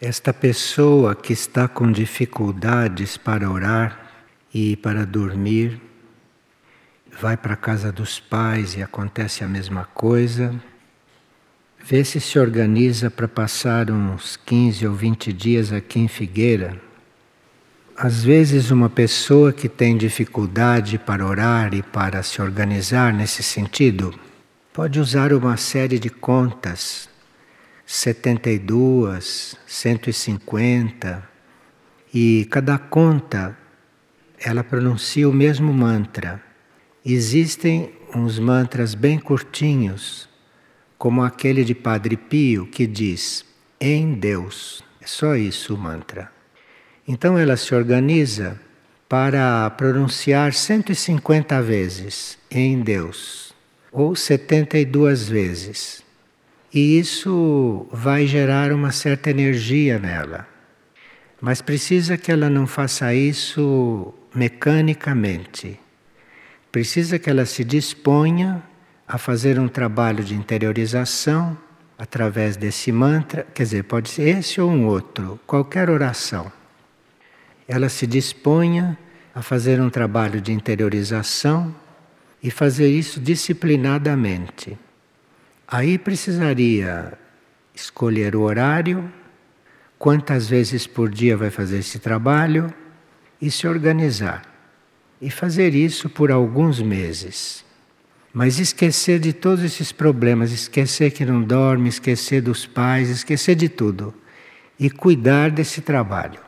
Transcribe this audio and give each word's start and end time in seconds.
Esta 0.00 0.32
pessoa 0.32 1.16
que 1.16 1.32
está 1.32 1.66
com 1.66 1.90
dificuldades 1.90 3.16
para 3.16 3.50
orar 3.50 4.12
e 4.54 4.76
para 4.76 5.04
dormir, 5.04 5.80
vai 7.20 7.36
para 7.36 7.54
a 7.54 7.56
casa 7.56 7.90
dos 7.90 8.20
pais 8.20 8.76
e 8.76 8.82
acontece 8.82 9.42
a 9.42 9.48
mesma 9.48 9.86
coisa. 9.86 10.54
Vê 11.84 12.04
se 12.04 12.20
se 12.20 12.38
organiza 12.38 13.10
para 13.10 13.26
passar 13.26 13.90
uns 13.90 14.36
15 14.36 14.86
ou 14.86 14.94
20 14.94 15.32
dias 15.32 15.72
aqui 15.72 15.98
em 15.98 16.06
Figueira. 16.06 16.80
Às 17.96 18.22
vezes, 18.22 18.70
uma 18.70 18.88
pessoa 18.88 19.52
que 19.52 19.68
tem 19.68 19.96
dificuldade 19.96 20.96
para 20.96 21.26
orar 21.26 21.74
e 21.74 21.82
para 21.82 22.22
se 22.22 22.40
organizar 22.40 23.12
nesse 23.12 23.42
sentido, 23.42 24.14
pode 24.72 25.00
usar 25.00 25.32
uma 25.32 25.56
série 25.56 25.98
de 25.98 26.08
contas 26.08 27.08
72, 27.90 29.56
150, 29.66 31.26
e 32.12 32.46
cada 32.50 32.78
conta 32.78 33.56
ela 34.38 34.62
pronuncia 34.62 35.26
o 35.26 35.32
mesmo 35.32 35.72
mantra. 35.72 36.38
Existem 37.02 37.90
uns 38.14 38.38
mantras 38.38 38.94
bem 38.94 39.18
curtinhos, 39.18 40.28
como 40.98 41.22
aquele 41.22 41.64
de 41.64 41.74
Padre 41.74 42.18
Pio 42.18 42.66
que 42.66 42.86
diz: 42.86 43.42
em 43.80 44.12
Deus. 44.12 44.84
É 45.00 45.06
só 45.06 45.34
isso 45.34 45.74
o 45.74 45.78
mantra. 45.78 46.30
Então 47.06 47.38
ela 47.38 47.56
se 47.56 47.74
organiza 47.74 48.60
para 49.08 49.70
pronunciar 49.70 50.52
150 50.52 51.62
vezes 51.62 52.36
em 52.50 52.82
Deus, 52.82 53.54
ou 53.90 54.14
72 54.14 55.26
vezes. 55.26 56.06
E 56.72 56.98
isso 56.98 57.86
vai 57.90 58.26
gerar 58.26 58.72
uma 58.72 58.92
certa 58.92 59.30
energia 59.30 59.98
nela. 59.98 60.46
Mas 61.40 61.62
precisa 61.62 62.16
que 62.16 62.30
ela 62.30 62.50
não 62.50 62.66
faça 62.66 63.14
isso 63.14 64.12
mecanicamente. 64.34 65.78
Precisa 66.70 67.18
que 67.18 67.30
ela 67.30 67.46
se 67.46 67.64
disponha 67.64 68.62
a 69.06 69.16
fazer 69.16 69.58
um 69.58 69.68
trabalho 69.68 70.22
de 70.22 70.34
interiorização 70.34 71.56
através 71.96 72.56
desse 72.56 72.92
mantra, 72.92 73.46
quer 73.54 73.62
dizer, 73.64 73.84
pode 73.84 74.10
ser 74.10 74.38
esse 74.38 74.60
ou 74.60 74.70
um 74.70 74.86
outro, 74.86 75.40
qualquer 75.46 75.88
oração. 75.88 76.52
Ela 77.66 77.88
se 77.88 78.06
disponha 78.06 78.96
a 79.34 79.42
fazer 79.42 79.80
um 79.80 79.90
trabalho 79.90 80.40
de 80.40 80.52
interiorização 80.52 81.74
e 82.42 82.50
fazer 82.50 82.88
isso 82.88 83.18
disciplinadamente. 83.18 84.78
Aí 85.70 85.98
precisaria 85.98 87.12
escolher 87.74 88.34
o 88.34 88.40
horário, 88.40 89.12
quantas 89.98 90.48
vezes 90.48 90.86
por 90.86 91.10
dia 91.10 91.36
vai 91.36 91.50
fazer 91.50 91.80
esse 91.80 91.98
trabalho 91.98 92.72
e 93.40 93.50
se 93.50 93.68
organizar. 93.68 94.42
E 95.20 95.30
fazer 95.30 95.74
isso 95.74 96.08
por 96.08 96.30
alguns 96.30 96.80
meses. 96.80 97.62
Mas 98.32 98.58
esquecer 98.58 99.18
de 99.18 99.34
todos 99.34 99.62
esses 99.62 99.92
problemas, 99.92 100.52
esquecer 100.52 101.10
que 101.10 101.26
não 101.26 101.42
dorme, 101.42 101.90
esquecer 101.90 102.40
dos 102.40 102.64
pais, 102.64 103.10
esquecer 103.10 103.54
de 103.54 103.68
tudo. 103.68 104.14
E 104.80 104.88
cuidar 104.88 105.50
desse 105.50 105.82
trabalho. 105.82 106.40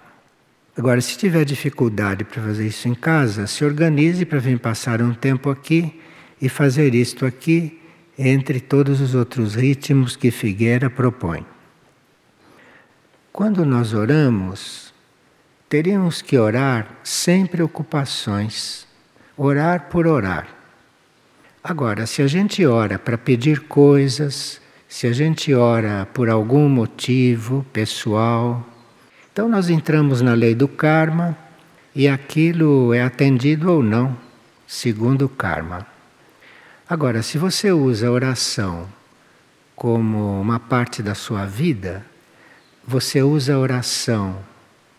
Agora, 0.74 1.00
se 1.02 1.18
tiver 1.18 1.44
dificuldade 1.44 2.24
para 2.24 2.40
fazer 2.42 2.66
isso 2.66 2.88
em 2.88 2.94
casa, 2.94 3.46
se 3.46 3.66
organize 3.66 4.24
para 4.24 4.38
vir 4.38 4.58
passar 4.58 5.02
um 5.02 5.12
tempo 5.12 5.50
aqui 5.50 6.00
e 6.40 6.48
fazer 6.48 6.94
isto 6.94 7.27
aqui 7.27 7.80
entre 8.22 8.60
todos 8.60 9.00
os 9.00 9.14
outros 9.14 9.54
ritmos 9.54 10.14
que 10.14 10.30
Figueira 10.30 10.90
propõe. 10.90 11.46
Quando 13.32 13.64
nós 13.64 13.95
oramos, 13.95 14.92
teríamos 15.70 16.20
que 16.20 16.36
orar 16.36 16.98
sem 17.02 17.46
preocupações, 17.46 18.86
orar 19.39 19.89
por 19.89 20.06
orar. 20.06 20.48
Agora, 21.64 22.06
se 22.06 22.20
a 22.20 22.27
gente 22.27 22.67
ora 22.67 22.98
para 22.98 23.17
pedir 23.17 23.61
coisas, 23.61 24.61
se 24.86 25.06
a 25.06 25.12
gente 25.12 25.55
ora 25.55 26.06
por 26.12 26.28
algum 26.28 26.68
motivo 26.68 27.64
pessoal, 27.72 28.66
então 29.33 29.48
nós 29.48 29.70
entramos 29.70 30.20
na 30.20 30.34
lei 30.34 30.55
do 30.55 30.68
karma 30.68 31.34
e 31.95 32.06
aquilo 32.06 32.92
é 32.92 33.00
atendido 33.00 33.72
ou 33.72 33.83
não, 33.83 34.14
segundo 34.66 35.24
o 35.24 35.28
karma. 35.28 35.89
Agora, 36.90 37.23
se 37.23 37.39
você 37.39 37.70
usa 37.70 38.08
a 38.08 38.11
oração 38.11 38.89
como 39.77 40.40
uma 40.40 40.58
parte 40.58 41.05
da 41.05 41.14
sua 41.14 41.46
vida, 41.46 42.05
você 42.84 43.23
usa 43.23 43.55
a 43.55 43.58
oração 43.61 44.36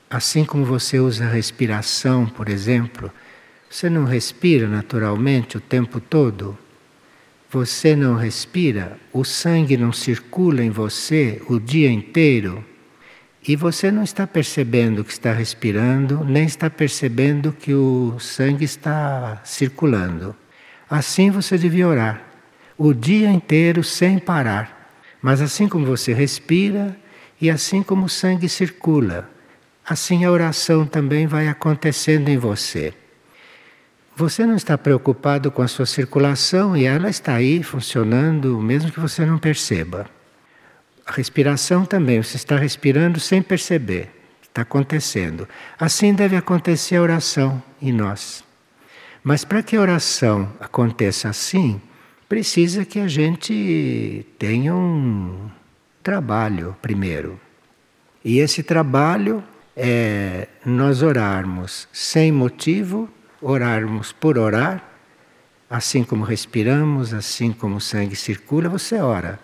assim 0.09 0.45
como 0.45 0.63
você 0.63 0.99
usa 0.99 1.25
a 1.25 1.29
respiração, 1.29 2.25
por 2.25 2.47
exemplo. 2.47 3.11
Você 3.69 3.89
não 3.89 4.05
respira 4.05 4.69
naturalmente 4.69 5.57
o 5.57 5.59
tempo 5.59 5.99
todo? 5.99 6.57
Você 7.49 7.93
não 7.93 8.15
respira, 8.15 8.97
o 9.11 9.25
sangue 9.25 9.75
não 9.75 9.91
circula 9.91 10.63
em 10.63 10.69
você 10.69 11.41
o 11.49 11.59
dia 11.59 11.91
inteiro 11.91 12.63
e 13.45 13.57
você 13.57 13.91
não 13.91 14.03
está 14.03 14.25
percebendo 14.25 15.03
que 15.03 15.11
está 15.11 15.33
respirando, 15.33 16.23
nem 16.23 16.45
está 16.45 16.69
percebendo 16.69 17.51
que 17.51 17.73
o 17.73 18.17
sangue 18.17 18.63
está 18.63 19.41
circulando. 19.43 20.33
Assim 20.91 21.31
você 21.31 21.57
devia 21.57 21.87
orar, 21.87 22.21
o 22.77 22.93
dia 22.93 23.31
inteiro 23.31 23.81
sem 23.81 24.19
parar. 24.19 24.91
Mas 25.21 25.39
assim 25.39 25.65
como 25.65 25.85
você 25.85 26.11
respira 26.11 26.93
e 27.39 27.49
assim 27.49 27.81
como 27.81 28.07
o 28.07 28.09
sangue 28.09 28.49
circula, 28.49 29.29
assim 29.87 30.25
a 30.25 30.31
oração 30.31 30.85
também 30.85 31.27
vai 31.27 31.47
acontecendo 31.47 32.27
em 32.27 32.37
você. 32.37 32.93
Você 34.17 34.45
não 34.45 34.57
está 34.57 34.77
preocupado 34.77 35.49
com 35.49 35.61
a 35.61 35.67
sua 35.69 35.85
circulação 35.85 36.75
e 36.75 36.83
ela 36.83 37.09
está 37.09 37.35
aí 37.35 37.63
funcionando, 37.63 38.59
mesmo 38.59 38.91
que 38.91 38.99
você 38.99 39.25
não 39.25 39.37
perceba. 39.37 40.07
A 41.05 41.13
respiração 41.13 41.85
também, 41.85 42.21
você 42.21 42.35
está 42.35 42.57
respirando 42.57 43.17
sem 43.17 43.41
perceber, 43.41 44.09
está 44.41 44.63
acontecendo. 44.63 45.47
Assim 45.79 46.13
deve 46.13 46.35
acontecer 46.35 46.97
a 46.97 47.01
oração 47.01 47.63
em 47.81 47.93
nós. 47.93 48.43
Mas 49.23 49.45
para 49.45 49.61
que 49.61 49.75
a 49.75 49.81
oração 49.81 50.51
aconteça 50.59 51.29
assim, 51.29 51.79
precisa 52.27 52.83
que 52.83 52.99
a 52.99 53.07
gente 53.07 54.25
tenha 54.39 54.73
um 54.73 55.49
trabalho 56.01 56.75
primeiro. 56.81 57.39
E 58.25 58.39
esse 58.39 58.63
trabalho 58.63 59.43
é 59.75 60.47
nós 60.65 61.03
orarmos 61.03 61.87
sem 61.91 62.31
motivo, 62.31 63.09
orarmos 63.41 64.11
por 64.11 64.37
orar, 64.37 64.83
assim 65.69 66.03
como 66.03 66.23
respiramos, 66.23 67.13
assim 67.13 67.51
como 67.51 67.75
o 67.75 67.81
sangue 67.81 68.15
circula, 68.15 68.67
você 68.67 68.95
ora. 68.97 69.39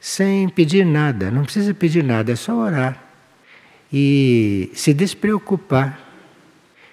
Sem 0.00 0.48
pedir 0.48 0.84
nada, 0.84 1.30
não 1.30 1.44
precisa 1.44 1.74
pedir 1.74 2.02
nada, 2.02 2.32
é 2.32 2.36
só 2.36 2.54
orar. 2.56 3.04
E 3.92 4.70
se 4.72 4.94
despreocupar 4.94 6.09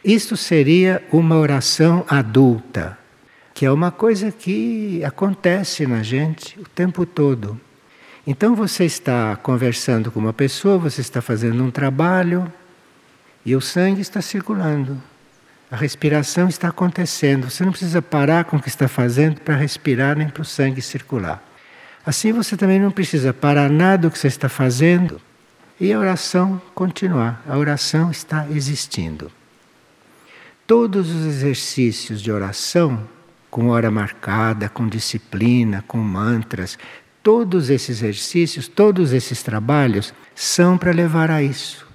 isto 0.08 0.38
seria 0.38 1.04
uma 1.12 1.36
oração 1.36 2.06
adulta, 2.08 2.98
que 3.54 3.66
é 3.66 3.72
uma 3.72 3.92
coisa 3.92 4.32
que 4.32 5.04
acontece 5.04 5.86
na 5.86 6.02
gente 6.02 6.58
o 6.58 6.64
tempo 6.64 7.06
todo. 7.06 7.60
Então 8.26 8.56
você 8.56 8.86
está 8.86 9.36
conversando 9.36 10.10
com 10.10 10.18
uma 10.18 10.32
pessoa, 10.32 10.78
você 10.78 11.02
está 11.02 11.22
fazendo 11.22 11.62
um 11.62 11.70
trabalho 11.70 12.50
e 13.46 13.54
o 13.54 13.60
sangue 13.60 14.00
está 14.00 14.22
circulando. 14.22 14.98
A 15.70 15.76
respiração 15.76 16.48
está 16.48 16.70
acontecendo. 16.70 17.50
Você 17.50 17.66
não 17.66 17.72
precisa 17.72 18.02
parar 18.02 18.46
com 18.46 18.56
o 18.56 18.62
que 18.62 18.70
está 18.70 18.88
fazendo 18.88 19.42
para 19.42 19.58
respirar 19.58 20.18
nem 20.18 20.30
para 20.30 20.42
o 20.42 20.46
sangue 20.46 20.82
circular. 20.82 21.44
Assim 22.06 22.32
você 22.32 22.56
também 22.56 22.80
não 22.80 22.92
precisa 22.92 23.34
parar 23.34 23.70
nada 23.70 24.04
do 24.08 24.12
que 24.12 24.18
você 24.18 24.28
está 24.28 24.48
fazendo 24.48 25.20
e 25.78 25.92
a 25.92 26.00
oração 26.00 26.62
continuar. 26.74 27.44
A 27.46 27.58
oração 27.58 28.10
está 28.10 28.48
existindo. 28.50 29.30
Todos 30.68 31.10
os 31.10 31.26
exercícios 31.26 32.22
de 32.22 32.30
oração, 32.30 33.08
com 33.50 33.70
hora 33.70 33.90
marcada, 33.90 34.68
com 34.68 34.86
disciplina, 34.86 35.82
com 35.88 35.98
mantras, 35.98 36.78
todos 37.24 37.70
esses 37.70 38.02
exercícios, 38.02 38.68
todos 38.68 39.14
esses 39.14 39.42
trabalhos 39.42 40.14
são 40.36 40.78
para 40.78 40.92
levar 40.92 41.32
a 41.32 41.42
isso. 41.42 41.88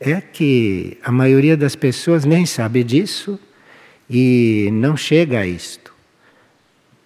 É 0.00 0.22
que 0.22 0.96
a 1.04 1.12
maioria 1.12 1.54
das 1.54 1.76
pessoas 1.76 2.24
nem 2.24 2.46
sabe 2.46 2.82
disso 2.82 3.38
e 4.08 4.70
não 4.72 4.96
chega 4.96 5.40
a 5.40 5.46
isto. 5.46 5.94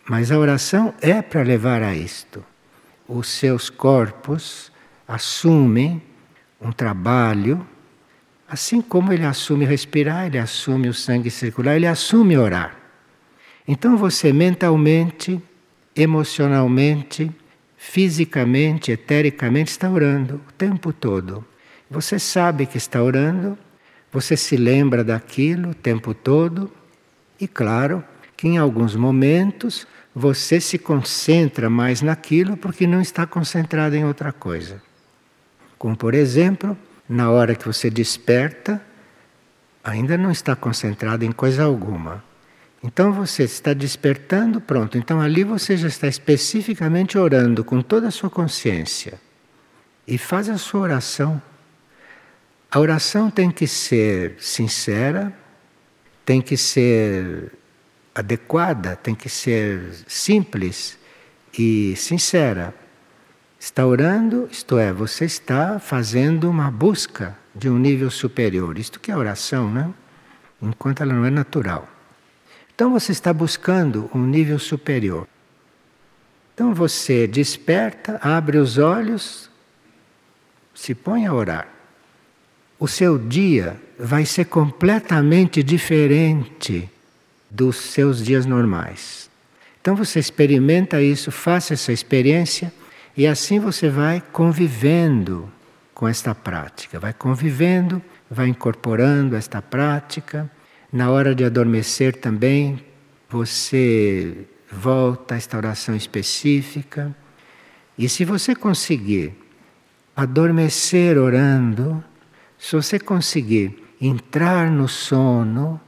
Mas 0.09 0.31
a 0.31 0.39
oração 0.39 0.95
é 1.01 1.21
para 1.21 1.43
levar 1.43 1.83
a 1.83 1.97
isto. 1.97 2.45
Os 3.09 3.27
seus 3.27 3.69
corpos 3.69 4.71
assumem 5.07 6.01
um 6.61 6.71
trabalho 6.71 7.67
Assim 8.55 8.81
como 8.81 9.13
ele 9.13 9.25
assume 9.25 9.65
respirar, 9.65 10.27
ele 10.27 10.39
assume 10.39 10.89
o 10.89 10.95
sangue 10.95 11.29
circular, 11.29 11.75
ele 11.75 11.89
assume 11.89 12.39
orar. 12.39 12.77
Então 13.67 13.97
você 13.97 14.33
mentalmente, 14.33 15.43
emocionalmente, 15.97 17.33
fisicamente, 17.77 18.93
etericamente, 18.93 19.73
está 19.73 19.91
orando 19.91 20.41
o 20.49 20.53
tempo 20.53 20.93
todo. 20.93 21.45
Você 21.91 22.17
sabe 22.17 22.65
que 22.65 22.79
está 22.79 23.03
orando, 23.03 23.59
você 24.13 24.37
se 24.37 24.57
lembra 24.57 25.03
daquilo 25.03 25.71
o 25.71 25.75
tempo 25.75 26.15
todo, 26.15 26.71
e 27.41 27.49
claro 27.49 28.05
que 28.37 28.47
em 28.47 28.57
alguns 28.57 28.95
momentos 28.95 29.85
você 30.15 30.61
se 30.61 30.79
concentra 30.79 31.69
mais 31.69 32.03
naquilo 32.03 32.57
porque 32.57 32.87
não 32.87 33.01
está 33.01 33.27
concentrado 33.27 33.97
em 33.97 34.05
outra 34.05 34.33
coisa. 34.33 34.81
Como, 35.77 35.97
por 35.97 36.15
exemplo, 36.15 36.79
na 37.09 37.31
hora 37.31 37.55
que 37.55 37.67
você 37.67 37.91
desperta, 37.91 38.81
ainda 39.83 40.17
não 40.17 40.31
está 40.31 40.57
concentrado 40.57 41.25
em 41.25 41.33
coisa 41.33 41.65
alguma. 41.65 42.25
Então 42.83 43.13
você 43.13 43.45
está 43.45 43.73
despertando, 43.73 44.61
pronto. 44.61 44.99
Então 44.99 45.21
ali 45.21 45.43
você 45.43 45.77
já 45.77 45.89
está 45.89 46.07
especificamente 46.07 47.17
orando 47.17 47.65
com 47.65 47.81
toda 47.81 48.09
a 48.09 48.11
sua 48.11 48.29
consciência. 48.29 49.21
E 50.07 50.19
faz 50.19 50.49
a 50.49 50.59
sua 50.59 50.81
oração. 50.81 51.41
A 52.71 52.79
oração 52.79 53.31
tem 53.31 53.51
que 53.51 53.67
ser 53.67 54.37
sincera, 54.39 55.33
tem 56.27 56.43
que 56.43 56.57
ser 56.57 57.53
adequada, 58.15 58.97
tem 58.97 59.15
que 59.15 59.29
ser 59.29 59.95
simples 60.07 60.99
e 61.59 61.95
sincera. 61.97 62.75
Está 63.65 63.87
orando, 63.87 64.47
isto 64.53 64.77
é, 64.77 64.93
você 64.93 65.25
está 65.25 65.79
fazendo 65.79 66.51
uma 66.51 66.71
busca 66.71 67.35
de 67.55 67.71
um 67.71 67.79
nível 67.79 68.11
superior. 68.11 68.79
Isto 68.79 69.01
que 69.01 69.11
é 69.11 69.17
oração, 69.17 69.73
né? 69.73 69.91
Enquanto 70.61 71.03
ela 71.03 71.15
não 71.15 71.25
é 71.25 71.31
natural. 71.31 71.89
Então 72.75 72.93
você 72.93 73.11
está 73.11 73.33
buscando 73.33 74.11
um 74.15 74.23
nível 74.23 74.59
superior. 74.59 75.27
Então 76.53 76.75
você 76.75 77.27
desperta, 77.27 78.21
abre 78.23 78.59
os 78.59 78.77
olhos, 78.77 79.49
se 80.75 80.95
põe 80.95 81.25
a 81.25 81.33
orar. 81.33 81.67
O 82.79 82.87
seu 82.87 83.17
dia 83.19 83.81
vai 83.99 84.27
ser 84.27 84.45
completamente 84.45 85.63
diferente 85.63 86.87
dos 87.51 87.77
seus 87.77 88.23
dias 88.23 88.45
normais. 88.45 89.31
Então 89.81 89.97
você 89.97 90.21
experimenta 90.21 91.01
isso, 91.01 91.33
faça 91.33 91.73
essa 91.73 91.95
experiência 91.95 92.71
e 93.17 93.27
assim 93.27 93.61
você 93.61 93.89
vai 93.89 94.21
convivendo 94.33 95.51
com 95.95 96.09
esta 96.09 96.35
prática, 96.35 96.99
vai 96.99 97.13
convivendo, 97.13 98.03
vai 98.29 98.49
incorporando 98.49 99.37
esta 99.37 99.63
prática. 99.63 100.51
Na 100.93 101.11
hora 101.11 101.35
de 101.35 101.45
adormecer 101.45 102.17
também, 102.17 102.85
você 103.29 104.47
volta 104.71 105.35
a 105.35 105.37
esta 105.37 105.57
oração 105.57 105.95
específica. 105.95 107.15
E 107.97 108.09
se 108.09 108.25
você 108.25 108.55
conseguir 108.55 109.33
adormecer 110.17 111.17
orando, 111.17 112.03
se 112.59 112.75
você 112.75 112.99
conseguir 112.99 113.85
entrar 114.01 114.71
no 114.71 114.89
sono 114.89 115.81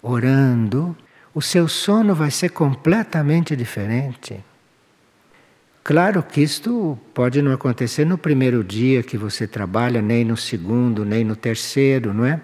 orando, 0.00 0.96
o 1.34 1.42
seu 1.42 1.68
sono 1.68 2.14
vai 2.14 2.30
ser 2.30 2.50
completamente 2.50 3.54
diferente. 3.54 4.42
Claro 5.84 6.22
que 6.22 6.40
isto 6.40 6.96
pode 7.12 7.42
não 7.42 7.52
acontecer 7.52 8.04
no 8.04 8.16
primeiro 8.16 8.62
dia 8.62 9.02
que 9.02 9.18
você 9.18 9.48
trabalha, 9.48 10.00
nem 10.00 10.24
no 10.24 10.36
segundo, 10.36 11.04
nem 11.04 11.24
no 11.24 11.34
terceiro, 11.34 12.14
não 12.14 12.24
é? 12.24 12.40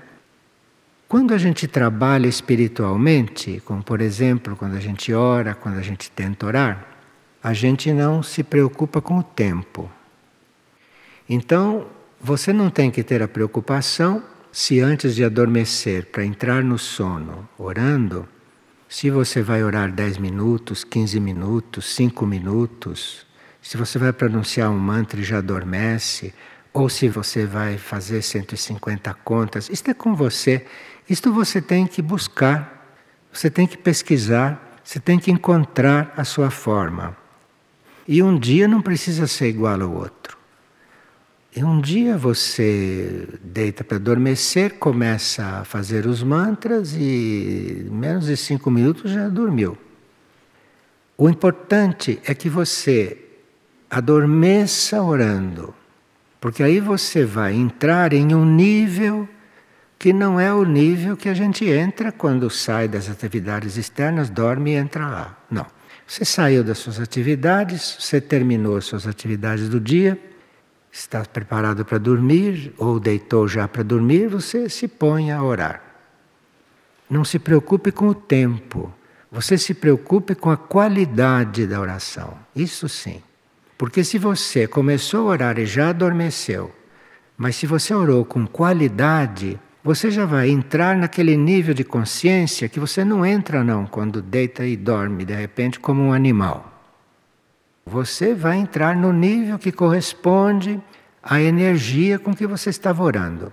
Quando 1.08 1.32
a 1.32 1.38
gente 1.38 1.68
trabalha 1.68 2.26
espiritualmente, 2.26 3.62
como 3.64 3.82
por 3.82 4.00
exemplo, 4.00 4.56
quando 4.56 4.74
a 4.74 4.80
gente 4.80 5.14
ora, 5.14 5.54
quando 5.54 5.78
a 5.78 5.82
gente 5.82 6.10
tenta 6.10 6.46
orar, 6.46 6.86
a 7.42 7.54
gente 7.54 7.92
não 7.92 8.22
se 8.22 8.42
preocupa 8.42 9.00
com 9.00 9.18
o 9.18 9.22
tempo. 9.22 9.90
Então, 11.28 11.86
você 12.20 12.52
não 12.52 12.68
tem 12.68 12.90
que 12.90 13.04
ter 13.04 13.22
a 13.22 13.28
preocupação 13.28 14.22
se 14.50 14.80
antes 14.80 15.14
de 15.14 15.24
adormecer, 15.24 16.06
para 16.06 16.24
entrar 16.24 16.64
no 16.64 16.78
sono, 16.78 17.48
orando, 17.56 18.28
se 18.88 19.10
você 19.10 19.42
vai 19.42 19.62
orar 19.62 19.92
10 19.92 20.18
minutos, 20.18 20.82
15 20.82 21.20
minutos, 21.20 21.94
5 21.94 22.26
minutos, 22.26 23.27
se 23.68 23.76
você 23.76 23.98
vai 23.98 24.14
pronunciar 24.14 24.70
um 24.70 24.78
mantra 24.78 25.20
e 25.20 25.22
já 25.22 25.36
adormece, 25.36 26.32
ou 26.72 26.88
se 26.88 27.06
você 27.06 27.44
vai 27.44 27.76
fazer 27.76 28.22
150 28.22 29.12
contas, 29.22 29.68
isto 29.68 29.90
é 29.90 29.92
com 29.92 30.14
você. 30.14 30.64
Isto 31.06 31.30
você 31.30 31.60
tem 31.60 31.86
que 31.86 32.00
buscar, 32.00 32.96
você 33.30 33.50
tem 33.50 33.66
que 33.66 33.76
pesquisar, 33.76 34.80
você 34.82 34.98
tem 34.98 35.18
que 35.18 35.30
encontrar 35.30 36.14
a 36.16 36.24
sua 36.24 36.50
forma. 36.50 37.14
E 38.06 38.22
um 38.22 38.38
dia 38.38 38.66
não 38.66 38.80
precisa 38.80 39.26
ser 39.26 39.48
igual 39.50 39.82
ao 39.82 39.92
outro. 39.92 40.38
E 41.54 41.62
um 41.62 41.78
dia 41.78 42.16
você 42.16 43.28
deita 43.42 43.84
para 43.84 43.98
adormecer, 43.98 44.78
começa 44.78 45.44
a 45.44 45.64
fazer 45.66 46.06
os 46.06 46.22
mantras 46.22 46.94
e 46.94 47.84
em 47.86 47.90
menos 47.90 48.24
de 48.24 48.36
cinco 48.38 48.70
minutos 48.70 49.10
já 49.10 49.28
dormiu. 49.28 49.76
O 51.18 51.28
importante 51.28 52.18
é 52.24 52.34
que 52.34 52.48
você 52.48 53.26
adormeça 53.90 55.02
orando, 55.02 55.74
porque 56.40 56.62
aí 56.62 56.80
você 56.80 57.24
vai 57.24 57.54
entrar 57.54 58.12
em 58.12 58.34
um 58.34 58.44
nível 58.44 59.28
que 59.98 60.12
não 60.12 60.38
é 60.38 60.52
o 60.52 60.64
nível 60.64 61.16
que 61.16 61.28
a 61.28 61.34
gente 61.34 61.64
entra 61.68 62.12
quando 62.12 62.48
sai 62.48 62.86
das 62.86 63.10
atividades 63.10 63.76
externas, 63.76 64.30
dorme 64.30 64.72
e 64.72 64.74
entra 64.74 65.06
lá. 65.06 65.38
Não. 65.50 65.66
Você 66.06 66.24
saiu 66.24 66.64
das 66.64 66.78
suas 66.78 67.00
atividades, 67.00 67.96
você 67.98 68.20
terminou 68.20 68.76
as 68.76 68.84
suas 68.84 69.06
atividades 69.06 69.68
do 69.68 69.80
dia 69.80 70.18
está 70.92 71.24
preparado 71.24 71.84
para 71.84 71.98
dormir 71.98 72.72
ou 72.76 72.98
deitou 72.98 73.46
já 73.46 73.68
para 73.68 73.82
dormir, 73.82 74.28
você 74.28 74.68
se 74.68 74.88
põe 74.88 75.30
a 75.30 75.42
orar. 75.42 75.82
Não 77.08 77.24
se 77.24 77.38
preocupe 77.38 77.92
com 77.92 78.08
o 78.08 78.14
tempo, 78.14 78.92
você 79.30 79.56
se 79.56 79.74
preocupe 79.74 80.34
com 80.34 80.50
a 80.50 80.56
qualidade 80.56 81.66
da 81.66 81.80
oração. 81.80 82.36
Isso 82.54 82.88
sim. 82.88 83.22
Porque 83.78 84.02
se 84.02 84.18
você 84.18 84.66
começou 84.66 85.28
a 85.28 85.32
orar 85.32 85.56
e 85.56 85.64
já 85.64 85.90
adormeceu, 85.90 86.74
mas 87.36 87.54
se 87.54 87.64
você 87.64 87.94
orou 87.94 88.24
com 88.24 88.44
qualidade, 88.44 89.56
você 89.84 90.10
já 90.10 90.26
vai 90.26 90.50
entrar 90.50 90.96
naquele 90.96 91.36
nível 91.36 91.72
de 91.72 91.84
consciência 91.84 92.68
que 92.68 92.80
você 92.80 93.04
não 93.04 93.24
entra 93.24 93.62
não 93.62 93.86
quando 93.86 94.20
deita 94.20 94.66
e 94.66 94.76
dorme 94.76 95.24
de 95.24 95.32
repente 95.32 95.78
como 95.78 96.02
um 96.02 96.12
animal. 96.12 96.74
Você 97.86 98.34
vai 98.34 98.58
entrar 98.58 98.96
no 98.96 99.12
nível 99.12 99.56
que 99.60 99.70
corresponde 99.70 100.82
à 101.22 101.40
energia 101.40 102.18
com 102.18 102.34
que 102.34 102.48
você 102.48 102.70
estava 102.70 103.04
orando. 103.04 103.52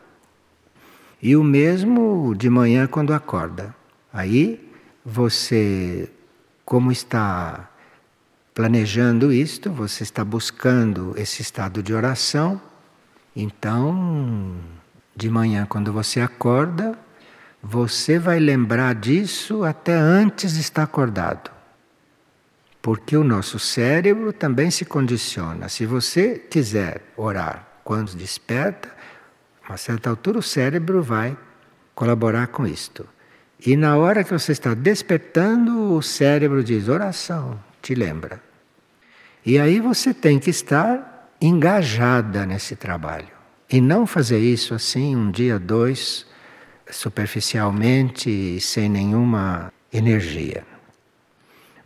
E 1.22 1.36
o 1.36 1.44
mesmo 1.44 2.34
de 2.36 2.50
manhã 2.50 2.88
quando 2.88 3.14
acorda. 3.14 3.76
Aí 4.12 4.72
você, 5.06 6.10
como 6.66 6.92
está 6.92 7.70
planejando 8.56 9.34
isto, 9.34 9.70
você 9.70 10.04
está 10.04 10.24
buscando 10.24 11.14
esse 11.18 11.42
estado 11.42 11.84
de 11.84 11.94
oração. 11.94 12.60
Então, 13.36 14.56
de 15.14 15.30
manhã 15.30 15.66
quando 15.66 15.92
você 15.92 16.22
acorda, 16.22 16.98
você 17.62 18.18
vai 18.18 18.40
lembrar 18.40 18.96
disso 18.96 19.66
até 19.66 19.94
antes 19.94 20.54
de 20.54 20.62
estar 20.62 20.84
acordado. 20.84 21.52
Porque 22.82 23.18
o 23.18 23.26
nosso 23.26 23.60
cérebro 23.60 24.32
também 24.32 24.72
se 24.72 24.86
condiciona. 24.86 25.68
Se 25.68 25.86
você 25.86 26.40
quiser 26.40 27.02
orar 27.18 27.68
quando 27.84 28.16
desperta, 28.16 28.90
a 29.68 29.76
certa 29.76 30.10
altura 30.10 30.40
o 30.40 30.44
cérebro 30.44 31.04
vai 31.04 31.36
colaborar 31.94 32.48
com 32.48 32.66
isto. 32.66 33.06
E 33.66 33.76
na 33.76 33.98
hora 33.98 34.24
que 34.24 34.32
você 34.32 34.54
está 34.54 34.74
despertando, 34.74 35.94
o 35.94 36.02
cérebro 36.02 36.64
diz 36.64 36.88
oração, 36.88 37.60
te 37.86 37.94
lembra. 37.94 38.42
E 39.46 39.60
aí 39.60 39.80
você 39.80 40.12
tem 40.12 40.40
que 40.40 40.50
estar 40.50 41.30
engajada 41.40 42.44
nesse 42.44 42.76
trabalho. 42.76 43.28
E 43.72 43.80
não 43.80 44.08
fazer 44.08 44.40
isso 44.40 44.74
assim, 44.74 45.16
um 45.16 45.30
dia, 45.30 45.60
dois, 45.60 46.26
superficialmente 46.90 48.60
sem 48.60 48.90
nenhuma 48.90 49.72
energia. 49.94 50.66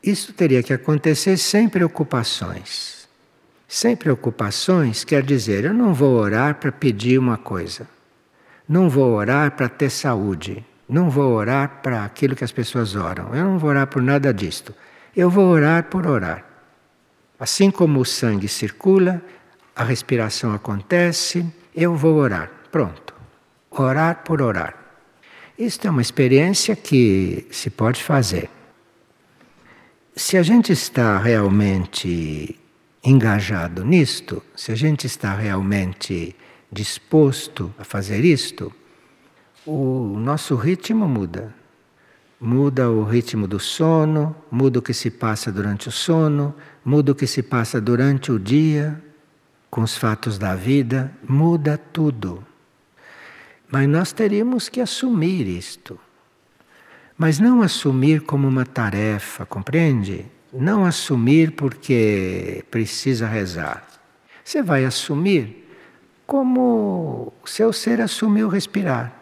Isso 0.02 0.32
teria 0.32 0.64
que 0.64 0.72
acontecer 0.72 1.36
sem 1.36 1.68
preocupações. 1.68 3.10
Sem 3.68 3.94
preocupações 3.94 5.04
quer 5.04 5.22
dizer, 5.22 5.66
eu 5.66 5.74
não 5.74 5.94
vou 5.94 6.16
orar 6.16 6.56
para 6.56 6.72
pedir 6.72 7.20
uma 7.20 7.38
coisa. 7.38 7.86
Não 8.68 8.90
vou 8.90 9.14
orar 9.16 9.52
para 9.52 9.68
ter 9.68 9.90
saúde. 9.90 10.66
Não 10.88 11.10
vou 11.10 11.34
orar 11.34 11.82
para 11.84 12.06
aquilo 12.06 12.38
que 12.38 12.44
as 12.44 12.54
pessoas 12.54 12.96
oram. 12.96 13.36
Eu 13.36 13.44
não 13.44 13.60
vou 13.60 13.70
orar 13.70 13.88
por 13.88 14.02
nada 14.02 14.34
disto. 14.34 14.74
Eu 15.16 15.30
vou 15.30 15.46
orar 15.50 15.86
por 15.86 16.06
orar. 16.06 16.46
Assim 17.40 17.72
como 17.72 18.00
o 18.00 18.06
sangue 18.06 18.48
circula, 18.48 19.22
a 19.76 19.84
respiração 19.84 20.54
acontece, 20.54 21.46
eu 21.76 21.96
vou 21.96 22.16
orar. 22.16 22.52
Pronto. 22.72 23.14
Orar 23.72 24.24
por 24.24 24.42
orar. 24.42 24.76
Isto 25.58 25.88
é 25.88 25.90
uma 25.90 26.02
experiência 26.02 26.76
que 26.76 27.48
se 27.52 27.70
pode 27.70 28.04
fazer. 28.04 28.50
Se 30.16 30.38
a 30.38 30.44
gente 30.44 30.72
está 30.72 31.18
realmente 31.18 32.60
engajado 33.04 33.86
nisto, 33.86 34.44
se 34.56 34.72
a 34.72 34.76
gente 34.76 35.08
está 35.08 35.34
realmente 35.34 36.36
disposto 36.72 37.74
a 37.78 37.84
fazer 37.84 38.24
isto, 38.24 38.72
o 39.66 40.18
nosso 40.18 40.56
ritmo 40.56 41.08
muda. 41.08 41.54
Muda 42.40 42.90
o 42.90 43.04
ritmo 43.04 43.48
do 43.48 43.60
sono, 43.60 44.36
muda 44.50 44.80
o 44.80 44.82
que 44.82 44.94
se 44.94 45.12
passa 45.12 45.52
durante 45.52 45.90
o 45.90 45.92
sono, 45.92 46.56
muda 46.86 47.12
o 47.12 47.16
que 47.16 47.28
se 47.28 47.44
passa 47.44 47.82
durante 47.82 48.32
o 48.32 48.40
dia, 48.40 49.02
com 49.70 49.82
os 49.82 49.98
fatos 49.98 50.38
da 50.38 50.56
vida, 50.56 51.12
muda 51.28 51.78
tudo. 51.78 52.46
Mas 53.70 53.88
nós 53.88 54.12
teríamos 54.14 54.70
que 54.70 54.80
assumir 54.80 55.48
isto. 55.48 56.00
Mas 57.18 57.40
não 57.40 57.62
assumir 57.62 58.22
como 58.22 58.48
uma 58.48 58.66
tarefa, 58.66 59.46
compreende? 59.46 60.26
Não 60.54 60.86
assumir 60.86 61.52
porque 61.52 62.64
precisa 62.72 63.28
rezar. 63.28 63.86
Você 64.44 64.64
vai 64.64 64.86
assumir 64.86 65.68
como 66.26 67.34
seu 67.44 67.74
ser 67.74 68.00
assumiu 68.02 68.48
respirar. 68.48 69.19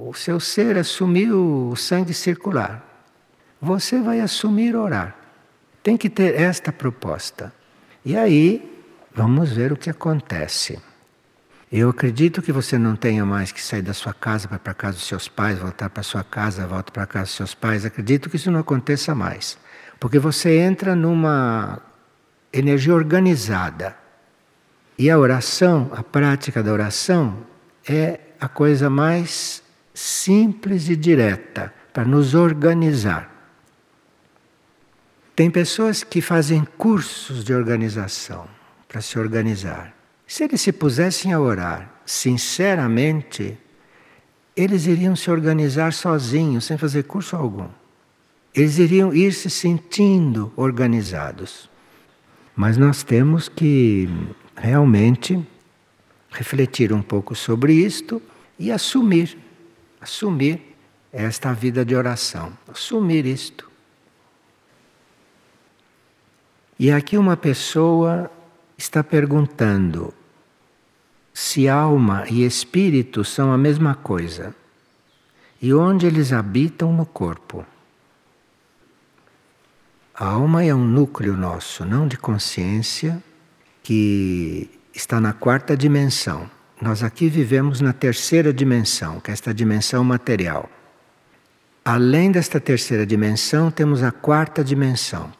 O 0.00 0.14
seu 0.14 0.38
ser 0.38 0.78
assumiu 0.78 1.70
o 1.72 1.74
sangue 1.74 2.14
circular. 2.14 2.84
Você 3.60 4.00
vai 4.00 4.20
assumir 4.20 4.76
orar. 4.76 5.16
Tem 5.82 5.96
que 5.96 6.08
ter 6.08 6.40
esta 6.40 6.70
proposta. 6.70 7.52
E 8.04 8.16
aí, 8.16 8.86
vamos 9.12 9.50
ver 9.50 9.72
o 9.72 9.76
que 9.76 9.90
acontece. 9.90 10.78
Eu 11.70 11.88
acredito 11.90 12.40
que 12.40 12.52
você 12.52 12.78
não 12.78 12.94
tenha 12.94 13.26
mais 13.26 13.50
que 13.50 13.60
sair 13.60 13.82
da 13.82 13.92
sua 13.92 14.14
casa 14.14 14.46
para 14.46 14.70
a 14.70 14.74
casa 14.74 14.98
dos 14.98 15.06
seus 15.08 15.26
pais, 15.26 15.58
voltar 15.58 15.90
para 15.90 16.04
sua 16.04 16.22
casa, 16.22 16.64
volta 16.64 16.92
para 16.92 17.04
casa 17.04 17.24
dos 17.24 17.34
seus 17.34 17.54
pais. 17.56 17.84
Acredito 17.84 18.30
que 18.30 18.36
isso 18.36 18.52
não 18.52 18.60
aconteça 18.60 19.16
mais. 19.16 19.58
Porque 19.98 20.20
você 20.20 20.60
entra 20.60 20.94
numa 20.94 21.82
energia 22.52 22.94
organizada. 22.94 23.96
E 24.96 25.10
a 25.10 25.18
oração, 25.18 25.90
a 25.92 26.04
prática 26.04 26.62
da 26.62 26.72
oração, 26.72 27.38
é 27.84 28.20
a 28.40 28.46
coisa 28.46 28.88
mais 28.88 29.66
simples 29.98 30.88
e 30.88 30.94
direta 30.94 31.74
para 31.92 32.04
nos 32.04 32.32
organizar. 32.32 33.34
Tem 35.34 35.50
pessoas 35.50 36.04
que 36.04 36.20
fazem 36.20 36.64
cursos 36.76 37.42
de 37.42 37.52
organização 37.52 38.46
para 38.86 39.00
se 39.00 39.18
organizar. 39.18 39.92
Se 40.24 40.44
eles 40.44 40.60
se 40.60 40.72
pusessem 40.72 41.32
a 41.32 41.40
orar 41.40 42.00
sinceramente, 42.06 43.58
eles 44.56 44.86
iriam 44.86 45.16
se 45.16 45.32
organizar 45.32 45.92
sozinhos, 45.92 46.64
sem 46.64 46.78
fazer 46.78 47.02
curso 47.02 47.34
algum. 47.34 47.68
Eles 48.54 48.78
iriam 48.78 49.12
ir 49.12 49.32
se 49.32 49.50
sentindo 49.50 50.52
organizados. 50.54 51.68
Mas 52.54 52.76
nós 52.76 53.02
temos 53.02 53.48
que 53.48 54.08
realmente 54.56 55.44
refletir 56.30 56.92
um 56.92 57.02
pouco 57.02 57.34
sobre 57.34 57.72
isto 57.72 58.22
e 58.58 58.70
assumir, 58.70 59.36
assumir 60.00 60.76
esta 61.12 61.52
vida 61.52 61.84
de 61.84 61.94
oração, 61.94 62.52
assumir 62.68 63.26
isto. 63.26 63.70
E 66.78 66.90
aqui 66.90 67.16
uma 67.16 67.36
pessoa 67.36 68.30
está 68.76 69.02
perguntando 69.02 70.14
se 71.34 71.68
alma 71.68 72.24
e 72.28 72.44
espírito 72.44 73.24
são 73.24 73.52
a 73.52 73.58
mesma 73.58 73.94
coisa 73.94 74.54
e 75.60 75.74
onde 75.74 76.06
eles 76.06 76.32
habitam 76.32 76.92
no 76.92 77.04
corpo. 77.04 77.66
A 80.14 80.26
alma 80.26 80.64
é 80.64 80.74
um 80.74 80.84
núcleo 80.84 81.36
nosso, 81.36 81.84
não 81.84 82.08
de 82.08 82.16
consciência, 82.16 83.22
que 83.82 84.68
está 84.92 85.20
na 85.20 85.32
quarta 85.32 85.76
dimensão. 85.76 86.50
Nós 86.80 87.02
aqui 87.02 87.28
vivemos 87.28 87.80
na 87.80 87.92
terceira 87.92 88.52
dimensão, 88.52 89.18
que 89.18 89.30
é 89.30 89.34
esta 89.34 89.52
dimensão 89.52 90.04
material. 90.04 90.70
Além 91.84 92.30
desta 92.30 92.60
terceira 92.60 93.04
dimensão, 93.04 93.70
temos 93.70 94.02
a 94.02 94.12
quarta 94.12 94.62
dimensão, 94.62 95.32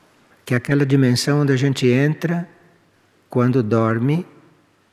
que 0.44 0.52
é 0.52 0.56
aquela 0.56 0.84
dimensão 0.84 1.42
onde 1.42 1.52
a 1.52 1.56
gente 1.56 1.86
entra 1.86 2.48
quando 3.30 3.62
dorme 3.62 4.26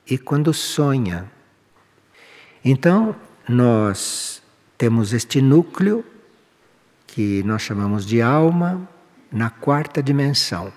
e 0.08 0.20
quando 0.20 0.54
sonha. 0.54 1.26
Então, 2.64 3.16
nós 3.50 4.44
temos 4.78 5.14
este 5.14 5.42
núcleo 5.42 6.06
que 7.08 7.42
nós 7.44 7.64
chamamos 7.64 8.06
de 8.06 8.22
alma 8.22 8.88
na 9.32 9.50
quarta 9.50 10.04
dimensão. 10.04 10.72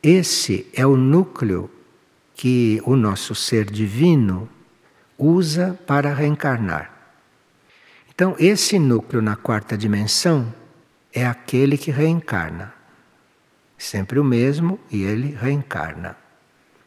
Esse 0.00 0.68
é 0.72 0.86
o 0.86 0.96
núcleo 0.96 1.68
que 2.34 2.80
o 2.84 2.94
nosso 2.94 3.34
ser 3.34 3.68
divino 3.68 4.48
usa 5.18 5.78
para 5.86 6.12
reencarnar. 6.12 6.90
Então, 8.14 8.34
esse 8.38 8.78
núcleo 8.78 9.20
na 9.20 9.36
quarta 9.36 9.76
dimensão 9.76 10.52
é 11.12 11.26
aquele 11.26 11.76
que 11.76 11.90
reencarna. 11.90 12.72
Sempre 13.76 14.18
o 14.18 14.24
mesmo 14.24 14.78
e 14.90 15.02
ele 15.02 15.36
reencarna. 15.38 16.16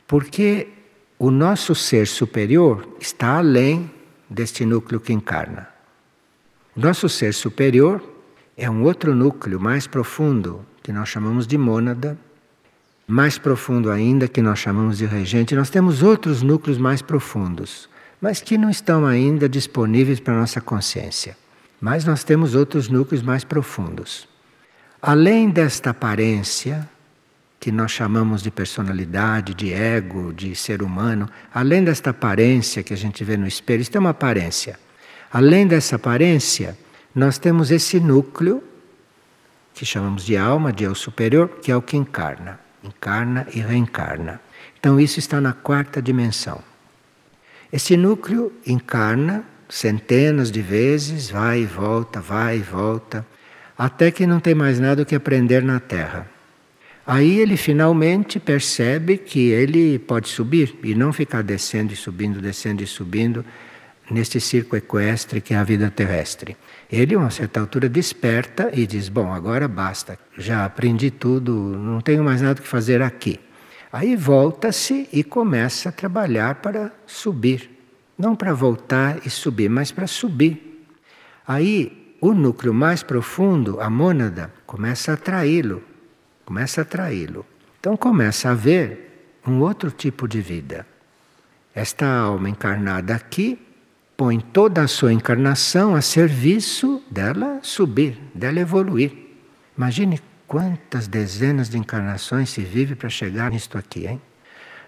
Porque 0.07 0.67
o 1.17 1.29
nosso 1.29 1.75
ser 1.75 2.07
superior 2.07 2.88
está 3.00 3.38
além 3.38 3.91
deste 4.29 4.65
núcleo 4.65 5.00
que 5.00 5.12
encarna. 5.12 5.67
O 6.75 6.79
nosso 6.79 7.09
ser 7.09 7.33
superior 7.33 8.01
é 8.55 8.69
um 8.69 8.83
outro 8.83 9.15
núcleo 9.15 9.59
mais 9.59 9.88
profundo, 9.88 10.65
que 10.81 10.91
nós 10.91 11.09
chamamos 11.09 11.45
de 11.45 11.57
mônada, 11.57 12.17
mais 13.07 13.38
profundo 13.38 13.89
ainda, 13.89 14.27
que 14.27 14.41
nós 14.41 14.59
chamamos 14.59 15.00
de 15.00 15.05
regente. 15.05 15.55
Nós 15.55 15.69
temos 15.69 16.03
outros 16.03 16.41
núcleos 16.41 16.77
mais 16.77 17.01
profundos, 17.01 17.88
mas 18.21 18.41
que 18.41 18.57
não 18.57 18.69
estão 18.69 19.05
ainda 19.05 19.47
disponíveis 19.47 20.19
para 20.19 20.33
a 20.33 20.39
nossa 20.39 20.59
consciência. 20.59 21.38
Mas 21.79 22.03
nós 22.03 22.23
temos 22.23 22.55
outros 22.55 22.89
núcleos 22.89 23.23
mais 23.23 23.43
profundos. 23.43 24.27
Além 25.01 25.49
desta 25.49 25.91
aparência, 25.91 26.88
que 27.59 27.71
nós 27.71 27.91
chamamos 27.91 28.41
de 28.41 28.51
personalidade, 28.51 29.53
de 29.53 29.73
ego, 29.73 30.33
de 30.33 30.55
ser 30.55 30.81
humano, 30.81 31.29
além 31.53 31.83
desta 31.83 32.09
aparência 32.09 32.83
que 32.83 32.93
a 32.93 32.97
gente 32.97 33.23
vê 33.23 33.35
no 33.35 33.47
espelho, 33.47 33.81
isso 33.81 33.91
é 33.95 33.99
uma 33.99 34.11
aparência. 34.11 34.79
Além 35.31 35.67
dessa 35.67 35.97
aparência, 35.97 36.77
nós 37.13 37.38
temos 37.38 37.69
esse 37.71 37.99
núcleo 37.99 38.63
que 39.73 39.85
chamamos 39.85 40.25
de 40.25 40.35
alma, 40.35 40.73
de 40.73 40.83
eu 40.83 40.95
superior, 40.95 41.49
que 41.61 41.71
é 41.71 41.75
o 41.75 41.81
que 41.81 41.95
encarna, 41.95 42.59
encarna 42.83 43.47
e 43.53 43.59
reencarna. 43.59 44.41
Então 44.79 44.99
isso 44.99 45.19
está 45.19 45.39
na 45.39 45.53
quarta 45.53 46.01
dimensão. 46.01 46.68
Esse 47.71 47.95
núcleo 47.95 48.51
encarna 48.65 49.43
centenas 49.69 50.51
de 50.51 50.61
vezes, 50.61 51.29
vai 51.29 51.61
e 51.61 51.65
volta, 51.65 52.19
vai 52.19 52.57
e 52.57 52.61
volta, 52.61 53.25
até 53.77 54.09
que 54.09 54.25
não 54.25 54.39
tem 54.39 54.55
mais 54.55 54.79
nada 54.79 55.03
o 55.03 55.05
que 55.05 55.15
aprender 55.15 55.63
na 55.63 55.79
Terra. 55.79 56.27
Aí 57.05 57.39
ele 57.39 57.55
finalmente 57.55 58.39
percebe 58.39 59.17
que 59.17 59.49
ele 59.49 59.97
pode 59.99 60.27
subir 60.27 60.75
e 60.83 60.93
não 60.93 61.13
ficar 61.13 61.43
descendo 61.43 61.93
e 61.93 61.95
subindo, 61.95 62.41
descendo 62.41 62.83
e 62.83 62.88
subindo 62.88 63.45
neste 64.11 64.39
circo 64.39 64.75
equestre 64.75 65.39
que 65.39 65.53
é 65.53 65.57
a 65.57 65.63
vida 65.63 65.89
terrestre. 65.89 66.57
Ele, 66.91 67.15
a 67.15 67.19
uma 67.19 67.29
certa 67.29 67.59
altura, 67.59 67.88
desperta 67.88 68.69
e 68.73 68.85
diz: 68.85 69.09
Bom, 69.09 69.31
agora 69.31 69.67
basta, 69.67 70.19
já 70.38 70.65
aprendi 70.65 71.09
tudo, 71.09 71.53
não 71.53 72.01
tenho 72.01 72.23
mais 72.23 72.41
nada 72.41 72.61
que 72.61 72.67
fazer 72.67 73.01
aqui. 73.01 73.39
Aí 73.91 74.15
volta-se 74.15 75.10
e 75.12 75.24
começa 75.24 75.89
a 75.89 75.91
trabalhar 75.91 76.55
para 76.55 76.91
subir. 77.05 77.69
Não 78.17 78.36
para 78.36 78.53
voltar 78.53 79.25
e 79.25 79.29
subir, 79.29 79.69
mas 79.69 79.91
para 79.91 80.08
subir. 80.08 80.86
Aí 81.48 82.15
o 82.22 82.34
núcleo 82.34 82.74
mais 82.74 83.01
profundo, 83.01 83.79
a 83.81 83.89
mônada, 83.89 84.53
começa 84.65 85.12
a 85.12 85.13
atraí-lo 85.15 85.84
começa 86.50 86.81
a 86.81 86.84
atraí-lo. 86.84 87.46
Então 87.79 87.96
começa 87.96 88.50
a 88.50 88.55
ver 88.55 89.38
um 89.46 89.60
outro 89.60 89.91
tipo 89.91 90.27
de 90.27 90.41
vida. 90.41 90.84
Esta 91.75 92.08
alma 92.08 92.50
encarnada 92.50 93.13
aqui 93.13 93.60
põe 94.17 94.39
toda 94.39 94.81
a 94.81 94.88
sua 94.88 95.13
encarnação 95.13 95.93
a 95.93 96.01
serviço 96.01 97.03
dela 97.10 97.60
subir, 97.62 98.19
dela 98.34 98.60
evoluir. 98.60 99.12
Imagine 99.77 100.19
quantas 100.49 101.07
dezenas 101.07 101.69
de 101.69 101.77
encarnações 101.77 102.49
se 102.49 102.61
vive 102.61 102.95
para 102.95 103.07
chegar 103.07 103.51
nisto 103.51 103.77
aqui, 103.77 104.07
hein? 104.07 104.19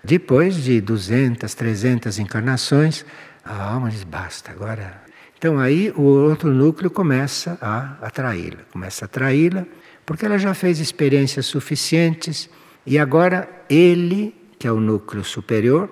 Depois 0.03 0.55
de 0.55 0.81
200, 0.81 1.53
300 1.53 2.17
encarnações, 2.17 3.05
a 3.45 3.71
alma 3.71 3.91
diz 3.91 4.03
basta, 4.03 4.51
agora. 4.51 5.03
Então 5.37 5.59
aí 5.59 5.93
o 5.95 6.01
outro 6.01 6.51
núcleo 6.51 6.89
começa 6.89 7.59
a 7.61 7.95
atraí-la, 8.01 8.63
começa 8.71 9.05
a 9.05 9.07
atraí-la 9.07 9.67
porque 10.03 10.25
ela 10.25 10.39
já 10.39 10.55
fez 10.55 10.79
experiências 10.79 11.45
suficientes 11.45 12.49
e 12.83 12.97
agora 12.97 13.47
ele, 13.69 14.35
que 14.57 14.67
é 14.67 14.71
o 14.71 14.79
núcleo 14.79 15.23
superior, 15.23 15.87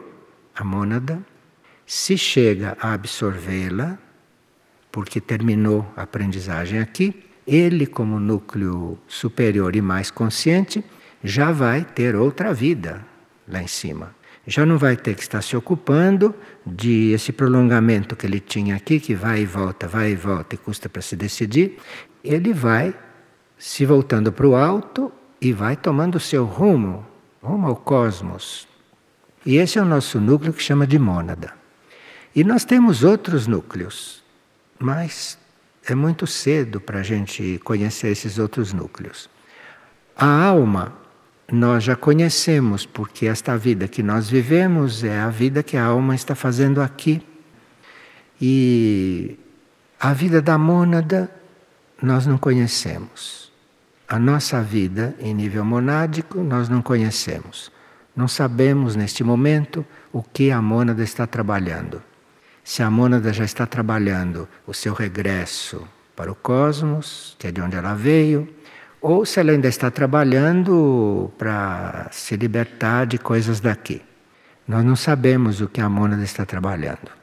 a 0.55 0.63
mônada, 0.63 1.23
se 1.85 2.17
chega 2.17 2.75
a 2.81 2.93
absorvê-la, 2.93 3.99
porque 4.91 5.21
terminou 5.21 5.85
a 5.95 6.01
aprendizagem 6.01 6.79
aqui, 6.79 7.28
ele, 7.45 7.85
como 7.85 8.19
núcleo 8.19 8.97
superior 9.07 9.75
e 9.75 9.81
mais 9.81 10.11
consciente, 10.11 10.83
já 11.23 11.51
vai 11.51 11.83
ter 11.83 12.15
outra 12.15 12.53
vida 12.53 13.05
lá 13.47 13.61
em 13.61 13.67
cima. 13.67 14.15
Já 14.45 14.65
não 14.65 14.77
vai 14.77 14.95
ter 14.95 15.15
que 15.15 15.21
estar 15.21 15.41
se 15.41 15.55
ocupando 15.55 16.33
de 16.65 17.11
esse 17.11 17.31
prolongamento 17.31 18.15
que 18.15 18.25
ele 18.25 18.39
tinha 18.39 18.75
aqui, 18.75 18.99
que 18.99 19.13
vai 19.13 19.41
e 19.41 19.45
volta, 19.45 19.87
vai 19.87 20.11
e 20.11 20.15
volta 20.15 20.55
e 20.55 20.57
custa 20.57 20.89
para 20.89 21.01
se 21.01 21.15
decidir. 21.15 21.77
Ele 22.23 22.53
vai 22.53 22.93
se 23.57 23.85
voltando 23.85 24.31
para 24.31 24.47
o 24.47 24.55
alto 24.55 25.11
e 25.41 25.53
vai 25.53 25.75
tomando 25.75 26.15
o 26.15 26.19
seu 26.19 26.45
rumo, 26.45 27.05
rumo 27.41 27.67
ao 27.67 27.75
cosmos. 27.75 28.67
E 29.45 29.57
esse 29.57 29.79
é 29.79 29.81
o 29.81 29.85
nosso 29.85 30.19
núcleo 30.19 30.53
que 30.53 30.61
chama 30.61 30.85
de 30.85 30.99
mônada. 30.99 31.53
E 32.35 32.43
nós 32.43 32.63
temos 32.63 33.03
outros 33.03 33.47
núcleos, 33.47 34.23
mas 34.77 35.38
é 35.93 35.95
muito 35.95 36.27
cedo 36.27 36.79
para 36.79 36.99
a 36.99 37.03
gente 37.03 37.59
conhecer 37.63 38.09
esses 38.09 38.37
outros 38.37 38.73
núcleos. 38.73 39.29
A 40.15 40.43
alma 40.43 40.93
nós 41.51 41.83
já 41.83 41.95
conhecemos, 41.95 42.85
porque 42.85 43.25
esta 43.25 43.57
vida 43.57 43.87
que 43.87 44.03
nós 44.03 44.29
vivemos 44.29 45.03
é 45.03 45.19
a 45.19 45.29
vida 45.29 45.63
que 45.63 45.77
a 45.77 45.85
alma 45.85 46.15
está 46.15 46.35
fazendo 46.35 46.81
aqui. 46.81 47.21
E 48.41 49.37
a 49.99 50.13
vida 50.13 50.41
da 50.41 50.57
mônada 50.57 51.29
nós 52.01 52.25
não 52.25 52.37
conhecemos. 52.37 53.51
A 54.07 54.17
nossa 54.17 54.61
vida 54.61 55.15
em 55.19 55.33
nível 55.33 55.65
monádico 55.65 56.39
nós 56.39 56.69
não 56.69 56.81
conhecemos. 56.81 57.71
Não 58.15 58.27
sabemos 58.27 58.95
neste 58.95 59.23
momento 59.23 59.85
o 60.11 60.21
que 60.21 60.51
a 60.51 60.61
mônada 60.61 61.03
está 61.03 61.25
trabalhando 61.25 62.01
se 62.63 62.83
a 62.83 62.89
mônada 62.89 63.33
já 63.33 63.43
está 63.43 63.65
trabalhando 63.65 64.47
o 64.67 64.73
seu 64.73 64.93
regresso 64.93 65.87
para 66.15 66.31
o 66.31 66.35
cosmos, 66.35 67.35
que 67.39 67.47
é 67.47 67.51
de 67.51 67.61
onde 67.61 67.75
ela 67.75 67.93
veio, 67.93 68.47
ou 69.01 69.25
se 69.25 69.39
ela 69.39 69.51
ainda 69.51 69.67
está 69.67 69.89
trabalhando 69.89 71.31
para 71.37 72.07
se 72.11 72.35
libertar 72.35 73.05
de 73.05 73.17
coisas 73.17 73.59
daqui. 73.59 74.01
Nós 74.67 74.83
não 74.83 74.95
sabemos 74.95 75.61
o 75.61 75.67
que 75.67 75.81
a 75.81 75.89
mônada 75.89 76.23
está 76.23 76.45
trabalhando. 76.45 77.19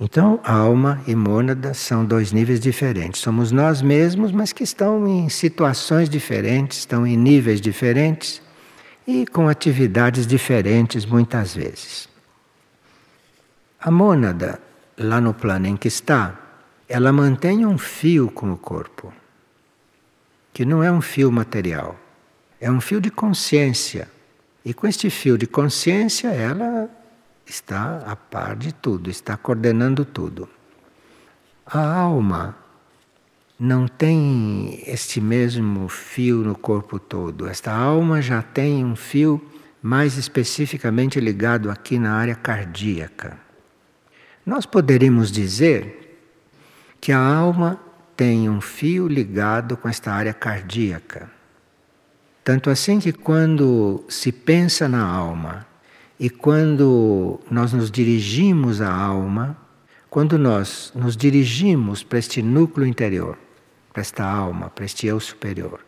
Então, 0.00 0.40
alma 0.42 1.00
e 1.06 1.14
mônada 1.14 1.72
são 1.72 2.04
dois 2.04 2.32
níveis 2.32 2.58
diferentes. 2.58 3.20
Somos 3.20 3.52
nós 3.52 3.80
mesmos, 3.80 4.32
mas 4.32 4.52
que 4.52 4.64
estão 4.64 5.06
em 5.06 5.28
situações 5.28 6.08
diferentes, 6.08 6.78
estão 6.78 7.06
em 7.06 7.16
níveis 7.16 7.60
diferentes 7.60 8.42
e 9.06 9.24
com 9.26 9.48
atividades 9.48 10.26
diferentes 10.26 11.06
muitas 11.06 11.54
vezes. 11.54 12.08
A 13.84 13.90
mônada, 13.90 14.58
lá 14.96 15.20
no 15.20 15.34
plano 15.34 15.66
em 15.66 15.76
que 15.76 15.88
está, 15.88 16.40
ela 16.88 17.12
mantém 17.12 17.66
um 17.66 17.76
fio 17.76 18.30
com 18.30 18.50
o 18.50 18.56
corpo, 18.56 19.12
que 20.54 20.64
não 20.64 20.82
é 20.82 20.90
um 20.90 21.02
fio 21.02 21.30
material, 21.30 21.94
é 22.58 22.70
um 22.70 22.80
fio 22.80 22.98
de 22.98 23.10
consciência. 23.10 24.08
E 24.64 24.72
com 24.72 24.86
este 24.86 25.10
fio 25.10 25.36
de 25.36 25.46
consciência, 25.46 26.28
ela 26.28 26.88
está 27.44 27.98
a 28.06 28.16
par 28.16 28.56
de 28.56 28.72
tudo, 28.72 29.10
está 29.10 29.36
coordenando 29.36 30.02
tudo. 30.02 30.48
A 31.66 31.86
alma 31.86 32.56
não 33.60 33.86
tem 33.86 34.82
este 34.86 35.20
mesmo 35.20 35.90
fio 35.90 36.38
no 36.38 36.56
corpo 36.56 36.98
todo. 36.98 37.46
Esta 37.46 37.70
alma 37.70 38.22
já 38.22 38.40
tem 38.40 38.82
um 38.82 38.96
fio 38.96 39.46
mais 39.82 40.16
especificamente 40.16 41.20
ligado 41.20 41.70
aqui 41.70 41.98
na 41.98 42.14
área 42.14 42.34
cardíaca. 42.34 43.43
Nós 44.44 44.66
poderíamos 44.66 45.32
dizer 45.32 46.18
que 47.00 47.12
a 47.12 47.18
alma 47.18 47.80
tem 48.16 48.48
um 48.48 48.60
fio 48.60 49.08
ligado 49.08 49.76
com 49.76 49.88
esta 49.88 50.12
área 50.12 50.34
cardíaca. 50.34 51.30
Tanto 52.44 52.68
assim 52.68 53.00
que 53.00 53.12
quando 53.12 54.04
se 54.08 54.30
pensa 54.30 54.86
na 54.86 55.02
alma 55.02 55.66
e 56.20 56.28
quando 56.28 57.40
nós 57.50 57.72
nos 57.72 57.90
dirigimos 57.90 58.82
à 58.82 58.92
alma, 58.92 59.56
quando 60.10 60.38
nós 60.38 60.92
nos 60.94 61.16
dirigimos 61.16 62.02
para 62.02 62.18
este 62.18 62.42
núcleo 62.42 62.86
interior, 62.86 63.38
para 63.92 64.02
esta 64.02 64.24
alma, 64.24 64.68
para 64.68 64.84
este 64.84 65.06
eu 65.06 65.18
superior, 65.18 65.80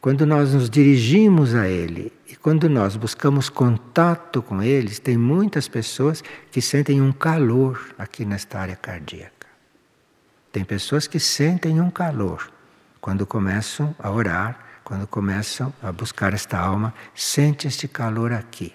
quando 0.00 0.24
nós 0.24 0.54
nos 0.54 0.70
dirigimos 0.70 1.54
a 1.54 1.68
Ele 1.68 2.12
e 2.30 2.36
quando 2.36 2.68
nós 2.68 2.94
buscamos 2.94 3.48
contato 3.48 4.40
com 4.40 4.62
eles, 4.62 5.00
tem 5.00 5.16
muitas 5.16 5.66
pessoas 5.66 6.22
que 6.52 6.62
sentem 6.62 7.02
um 7.02 7.10
calor 7.10 7.92
aqui 7.98 8.24
nesta 8.24 8.60
área 8.60 8.76
cardíaca. 8.76 9.48
Tem 10.52 10.64
pessoas 10.64 11.08
que 11.08 11.18
sentem 11.18 11.80
um 11.80 11.90
calor 11.90 12.48
quando 13.00 13.26
começam 13.26 13.96
a 13.98 14.12
orar, 14.12 14.60
quando 14.84 15.08
começam 15.08 15.74
a 15.82 15.90
buscar 15.90 16.32
esta 16.32 16.56
alma, 16.56 16.94
sente 17.16 17.66
este 17.66 17.88
calor 17.88 18.32
aqui. 18.32 18.72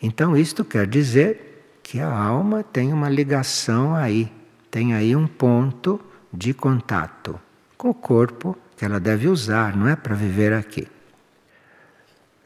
Então, 0.00 0.36
isto 0.36 0.64
quer 0.64 0.86
dizer 0.86 1.80
que 1.82 1.98
a 1.98 2.08
alma 2.08 2.62
tem 2.62 2.92
uma 2.92 3.08
ligação 3.08 3.96
aí, 3.96 4.32
tem 4.70 4.94
aí 4.94 5.16
um 5.16 5.26
ponto 5.26 6.00
de 6.32 6.54
contato 6.54 7.40
com 7.76 7.90
o 7.90 7.94
corpo 7.94 8.56
que 8.76 8.84
ela 8.84 9.00
deve 9.00 9.26
usar, 9.26 9.76
não 9.76 9.88
é 9.88 9.96
para 9.96 10.14
viver 10.14 10.52
aqui. 10.52 10.86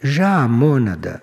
Já 0.07 0.43
a 0.43 0.47
mônada, 0.47 1.23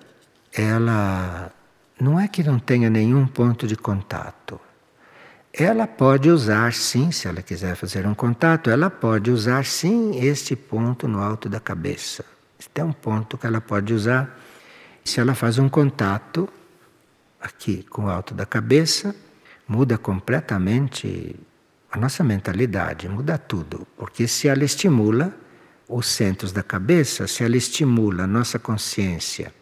ela 0.52 1.52
não 2.00 2.18
é 2.18 2.26
que 2.26 2.42
não 2.42 2.58
tenha 2.58 2.90
nenhum 2.90 3.28
ponto 3.28 3.64
de 3.64 3.76
contato. 3.76 4.60
Ela 5.52 5.86
pode 5.86 6.28
usar 6.28 6.72
sim, 6.72 7.12
se 7.12 7.28
ela 7.28 7.42
quiser 7.42 7.76
fazer 7.76 8.04
um 8.08 8.12
contato, 8.12 8.70
ela 8.70 8.90
pode 8.90 9.30
usar 9.30 9.64
sim 9.64 10.18
este 10.18 10.56
ponto 10.56 11.06
no 11.06 11.20
alto 11.20 11.48
da 11.48 11.60
cabeça. 11.60 12.24
Este 12.58 12.80
é 12.80 12.84
um 12.84 12.92
ponto 12.92 13.38
que 13.38 13.46
ela 13.46 13.60
pode 13.60 13.94
usar. 13.94 14.36
Se 15.04 15.20
ela 15.20 15.36
faz 15.36 15.60
um 15.60 15.68
contato 15.68 16.48
aqui 17.40 17.84
com 17.84 18.06
o 18.06 18.10
alto 18.10 18.34
da 18.34 18.44
cabeça, 18.44 19.14
muda 19.68 19.96
completamente 19.96 21.36
a 21.92 21.96
nossa 21.96 22.24
mentalidade 22.24 23.08
muda 23.08 23.38
tudo, 23.38 23.86
porque 23.96 24.26
se 24.26 24.48
ela 24.48 24.64
estimula 24.64 25.32
os 25.92 26.06
centros 26.06 26.52
da 26.52 26.62
cabeça, 26.62 27.26
se 27.26 27.44
ela 27.44 27.56
estimula 27.56 28.24
a 28.24 28.26
nossa 28.26 28.58
consciência 28.58 29.52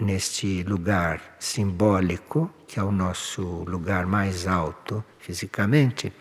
neste 0.00 0.62
lugar 0.62 1.36
simbólico, 1.40 2.48
que 2.66 2.78
é 2.78 2.82
o 2.82 2.92
nosso 2.92 3.42
lugar 3.42 4.06
mais 4.06 4.46
alto 4.46 5.04
fisicamente, 5.18 6.12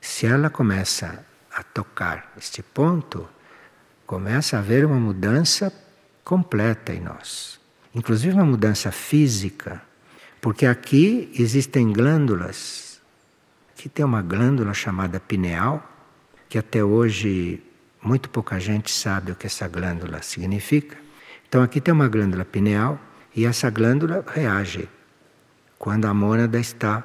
se 0.00 0.26
ela 0.26 0.48
começa 0.48 1.26
a 1.52 1.62
tocar 1.62 2.32
este 2.36 2.62
ponto, 2.62 3.28
começa 4.06 4.56
a 4.56 4.60
haver 4.60 4.84
uma 4.84 5.00
mudança 5.00 5.72
completa 6.22 6.94
em 6.94 7.00
nós. 7.00 7.58
Inclusive 7.92 8.34
uma 8.34 8.44
mudança 8.44 8.92
física, 8.92 9.82
porque 10.40 10.66
aqui 10.66 11.32
existem 11.36 11.92
glândulas 11.92 13.00
que 13.74 13.88
tem 13.88 14.04
uma 14.04 14.22
glândula 14.22 14.72
chamada 14.72 15.18
pineal, 15.18 15.84
que 16.48 16.58
até 16.58 16.82
hoje 16.82 17.62
muito 18.02 18.30
pouca 18.30 18.58
gente 18.58 18.90
sabe 18.90 19.32
o 19.32 19.36
que 19.36 19.46
essa 19.46 19.66
glândula 19.68 20.22
significa. 20.22 20.96
Então 21.48 21.62
aqui 21.62 21.80
tem 21.80 21.92
uma 21.92 22.08
glândula 22.08 22.44
pineal 22.44 22.98
e 23.34 23.44
essa 23.44 23.70
glândula 23.70 24.24
reage 24.26 24.88
quando 25.78 26.06
a 26.06 26.14
mônada 26.14 26.58
está 26.58 27.04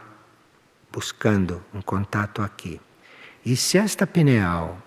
buscando 0.92 1.64
um 1.74 1.82
contato 1.82 2.42
aqui. 2.42 2.80
E 3.46 3.56
se 3.56 3.78
esta 3.78 4.08
pineal 4.08 4.78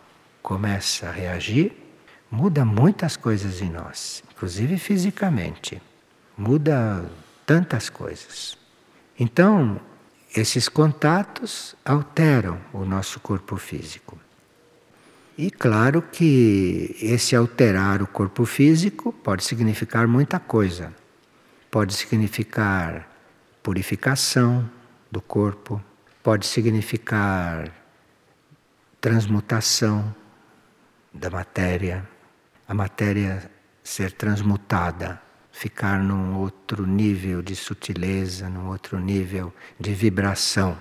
começa 0.43 1.09
a 1.09 1.13
reagir, 1.13 1.73
muda 2.31 2.65
muitas 2.65 3.17
coisas 3.17 3.61
em 3.61 3.71
nós, 3.71 4.23
inclusive 4.31 4.79
fisicamente. 4.79 5.83
Muda 6.37 7.05
tantas 7.45 7.89
coisas. 7.89 8.57
Então, 9.19 9.81
esses 10.35 10.69
contatos 10.69 11.75
alteram 11.85 12.61
o 12.73 12.85
nosso 12.85 13.19
corpo 13.21 13.57
físico. 13.57 14.19
E 15.39 15.51
claro 15.51 16.01
que 16.01 16.97
esse 17.01 17.37
alterar 17.37 18.03
o 18.03 18.07
corpo 18.07 18.47
físico 18.47 19.13
pode 19.13 19.45
significar 19.45 20.07
muita 20.09 20.41
coisa. 20.41 20.95
Pode 21.71 21.93
significar 21.93 23.07
purificação 23.63 24.69
do 25.11 25.21
corpo, 25.21 25.83
pode 26.23 26.47
significar 26.47 27.71
transmutação 29.01 30.15
da 31.13 31.29
matéria, 31.29 32.09
a 32.67 32.73
matéria 32.73 33.51
ser 33.83 34.13
transmutada 34.13 35.21
ficar 35.57 35.99
num 36.03 36.37
outro 36.37 36.87
nível 36.87 37.41
de 37.41 37.57
sutileza, 37.57 38.47
num 38.49 38.69
outro 38.69 38.99
nível 38.99 39.51
de 39.81 39.95
vibração. 39.95 40.77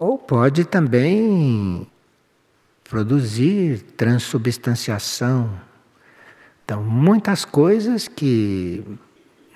Ou 0.00 0.18
pode 0.18 0.64
também 0.64 1.86
produzir 2.92 3.80
transubstanciação. 3.96 5.58
Então, 6.62 6.82
muitas 6.82 7.42
coisas 7.42 8.06
que 8.06 8.84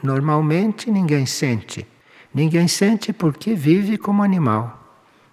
normalmente 0.02 0.90
ninguém 0.90 1.26
sente. 1.26 1.86
Ninguém 2.32 2.66
sente 2.66 3.12
porque 3.12 3.54
vive 3.54 3.98
como 3.98 4.22
animal. 4.22 4.82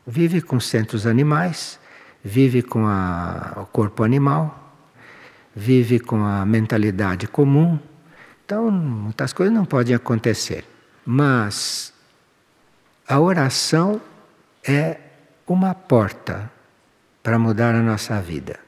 Vive 0.06 0.42
com 0.42 0.60
centros 0.60 1.08
animais, 1.08 1.80
vive 2.22 2.62
com 2.62 2.86
a, 2.86 3.54
o 3.56 3.66
corpo 3.68 4.04
animal, 4.04 4.76
vive 5.56 5.98
com 5.98 6.26
a 6.26 6.46
mentalidade 6.46 7.26
comum, 7.26 7.80
então 8.44 8.70
muitas 8.70 9.32
coisas 9.32 9.56
não 9.56 9.64
podem 9.64 9.96
acontecer. 9.96 10.66
Mas 11.06 11.94
a 13.08 13.18
oração 13.18 14.02
é 14.62 14.98
uma 15.48 15.74
porta 15.74 16.52
para 17.24 17.40
mudar 17.40 17.74
a 17.74 17.82
nossa 17.82 18.22
vida. 18.22 18.60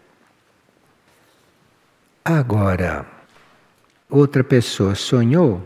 Agora, 2.24 3.06
outra 4.10 4.44
pessoa 4.44 4.96
sonhou 4.96 5.62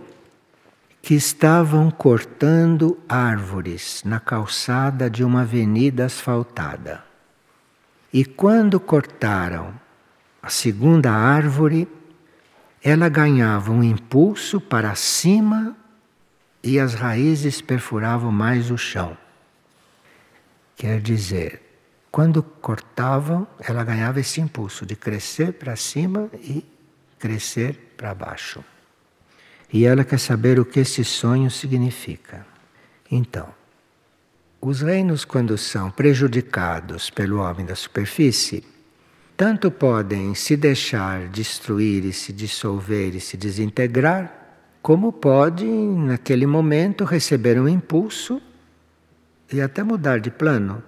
que 1.01 1.13
estavam 1.13 1.89
cortando 1.91 2.99
árvores 3.07 4.03
na 4.03 4.19
calçada 4.19 5.09
de 5.09 5.23
uma 5.23 5.43
avenida 5.43 6.05
asfaltada. 6.05 7.03
E 8.11 8.25
quando 8.25 8.79
cortaram 8.79 9.73
a 10.41 10.49
segunda 10.49 11.11
árvore, 11.11 11.87
ela 12.83 13.07
ganhava 13.07 13.71
um 13.71 13.83
impulso 13.83 14.59
para 14.59 14.95
cima 14.95 15.77
e 16.63 16.79
as 16.79 16.95
raízes 16.95 17.61
perfuravam 17.61 18.31
mais 18.31 18.71
o 18.71 18.77
chão. 18.77 19.15
Quer 20.75 20.99
dizer, 20.99 21.68
quando 22.11 22.41
cortavam, 22.41 23.47
ela 23.59 23.83
ganhava 23.83 24.19
esse 24.19 24.41
impulso 24.41 24.85
de 24.85 24.95
crescer 24.95 25.53
para 25.53 25.75
cima 25.75 26.29
e 26.33 26.65
crescer 27.19 27.93
para 27.95 28.13
baixo. 28.15 28.63
E 29.71 29.85
ela 29.85 30.03
quer 30.03 30.19
saber 30.19 30.59
o 30.59 30.65
que 30.65 30.79
esse 30.79 31.03
sonho 31.03 31.51
significa. 31.51 32.45
Então, 33.11 33.47
os 34.59 34.81
reinos, 34.81 35.23
quando 35.23 35.57
são 35.57 35.91
prejudicados 35.91 37.09
pelo 37.09 37.39
homem 37.39 37.65
da 37.65 37.75
superfície, 37.75 38.65
tanto 39.37 39.71
podem 39.71 40.35
se 40.35 40.57
deixar 40.57 41.29
destruir 41.29 42.03
e 42.03 42.11
se 42.11 42.33
dissolver 42.33 43.15
e 43.15 43.21
se 43.21 43.37
desintegrar, 43.37 44.35
como 44.81 45.13
podem, 45.13 45.71
naquele 45.95 46.45
momento, 46.45 47.05
receber 47.05 47.59
um 47.59 47.67
impulso 47.67 48.41
e 49.51 49.61
até 49.61 49.83
mudar 49.83 50.19
de 50.19 50.31
plano. 50.31 50.83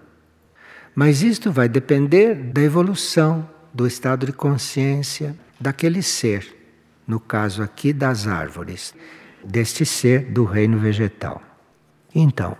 Mas 0.93 1.21
isto 1.21 1.51
vai 1.51 1.69
depender 1.69 2.35
da 2.35 2.61
evolução 2.61 3.49
do 3.73 3.87
estado 3.87 4.25
de 4.25 4.33
consciência 4.33 5.35
daquele 5.59 6.01
ser 6.01 6.61
no 7.07 7.19
caso 7.19 7.63
aqui 7.63 7.93
das 7.93 8.27
árvores, 8.27 8.93
deste 9.43 9.85
ser 9.85 10.31
do 10.31 10.43
reino 10.43 10.77
vegetal. 10.77 11.41
Então, 12.13 12.57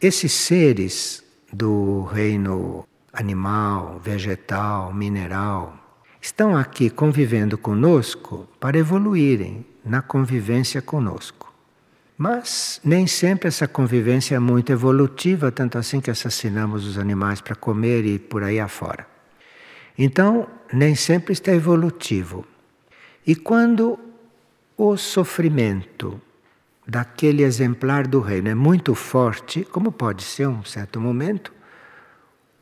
esses 0.00 0.32
seres 0.32 1.24
do 1.52 2.02
reino 2.04 2.86
animal, 3.12 4.00
vegetal, 4.00 4.92
mineral, 4.92 5.76
estão 6.20 6.56
aqui 6.56 6.90
convivendo 6.90 7.56
conosco 7.56 8.48
para 8.58 8.78
evoluírem 8.78 9.64
na 9.84 10.02
convivência 10.02 10.82
conosco. 10.82 11.53
Mas 12.16 12.80
nem 12.84 13.06
sempre 13.06 13.48
essa 13.48 13.66
convivência 13.66 14.36
é 14.36 14.38
muito 14.38 14.70
evolutiva, 14.70 15.50
tanto 15.50 15.78
assim 15.78 16.00
que 16.00 16.10
assassinamos 16.10 16.86
os 16.86 16.96
animais 16.96 17.40
para 17.40 17.56
comer 17.56 18.04
e 18.04 18.18
por 18.18 18.44
aí 18.44 18.60
afora. 18.60 19.06
Então, 19.98 20.46
nem 20.72 20.94
sempre 20.94 21.32
está 21.32 21.52
evolutivo. 21.52 22.44
E 23.26 23.34
quando 23.34 23.98
o 24.76 24.96
sofrimento 24.96 26.20
daquele 26.86 27.42
exemplar 27.42 28.06
do 28.06 28.20
reino 28.20 28.48
é 28.48 28.54
muito 28.54 28.94
forte, 28.94 29.64
como 29.64 29.90
pode 29.90 30.22
ser 30.22 30.46
um 30.46 30.64
certo 30.64 31.00
momento, 31.00 31.52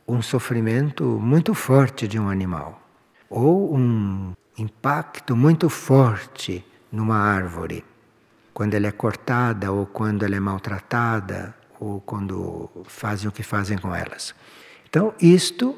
um 0.07 0.23
sofrimento 0.23 1.05
muito 1.05 1.55
forte 1.55 2.07
de 2.09 2.19
um 2.19 2.29
animal, 2.29 2.81
ou 3.29 3.75
um 3.77 4.33
impacto 4.59 5.35
muito 5.37 5.69
forte 5.69 6.65
numa 6.91 7.17
árvore, 7.17 7.85
quando 8.53 8.75
ela 8.75 8.87
é 8.87 8.93
cortada 8.93 9.73
ou 9.73 9.87
quando 9.87 10.25
ela 10.25 10.37
é 10.37 10.41
maltratada 10.41 11.55
ou 11.81 12.01
quando 12.01 12.71
fazem 12.85 13.29
o 13.29 13.33
que 13.33 13.43
fazem 13.43 13.79
com 13.79 13.95
elas. 13.95 14.35
Então, 14.88 15.15
isto 15.21 15.77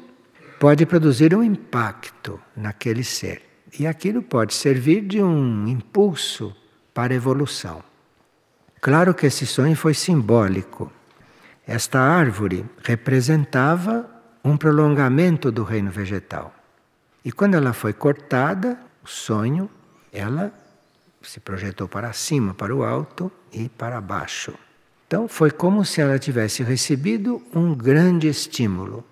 pode 0.59 0.85
produzir 0.85 1.33
um 1.33 1.43
impacto 1.43 2.39
naquele 2.55 3.03
ser. 3.03 3.41
E 3.77 3.87
aquilo 3.87 4.21
pode 4.21 4.53
servir 4.53 5.01
de 5.01 5.21
um 5.21 5.67
impulso 5.67 6.55
para 6.93 7.13
a 7.13 7.15
evolução. 7.15 7.83
Claro 8.79 9.13
que 9.13 9.25
esse 9.25 9.45
sonho 9.45 9.75
foi 9.75 9.93
simbólico. 9.93 10.91
Esta 11.67 11.99
árvore 11.99 12.65
representava 12.83 14.09
um 14.43 14.55
prolongamento 14.55 15.51
do 15.51 15.63
reino 15.63 15.89
vegetal. 15.89 16.53
E 17.23 17.31
quando 17.31 17.55
ela 17.55 17.73
foi 17.73 17.91
cortada, 17.91 18.77
o 19.03 19.07
sonho, 19.07 19.69
ela 20.13 20.53
se 21.27 21.39
projetou 21.39 21.87
para 21.87 22.13
cima, 22.13 22.53
para 22.53 22.75
o 22.75 22.83
alto 22.83 23.31
e 23.51 23.69
para 23.69 23.99
baixo. 23.99 24.53
Então 25.07 25.27
foi 25.27 25.51
como 25.51 25.85
se 25.85 26.01
ela 26.01 26.17
tivesse 26.17 26.63
recebido 26.63 27.41
um 27.53 27.73
grande 27.75 28.27
estímulo. 28.27 29.03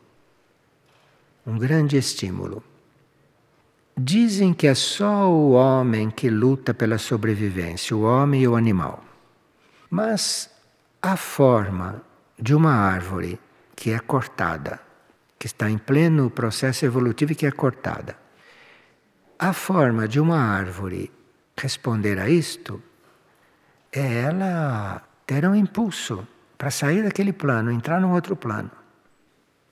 Um 1.46 1.58
grande 1.58 1.98
estímulo. 1.98 2.64
Dizem 3.96 4.54
que 4.54 4.66
é 4.66 4.74
só 4.74 5.30
o 5.30 5.52
homem 5.52 6.10
que 6.10 6.30
luta 6.30 6.74
pela 6.74 6.98
sobrevivência, 6.98 7.96
o 7.96 8.02
homem 8.02 8.42
e 8.42 8.48
o 8.48 8.56
animal. 8.56 9.04
Mas 9.90 10.50
a 11.02 11.16
forma 11.16 12.02
de 12.40 12.56
uma 12.56 12.74
árvore 12.74 13.40
que 13.76 13.92
é 13.92 14.00
cortada, 14.00 14.80
que 15.38 15.46
está 15.46 15.70
em 15.70 15.78
pleno 15.78 16.30
processo 16.30 16.86
evolutivo 16.86 17.34
e 17.34 17.36
que 17.36 17.46
é 17.46 17.52
cortada, 17.52 18.18
a 19.38 19.54
forma 19.54 20.08
de 20.08 20.20
uma 20.20 20.40
árvore 20.40 21.12
responder 21.58 22.20
a 22.20 22.30
isto 22.30 22.82
é 23.92 24.22
ela 24.22 25.04
ter 25.26 25.46
um 25.48 25.56
impulso 25.56 26.28
para 26.58 26.72
sair 26.72 27.04
daquele 27.04 27.32
plano, 27.32 27.72
entrar 27.72 28.02
num 28.02 28.14
outro 28.14 28.36
plano. 28.36 28.72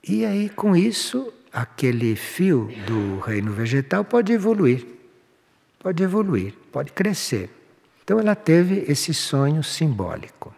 E 0.06 0.24
aí, 0.24 0.48
com 0.48 0.76
isso, 0.76 1.32
aquele 1.52 2.16
fio 2.16 2.70
do 2.86 3.18
reino 3.20 3.52
vegetal 3.52 4.04
pode 4.04 4.32
evoluir, 4.32 4.86
pode 5.78 6.02
evoluir, 6.02 6.54
pode 6.70 6.92
crescer. 6.92 7.50
Então 8.02 8.18
ela 8.18 8.34
teve 8.34 8.84
esse 8.88 9.14
sonho 9.14 9.62
simbólico. 9.62 10.54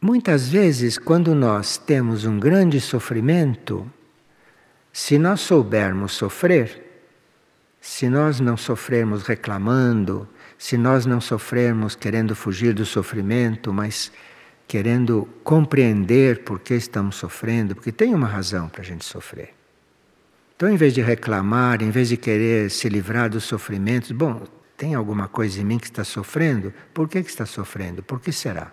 Muitas 0.00 0.48
vezes, 0.48 0.96
quando 0.96 1.34
nós 1.34 1.76
temos 1.76 2.24
um 2.24 2.38
grande 2.38 2.80
sofrimento, 2.80 3.90
se 4.92 5.18
nós 5.18 5.40
soubermos 5.40 6.12
sofrer, 6.12 6.87
se 7.80 8.08
nós 8.08 8.40
não 8.40 8.56
sofrermos 8.56 9.22
reclamando, 9.22 10.28
se 10.56 10.76
nós 10.76 11.06
não 11.06 11.20
sofrermos 11.20 11.94
querendo 11.94 12.34
fugir 12.34 12.74
do 12.74 12.84
sofrimento, 12.84 13.72
mas 13.72 14.10
querendo 14.66 15.26
compreender 15.42 16.42
por 16.42 16.60
que 16.60 16.74
estamos 16.74 17.16
sofrendo, 17.16 17.74
porque 17.74 17.92
tem 17.92 18.14
uma 18.14 18.26
razão 18.26 18.68
para 18.68 18.82
a 18.82 18.84
gente 18.84 19.04
sofrer. 19.04 19.54
Então, 20.56 20.68
em 20.68 20.76
vez 20.76 20.92
de 20.92 21.00
reclamar, 21.00 21.82
em 21.82 21.90
vez 21.90 22.08
de 22.08 22.16
querer 22.16 22.70
se 22.70 22.88
livrar 22.88 23.30
dos 23.30 23.44
sofrimentos, 23.44 24.10
bom, 24.10 24.42
tem 24.76 24.94
alguma 24.94 25.28
coisa 25.28 25.60
em 25.60 25.64
mim 25.64 25.78
que 25.78 25.86
está 25.86 26.04
sofrendo? 26.04 26.74
Por 26.92 27.08
que, 27.08 27.22
que 27.22 27.30
está 27.30 27.46
sofrendo? 27.46 28.02
Por 28.02 28.20
que 28.20 28.32
será? 28.32 28.72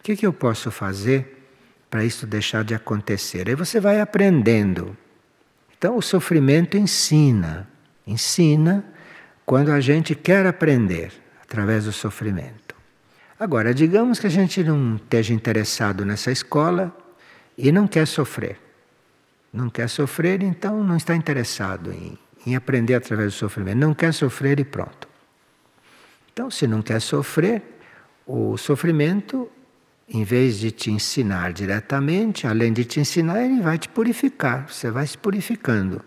O 0.00 0.02
que, 0.02 0.16
que 0.16 0.26
eu 0.26 0.32
posso 0.32 0.70
fazer 0.70 1.46
para 1.90 2.04
isso 2.04 2.26
deixar 2.26 2.64
de 2.64 2.74
acontecer? 2.74 3.48
Aí 3.48 3.54
você 3.54 3.78
vai 3.78 4.00
aprendendo. 4.00 4.96
Então, 5.76 5.96
o 5.96 6.02
sofrimento 6.02 6.76
ensina. 6.76 7.68
Ensina 8.08 8.82
quando 9.44 9.70
a 9.70 9.80
gente 9.80 10.14
quer 10.14 10.46
aprender 10.46 11.12
através 11.42 11.84
do 11.84 11.92
sofrimento. 11.92 12.74
Agora, 13.38 13.74
digamos 13.74 14.18
que 14.18 14.26
a 14.26 14.30
gente 14.30 14.64
não 14.64 14.96
esteja 14.96 15.34
interessado 15.34 16.06
nessa 16.06 16.32
escola 16.32 16.96
e 17.56 17.70
não 17.70 17.86
quer 17.86 18.06
sofrer. 18.06 18.58
Não 19.52 19.68
quer 19.68 19.88
sofrer, 19.88 20.42
então 20.42 20.82
não 20.82 20.96
está 20.96 21.14
interessado 21.14 21.92
em, 21.92 22.18
em 22.46 22.56
aprender 22.56 22.94
através 22.94 23.34
do 23.34 23.36
sofrimento. 23.36 23.76
Não 23.76 23.92
quer 23.92 24.14
sofrer 24.14 24.58
e 24.58 24.64
pronto. 24.64 25.06
Então, 26.32 26.50
se 26.50 26.66
não 26.66 26.80
quer 26.80 27.00
sofrer, 27.00 27.62
o 28.26 28.56
sofrimento, 28.56 29.50
em 30.08 30.24
vez 30.24 30.58
de 30.58 30.70
te 30.70 30.90
ensinar 30.90 31.52
diretamente, 31.52 32.46
além 32.46 32.72
de 32.72 32.86
te 32.86 33.00
ensinar, 33.00 33.44
ele 33.44 33.60
vai 33.60 33.76
te 33.76 33.88
purificar. 33.88 34.66
Você 34.66 34.90
vai 34.90 35.06
se 35.06 35.18
purificando. 35.18 36.02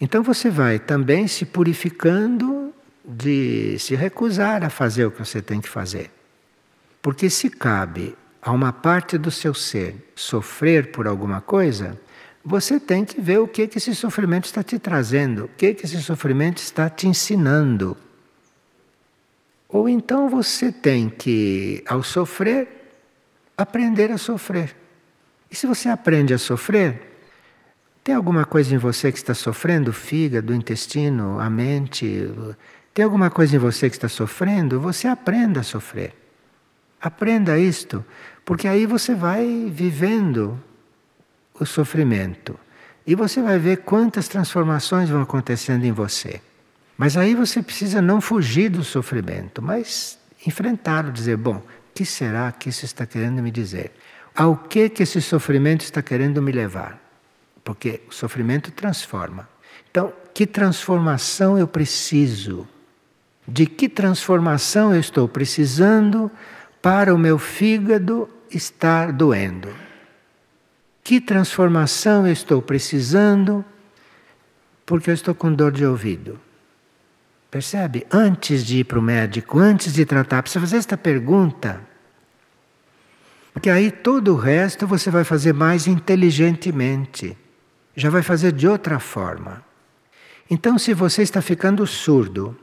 Então 0.00 0.22
você 0.22 0.50
vai 0.50 0.78
também 0.78 1.26
se 1.26 1.44
purificando 1.44 2.72
de 3.04 3.78
se 3.78 3.94
recusar 3.94 4.64
a 4.64 4.70
fazer 4.70 5.06
o 5.06 5.10
que 5.10 5.18
você 5.18 5.40
tem 5.40 5.60
que 5.60 5.68
fazer. 5.68 6.10
Porque 7.00 7.30
se 7.30 7.48
cabe 7.48 8.16
a 8.42 8.52
uma 8.52 8.72
parte 8.72 9.16
do 9.16 9.30
seu 9.30 9.54
ser 9.54 9.94
sofrer 10.14 10.90
por 10.90 11.06
alguma 11.06 11.40
coisa, 11.40 11.98
você 12.44 12.78
tem 12.78 13.04
que 13.04 13.20
ver 13.20 13.38
o 13.38 13.48
que, 13.48 13.66
que 13.66 13.78
esse 13.78 13.94
sofrimento 13.94 14.44
está 14.44 14.62
te 14.62 14.78
trazendo, 14.78 15.46
o 15.46 15.48
que, 15.48 15.74
que 15.74 15.84
esse 15.84 16.00
sofrimento 16.02 16.58
está 16.58 16.88
te 16.90 17.08
ensinando. 17.08 17.96
Ou 19.68 19.88
então 19.88 20.28
você 20.28 20.70
tem 20.70 21.08
que, 21.08 21.82
ao 21.86 22.02
sofrer, 22.02 22.68
aprender 23.56 24.12
a 24.12 24.18
sofrer. 24.18 24.76
E 25.50 25.56
se 25.56 25.66
você 25.66 25.88
aprende 25.88 26.34
a 26.34 26.38
sofrer, 26.38 27.15
Tem 28.06 28.14
alguma 28.14 28.44
coisa 28.44 28.72
em 28.72 28.78
você 28.78 29.10
que 29.10 29.18
está 29.18 29.34
sofrendo? 29.34 29.92
Fígado, 29.92 30.54
intestino, 30.54 31.40
a 31.40 31.50
mente? 31.50 32.30
Tem 32.94 33.04
alguma 33.04 33.30
coisa 33.30 33.56
em 33.56 33.58
você 33.58 33.90
que 33.90 33.96
está 33.96 34.08
sofrendo? 34.08 34.78
Você 34.78 35.08
aprenda 35.08 35.58
a 35.58 35.64
sofrer. 35.64 36.14
Aprenda 37.00 37.58
isto, 37.58 38.04
porque 38.44 38.68
aí 38.68 38.86
você 38.86 39.12
vai 39.12 39.68
vivendo 39.68 40.56
o 41.58 41.66
sofrimento. 41.66 42.56
E 43.04 43.16
você 43.16 43.42
vai 43.42 43.58
ver 43.58 43.78
quantas 43.78 44.28
transformações 44.28 45.10
vão 45.10 45.22
acontecendo 45.22 45.84
em 45.84 45.90
você. 45.90 46.40
Mas 46.96 47.16
aí 47.16 47.34
você 47.34 47.60
precisa 47.60 48.00
não 48.00 48.20
fugir 48.20 48.68
do 48.68 48.84
sofrimento, 48.84 49.60
mas 49.60 50.16
enfrentá-lo, 50.46 51.10
dizer, 51.10 51.36
bom, 51.36 51.56
o 51.56 51.62
que 51.92 52.04
será 52.04 52.52
que 52.52 52.68
isso 52.68 52.84
está 52.84 53.04
querendo 53.04 53.42
me 53.42 53.50
dizer? 53.50 53.90
Ao 54.32 54.56
que 54.56 54.88
que 54.88 55.02
esse 55.02 55.20
sofrimento 55.20 55.80
está 55.80 56.00
querendo 56.00 56.40
me 56.40 56.52
levar? 56.52 57.04
Porque 57.66 58.00
o 58.08 58.14
sofrimento 58.14 58.70
transforma. 58.70 59.48
Então, 59.90 60.12
que 60.32 60.46
transformação 60.46 61.58
eu 61.58 61.66
preciso? 61.66 62.64
De 63.46 63.66
que 63.66 63.88
transformação 63.88 64.94
eu 64.94 65.00
estou 65.00 65.26
precisando 65.26 66.30
para 66.80 67.12
o 67.12 67.18
meu 67.18 67.40
fígado 67.40 68.28
estar 68.48 69.10
doendo? 69.10 69.68
Que 71.02 71.20
transformação 71.20 72.24
eu 72.24 72.32
estou 72.32 72.62
precisando 72.62 73.64
porque 74.86 75.10
eu 75.10 75.14
estou 75.14 75.34
com 75.34 75.52
dor 75.52 75.72
de 75.72 75.84
ouvido? 75.84 76.38
Percebe? 77.50 78.06
Antes 78.12 78.64
de 78.64 78.78
ir 78.78 78.84
para 78.84 79.00
o 79.00 79.02
médico, 79.02 79.58
antes 79.58 79.92
de 79.92 80.06
tratar, 80.06 80.40
precisa 80.40 80.60
fazer 80.60 80.76
esta 80.76 80.96
pergunta. 80.96 81.80
Porque 83.52 83.70
aí 83.70 83.90
todo 83.90 84.34
o 84.34 84.36
resto 84.36 84.86
você 84.86 85.10
vai 85.10 85.24
fazer 85.24 85.52
mais 85.52 85.88
inteligentemente. 85.88 87.36
Já 87.96 88.10
vai 88.10 88.22
fazer 88.22 88.52
de 88.52 88.68
outra 88.68 89.00
forma. 89.00 89.64
Então, 90.50 90.78
se 90.78 90.92
você 90.92 91.22
está 91.22 91.40
ficando 91.40 91.86
surdo, 91.86 92.56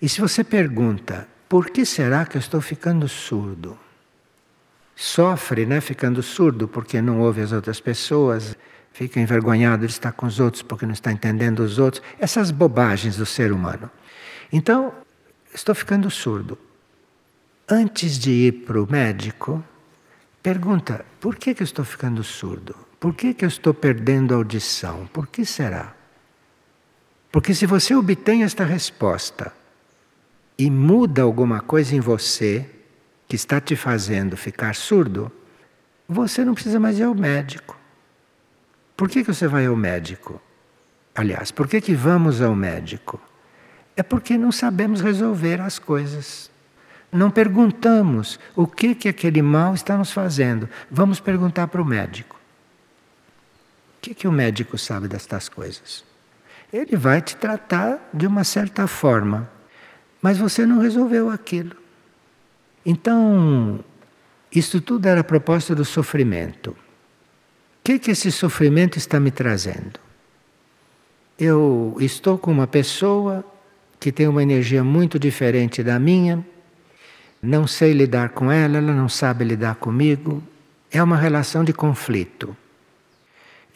e 0.00 0.08
se 0.08 0.20
você 0.20 0.44
pergunta, 0.44 1.26
por 1.48 1.70
que 1.70 1.84
será 1.84 2.26
que 2.26 2.36
eu 2.36 2.38
estou 2.38 2.60
ficando 2.60 3.08
surdo? 3.08 3.76
Sofre, 4.94 5.64
né, 5.64 5.80
ficando 5.80 6.22
surdo 6.22 6.68
porque 6.68 7.00
não 7.00 7.20
ouve 7.20 7.40
as 7.40 7.50
outras 7.50 7.80
pessoas, 7.80 8.56
fica 8.92 9.18
envergonhado 9.18 9.86
de 9.86 9.92
estar 9.92 10.12
com 10.12 10.26
os 10.26 10.38
outros 10.38 10.62
porque 10.62 10.84
não 10.84 10.92
está 10.92 11.10
entendendo 11.10 11.60
os 11.60 11.78
outros, 11.78 12.02
essas 12.18 12.50
bobagens 12.50 13.16
do 13.16 13.24
ser 13.24 13.52
humano. 13.52 13.90
Então, 14.52 14.92
estou 15.54 15.74
ficando 15.74 16.10
surdo. 16.10 16.58
Antes 17.68 18.18
de 18.18 18.30
ir 18.30 18.52
para 18.64 18.82
o 18.82 18.90
médico, 18.90 19.64
pergunta: 20.42 21.04
por 21.20 21.36
que, 21.36 21.54
que 21.54 21.62
eu 21.62 21.64
estou 21.64 21.84
ficando 21.84 22.22
surdo? 22.22 22.87
Por 23.00 23.14
que, 23.14 23.32
que 23.32 23.44
eu 23.44 23.48
estou 23.48 23.72
perdendo 23.72 24.34
a 24.34 24.36
audição? 24.36 25.06
Por 25.12 25.26
que 25.26 25.44
será? 25.44 25.94
Porque 27.30 27.54
se 27.54 27.66
você 27.66 27.94
obtém 27.94 28.42
esta 28.42 28.64
resposta 28.64 29.52
e 30.58 30.70
muda 30.70 31.22
alguma 31.22 31.60
coisa 31.60 31.94
em 31.94 32.00
você 32.00 32.68
que 33.28 33.36
está 33.36 33.60
te 33.60 33.76
fazendo 33.76 34.36
ficar 34.36 34.74
surdo, 34.74 35.30
você 36.08 36.44
não 36.44 36.54
precisa 36.54 36.80
mais 36.80 36.98
ir 36.98 37.04
ao 37.04 37.14
médico. 37.14 37.76
Por 38.96 39.08
que, 39.08 39.22
que 39.22 39.32
você 39.32 39.46
vai 39.46 39.66
ao 39.66 39.76
médico? 39.76 40.40
Aliás, 41.14 41.52
por 41.52 41.68
que, 41.68 41.80
que 41.80 41.94
vamos 41.94 42.40
ao 42.40 42.56
médico? 42.56 43.20
É 43.94 44.02
porque 44.02 44.38
não 44.38 44.50
sabemos 44.50 45.00
resolver 45.00 45.60
as 45.60 45.78
coisas. 45.78 46.50
Não 47.12 47.30
perguntamos 47.30 48.40
o 48.56 48.66
que, 48.66 48.94
que 48.94 49.08
aquele 49.08 49.42
mal 49.42 49.74
está 49.74 49.96
nos 49.96 50.12
fazendo. 50.12 50.68
Vamos 50.90 51.20
perguntar 51.20 51.68
para 51.68 51.82
o 51.82 51.84
médico. 51.84 52.37
O 53.98 54.00
que, 54.00 54.14
que 54.14 54.28
o 54.28 54.32
médico 54.32 54.78
sabe 54.78 55.08
destas 55.08 55.48
coisas? 55.48 56.04
Ele 56.72 56.96
vai 56.96 57.20
te 57.20 57.36
tratar 57.36 58.08
de 58.14 58.26
uma 58.26 58.44
certa 58.44 58.86
forma, 58.86 59.50
mas 60.22 60.38
você 60.38 60.64
não 60.64 60.78
resolveu 60.78 61.28
aquilo. 61.28 61.76
Então, 62.86 63.84
isso 64.54 64.80
tudo 64.80 65.06
era 65.06 65.20
a 65.20 65.24
proposta 65.24 65.74
do 65.74 65.84
sofrimento. 65.84 66.70
O 66.70 66.76
que, 67.82 67.98
que 67.98 68.12
esse 68.12 68.30
sofrimento 68.30 68.98
está 68.98 69.18
me 69.18 69.32
trazendo? 69.32 69.98
Eu 71.36 71.96
estou 71.98 72.38
com 72.38 72.52
uma 72.52 72.66
pessoa 72.68 73.44
que 73.98 74.12
tem 74.12 74.28
uma 74.28 74.42
energia 74.42 74.84
muito 74.84 75.18
diferente 75.18 75.82
da 75.82 75.98
minha, 75.98 76.46
não 77.42 77.66
sei 77.66 77.92
lidar 77.92 78.28
com 78.30 78.50
ela, 78.50 78.78
ela 78.78 78.92
não 78.92 79.08
sabe 79.08 79.44
lidar 79.44 79.74
comigo, 79.76 80.42
é 80.90 81.02
uma 81.02 81.16
relação 81.16 81.64
de 81.64 81.72
conflito. 81.72 82.56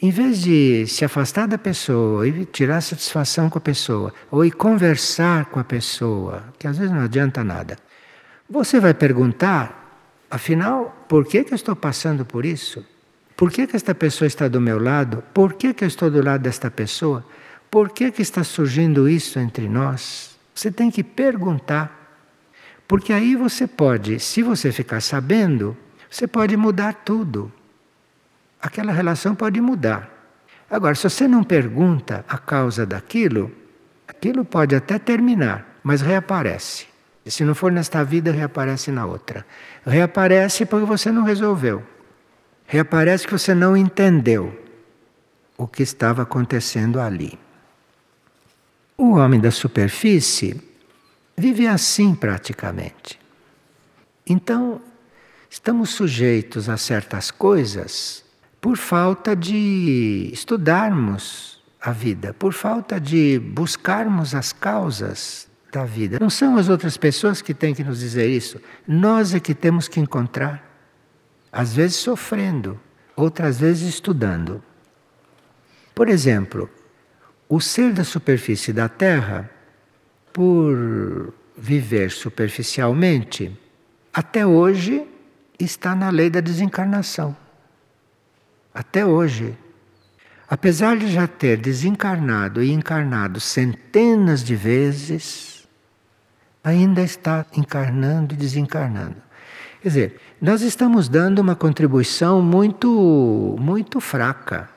Em 0.03 0.11
vez 0.11 0.41
de 0.41 0.85
se 0.85 1.05
afastar 1.05 1.47
da 1.47 1.57
pessoa 1.57 2.27
e 2.27 2.43
tirar 2.43 2.81
satisfação 2.81 3.49
com 3.49 3.57
a 3.57 3.61
pessoa, 3.61 4.13
ou 4.29 4.43
ir 4.43 4.51
conversar 4.51 5.45
com 5.45 5.61
a 5.61 5.63
pessoa, 5.63 6.43
que 6.59 6.67
às 6.67 6.77
vezes 6.77 6.93
não 6.93 7.03
adianta 7.03 7.41
nada, 7.41 7.77
você 8.49 8.81
vai 8.81 8.93
perguntar, 8.93 9.97
afinal, 10.29 11.05
por 11.07 11.25
que, 11.25 11.45
que 11.45 11.53
eu 11.53 11.55
estou 11.55 11.73
passando 11.73 12.25
por 12.25 12.45
isso? 12.45 12.85
Por 13.37 13.49
que, 13.49 13.65
que 13.65 13.77
esta 13.77 13.95
pessoa 13.95 14.27
está 14.27 14.49
do 14.49 14.59
meu 14.59 14.77
lado? 14.77 15.23
Por 15.33 15.53
que, 15.53 15.73
que 15.73 15.85
eu 15.85 15.87
estou 15.87 16.11
do 16.11 16.21
lado 16.21 16.41
desta 16.41 16.69
pessoa? 16.69 17.25
Por 17.71 17.89
que, 17.89 18.11
que 18.11 18.21
está 18.21 18.43
surgindo 18.43 19.07
isso 19.07 19.39
entre 19.39 19.69
nós? 19.69 20.37
Você 20.53 20.69
tem 20.69 20.91
que 20.91 21.01
perguntar. 21.01 22.19
Porque 22.85 23.13
aí 23.13 23.37
você 23.37 23.65
pode, 23.65 24.19
se 24.19 24.43
você 24.43 24.69
ficar 24.69 24.99
sabendo, 24.99 25.77
você 26.11 26.27
pode 26.27 26.57
mudar 26.57 26.93
tudo. 27.05 27.49
Aquela 28.63 28.93
relação 28.93 29.35
pode 29.35 29.59
mudar. 29.59 30.09
Agora, 30.71 30.95
se 30.95 31.03
você 31.03 31.27
não 31.27 31.43
pergunta 31.43 32.23
a 32.29 32.37
causa 32.37 32.85
daquilo, 32.85 33.51
aquilo 34.07 34.45
pode 34.45 34.73
até 34.73 34.97
terminar, 34.97 35.79
mas 35.83 35.99
reaparece. 35.99 36.87
E 37.25 37.29
se 37.29 37.43
não 37.43 37.53
for 37.53 37.73
nesta 37.73 38.05
vida, 38.05 38.31
reaparece 38.31 38.89
na 38.89 39.05
outra. 39.05 39.45
Reaparece 39.85 40.65
porque 40.65 40.85
você 40.85 41.11
não 41.11 41.23
resolveu. 41.23 41.83
Reaparece 42.65 43.27
que 43.27 43.33
você 43.33 43.53
não 43.53 43.75
entendeu 43.75 44.57
o 45.57 45.67
que 45.67 45.83
estava 45.83 46.21
acontecendo 46.21 47.01
ali. 47.01 47.37
O 48.97 49.15
homem 49.17 49.41
da 49.41 49.51
superfície 49.51 50.61
vive 51.35 51.67
assim 51.67 52.15
praticamente. 52.15 53.19
Então, 54.25 54.81
estamos 55.49 55.89
sujeitos 55.89 56.69
a 56.69 56.77
certas 56.77 57.29
coisas 57.29 58.23
por 58.63 58.77
falta 58.77 59.35
de 59.35 60.29
estudarmos 60.31 61.61
a 61.81 61.91
vida, 61.91 62.33
por 62.33 62.53
falta 62.53 62.97
de 62.97 63.37
buscarmos 63.37 64.33
as 64.33 64.53
causas 64.53 65.49
da 65.69 65.83
vida. 65.83 66.17
Não 66.21 66.29
são 66.29 66.55
as 66.55 66.69
outras 66.69 66.95
pessoas 66.95 67.41
que 67.41 67.53
têm 67.53 67.75
que 67.75 67.83
nos 67.83 67.99
dizer 67.99 68.29
isso, 68.29 68.61
nós 68.87 69.35
é 69.35 69.39
que 69.41 69.53
temos 69.53 69.89
que 69.89 69.99
encontrar. 69.99 70.63
Às 71.51 71.73
vezes 71.73 71.97
sofrendo, 71.97 72.79
outras 73.17 73.59
vezes 73.59 73.95
estudando. 73.95 74.63
Por 75.93 76.07
exemplo, 76.07 76.69
o 77.49 77.59
ser 77.59 77.91
da 77.91 78.05
superfície 78.05 78.71
da 78.71 78.87
Terra, 78.87 79.51
por 80.31 81.33
viver 81.57 82.11
superficialmente, 82.11 83.59
até 84.13 84.47
hoje 84.47 85.05
está 85.59 85.93
na 85.93 86.09
lei 86.09 86.29
da 86.29 86.39
desencarnação. 86.39 87.42
Até 88.73 89.05
hoje. 89.05 89.57
Apesar 90.49 90.97
de 90.97 91.07
já 91.07 91.27
ter 91.27 91.57
desencarnado 91.57 92.61
e 92.61 92.71
encarnado 92.71 93.39
centenas 93.39 94.43
de 94.43 94.55
vezes, 94.55 95.67
ainda 96.63 97.01
está 97.01 97.45
encarnando 97.55 98.33
e 98.33 98.37
desencarnando. 98.37 99.15
Quer 99.81 99.87
dizer, 99.87 100.21
nós 100.41 100.61
estamos 100.61 101.09
dando 101.09 101.39
uma 101.39 101.55
contribuição 101.55 102.41
muito, 102.41 103.57
muito 103.59 103.99
fraca 103.99 104.69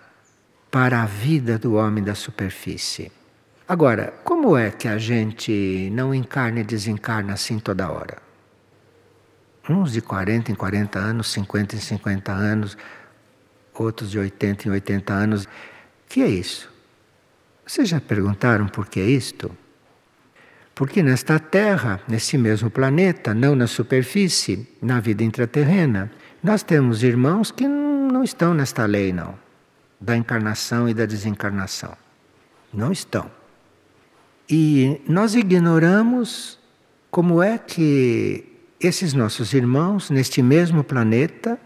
para 0.70 1.02
a 1.02 1.06
vida 1.06 1.58
do 1.58 1.74
homem 1.74 2.02
da 2.02 2.14
superfície. 2.14 3.12
Agora, 3.68 4.12
como 4.24 4.56
é 4.56 4.70
que 4.70 4.88
a 4.88 4.98
gente 4.98 5.90
não 5.92 6.14
encarna 6.14 6.60
e 6.60 6.64
desencarna 6.64 7.32
assim 7.34 7.58
toda 7.58 7.90
hora? 7.90 8.18
Uns 9.68 9.92
de 9.92 10.00
40 10.00 10.52
em 10.52 10.54
40 10.54 10.98
anos, 10.98 11.32
50 11.32 11.76
em 11.76 11.80
50 11.80 12.32
anos, 12.32 12.76
outros 13.84 14.10
de 14.10 14.18
80 14.18 14.68
em 14.68 14.70
80 14.72 15.12
anos. 15.12 15.48
Que 16.08 16.22
é 16.22 16.28
isso? 16.28 16.70
Vocês 17.66 17.88
já 17.88 18.00
perguntaram 18.00 18.68
por 18.68 18.86
que 18.86 19.00
isto? 19.00 19.50
Porque 20.74 21.02
nesta 21.02 21.38
Terra, 21.38 22.00
nesse 22.06 22.36
mesmo 22.36 22.70
planeta, 22.70 23.34
não 23.34 23.54
na 23.54 23.66
superfície, 23.66 24.68
na 24.80 25.00
vida 25.00 25.24
intraterrena, 25.24 26.10
nós 26.42 26.62
temos 26.62 27.02
irmãos 27.02 27.50
que 27.50 27.66
não 27.66 28.22
estão 28.22 28.54
nesta 28.54 28.84
lei, 28.84 29.12
não 29.12 29.46
da 30.00 30.16
encarnação 30.16 30.88
e 30.88 30.94
da 30.94 31.06
desencarnação. 31.06 31.96
Não 32.72 32.92
estão. 32.92 33.30
E 34.48 35.00
nós 35.08 35.34
ignoramos 35.34 36.58
como 37.10 37.42
é 37.42 37.58
que 37.58 38.44
esses 38.80 39.14
nossos 39.14 39.52
irmãos, 39.52 40.10
neste 40.10 40.42
mesmo 40.42 40.84
planeta, 40.84 41.58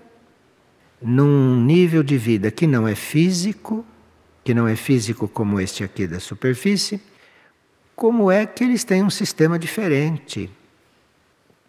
num 1.00 1.56
nível 1.56 2.02
de 2.02 2.18
vida 2.18 2.50
que 2.50 2.66
não 2.66 2.86
é 2.86 2.94
físico, 2.94 3.84
que 4.44 4.52
não 4.52 4.68
é 4.68 4.76
físico 4.76 5.26
como 5.28 5.60
este 5.60 5.82
aqui 5.82 6.06
da 6.06 6.20
superfície, 6.20 7.00
como 7.96 8.30
é 8.30 8.46
que 8.46 8.64
eles 8.64 8.84
têm 8.84 9.02
um 9.02 9.10
sistema 9.10 9.58
diferente. 9.58 10.50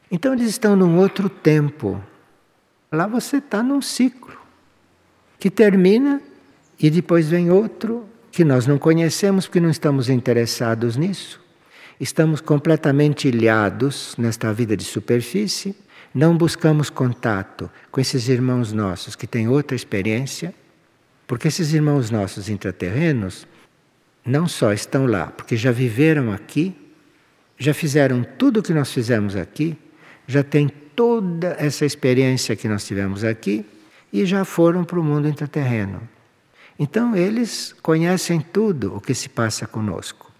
Então 0.09 0.33
eles 0.33 0.49
estão 0.49 0.75
num 0.75 0.97
outro 0.97 1.29
tempo. 1.29 2.01
Lá 2.91 3.07
você 3.07 3.37
está 3.37 3.63
num 3.63 3.81
ciclo 3.81 4.37
que 5.39 5.49
termina 5.49 6.21
e 6.79 6.89
depois 6.89 7.27
vem 7.27 7.49
outro 7.49 8.05
que 8.31 8.43
nós 8.43 8.65
não 8.65 8.77
conhecemos 8.77 9.45
porque 9.45 9.59
não 9.59 9.69
estamos 9.69 10.09
interessados 10.09 10.95
nisso. 10.95 11.39
Estamos 11.99 12.41
completamente 12.41 13.27
ilhados 13.27 14.15
nesta 14.17 14.51
vida 14.51 14.75
de 14.75 14.83
superfície, 14.83 15.75
não 16.13 16.37
buscamos 16.37 16.89
contato 16.89 17.69
com 17.89 18.01
esses 18.01 18.27
irmãos 18.27 18.73
nossos 18.73 19.15
que 19.15 19.25
têm 19.25 19.47
outra 19.47 19.75
experiência, 19.75 20.53
porque 21.25 21.47
esses 21.47 21.73
irmãos 21.73 22.09
nossos 22.11 22.49
intraterrenos 22.49 23.47
não 24.25 24.47
só 24.47 24.73
estão 24.73 25.05
lá 25.05 25.27
porque 25.27 25.55
já 25.55 25.71
viveram 25.71 26.31
aqui, 26.31 26.75
já 27.57 27.73
fizeram 27.73 28.23
tudo 28.23 28.59
o 28.59 28.63
que 28.63 28.73
nós 28.73 28.91
fizemos 28.91 29.35
aqui, 29.35 29.77
já 30.27 30.43
têm 30.43 30.67
toda 30.95 31.55
essa 31.59 31.85
experiência 31.85 32.55
que 32.55 32.67
nós 32.67 32.85
tivemos 32.85 33.23
aqui 33.23 33.65
e 34.11 34.25
já 34.25 34.43
foram 34.43 34.83
para 34.83 34.99
o 34.99 35.03
mundo 35.03 35.27
intraterreno. 35.27 36.07
Então 36.77 37.15
eles 37.15 37.75
conhecem 37.81 38.41
tudo 38.41 38.95
o 38.95 39.01
que 39.01 39.13
se 39.13 39.29
passa 39.29 39.67
conosco. 39.67 40.31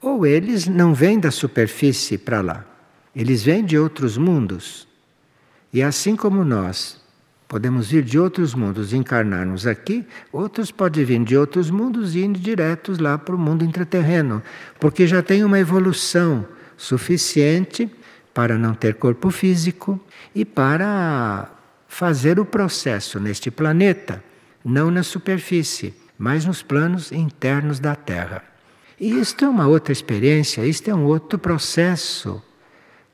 Ou 0.00 0.26
eles 0.26 0.66
não 0.66 0.94
vêm 0.94 1.18
da 1.20 1.30
superfície 1.30 2.16
para 2.16 2.40
lá, 2.40 2.64
eles 3.14 3.42
vêm 3.42 3.64
de 3.64 3.78
outros 3.78 4.16
mundos. 4.16 4.86
E 5.72 5.82
assim 5.82 6.16
como 6.16 6.44
nós 6.44 7.00
podemos 7.48 7.90
vir 7.90 8.04
de 8.04 8.18
outros 8.18 8.54
mundos 8.54 8.92
e 8.92 8.96
encarnar-nos 8.96 9.66
aqui, 9.66 10.06
outros 10.32 10.70
podem 10.70 11.04
vir 11.04 11.24
de 11.24 11.36
outros 11.36 11.68
mundos 11.68 12.14
e 12.14 12.20
ir 12.20 12.32
diretos 12.32 12.98
lá 12.98 13.18
para 13.18 13.34
o 13.34 13.38
mundo 13.38 13.64
intraterreno, 13.64 14.40
porque 14.78 15.06
já 15.06 15.20
tem 15.20 15.42
uma 15.42 15.58
evolução 15.58 16.46
suficiente 16.76 17.90
para 18.32 18.56
não 18.56 18.72
ter 18.72 18.94
corpo 18.94 19.30
físico 19.30 20.00
e 20.32 20.44
para 20.44 21.50
fazer 21.88 22.38
o 22.38 22.44
processo 22.44 23.18
neste 23.18 23.50
planeta, 23.50 24.22
não 24.64 24.88
na 24.90 25.02
superfície, 25.02 25.92
mas 26.16 26.44
nos 26.44 26.62
planos 26.62 27.10
internos 27.10 27.80
da 27.80 27.96
Terra. 27.96 28.44
E 28.98 29.18
isto 29.18 29.44
é 29.44 29.48
uma 29.48 29.66
outra 29.66 29.92
experiência, 29.92 30.64
isto 30.64 30.88
é 30.88 30.94
um 30.94 31.04
outro 31.04 31.38
processo 31.38 32.40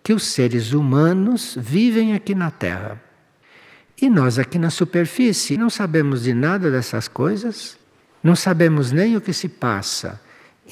que 0.07 0.15
os 0.15 0.23
seres 0.23 0.73
humanos 0.73 1.59
vivem 1.59 2.15
aqui 2.15 2.33
na 2.33 2.49
Terra. 2.49 3.03
E 4.01 4.09
nós 4.09 4.39
aqui 4.39 4.57
na 4.57 4.71
superfície 4.71 5.57
não 5.57 5.69
sabemos 5.69 6.23
de 6.23 6.33
nada 6.33 6.71
dessas 6.71 7.09
coisas, 7.09 7.77
não 8.23 8.37
sabemos 8.37 8.93
nem 8.93 9.17
o 9.17 9.21
que 9.21 9.33
se 9.33 9.49
passa 9.49 10.21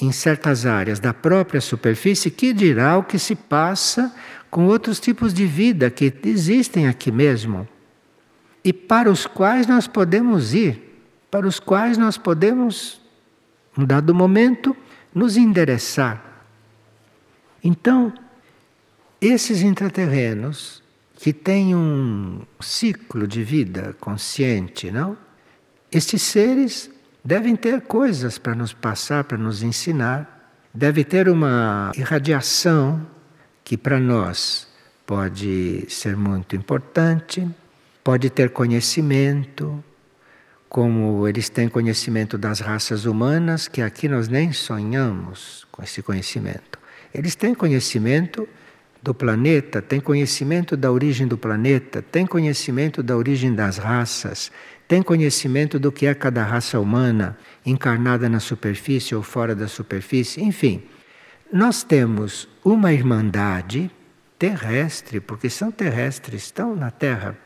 em 0.00 0.12
certas 0.12 0.64
áreas 0.64 1.00
da 1.00 1.12
própria 1.12 1.60
superfície, 1.60 2.30
que 2.30 2.52
dirá 2.52 2.96
o 2.96 3.02
que 3.02 3.18
se 3.18 3.34
passa 3.34 4.14
com 4.52 4.66
outros 4.66 5.00
tipos 5.00 5.34
de 5.34 5.46
vida 5.46 5.90
que 5.90 6.14
existem 6.26 6.86
aqui 6.86 7.10
mesmo 7.10 7.66
e 8.62 8.72
para 8.72 9.10
os 9.10 9.26
quais 9.26 9.66
nós 9.66 9.88
podemos 9.88 10.54
ir, 10.54 10.80
para 11.28 11.44
os 11.44 11.58
quais 11.58 11.98
nós 11.98 12.16
podemos, 12.16 13.00
num 13.76 13.84
dado 13.84 14.14
momento, 14.14 14.76
nos 15.12 15.36
endereçar. 15.36 16.22
Então, 17.64 18.12
esses 19.26 19.62
intraterrenos 19.62 20.82
que 21.16 21.32
têm 21.32 21.74
um 21.74 22.42
ciclo 22.60 23.26
de 23.26 23.42
vida 23.42 23.94
consciente, 24.00 24.90
não? 24.90 25.16
Estes 25.90 26.22
seres 26.22 26.90
devem 27.24 27.56
ter 27.56 27.82
coisas 27.82 28.36
para 28.38 28.54
nos 28.54 28.72
passar, 28.72 29.24
para 29.24 29.38
nos 29.38 29.62
ensinar, 29.62 30.52
deve 30.72 31.04
ter 31.04 31.28
uma 31.28 31.92
irradiação 31.96 33.06
que 33.62 33.76
para 33.76 33.98
nós 33.98 34.66
pode 35.06 35.86
ser 35.88 36.16
muito 36.16 36.56
importante 36.56 37.48
pode 38.04 38.28
ter 38.28 38.50
conhecimento, 38.50 39.82
como 40.68 41.26
eles 41.26 41.48
têm 41.48 41.68
conhecimento 41.68 42.36
das 42.36 42.60
raças 42.60 43.06
humanas, 43.06 43.66
que 43.66 43.80
aqui 43.80 44.06
nós 44.06 44.28
nem 44.28 44.52
sonhamos 44.52 45.66
com 45.72 45.82
esse 45.82 46.02
conhecimento. 46.02 46.78
Eles 47.14 47.34
têm 47.34 47.54
conhecimento 47.54 48.46
do 49.04 49.14
planeta, 49.14 49.82
têm 49.82 50.00
conhecimento 50.00 50.76
da 50.76 50.90
origem 50.90 51.26
do 51.26 51.36
planeta, 51.36 52.00
têm 52.00 52.26
conhecimento 52.26 53.02
da 53.02 53.16
origem 53.16 53.54
das 53.54 53.76
raças, 53.76 54.50
têm 54.88 55.02
conhecimento 55.02 55.78
do 55.78 55.92
que 55.92 56.06
é 56.06 56.14
cada 56.14 56.42
raça 56.42 56.80
humana, 56.80 57.36
encarnada 57.66 58.28
na 58.28 58.40
superfície 58.40 59.14
ou 59.14 59.22
fora 59.22 59.54
da 59.54 59.68
superfície, 59.68 60.42
enfim. 60.42 60.82
Nós 61.52 61.82
temos 61.82 62.48
uma 62.64 62.92
irmandade 62.92 63.90
terrestre, 64.38 65.20
porque 65.20 65.50
são 65.50 65.70
terrestres, 65.70 66.44
estão 66.44 66.74
na 66.74 66.90
Terra 66.90 67.36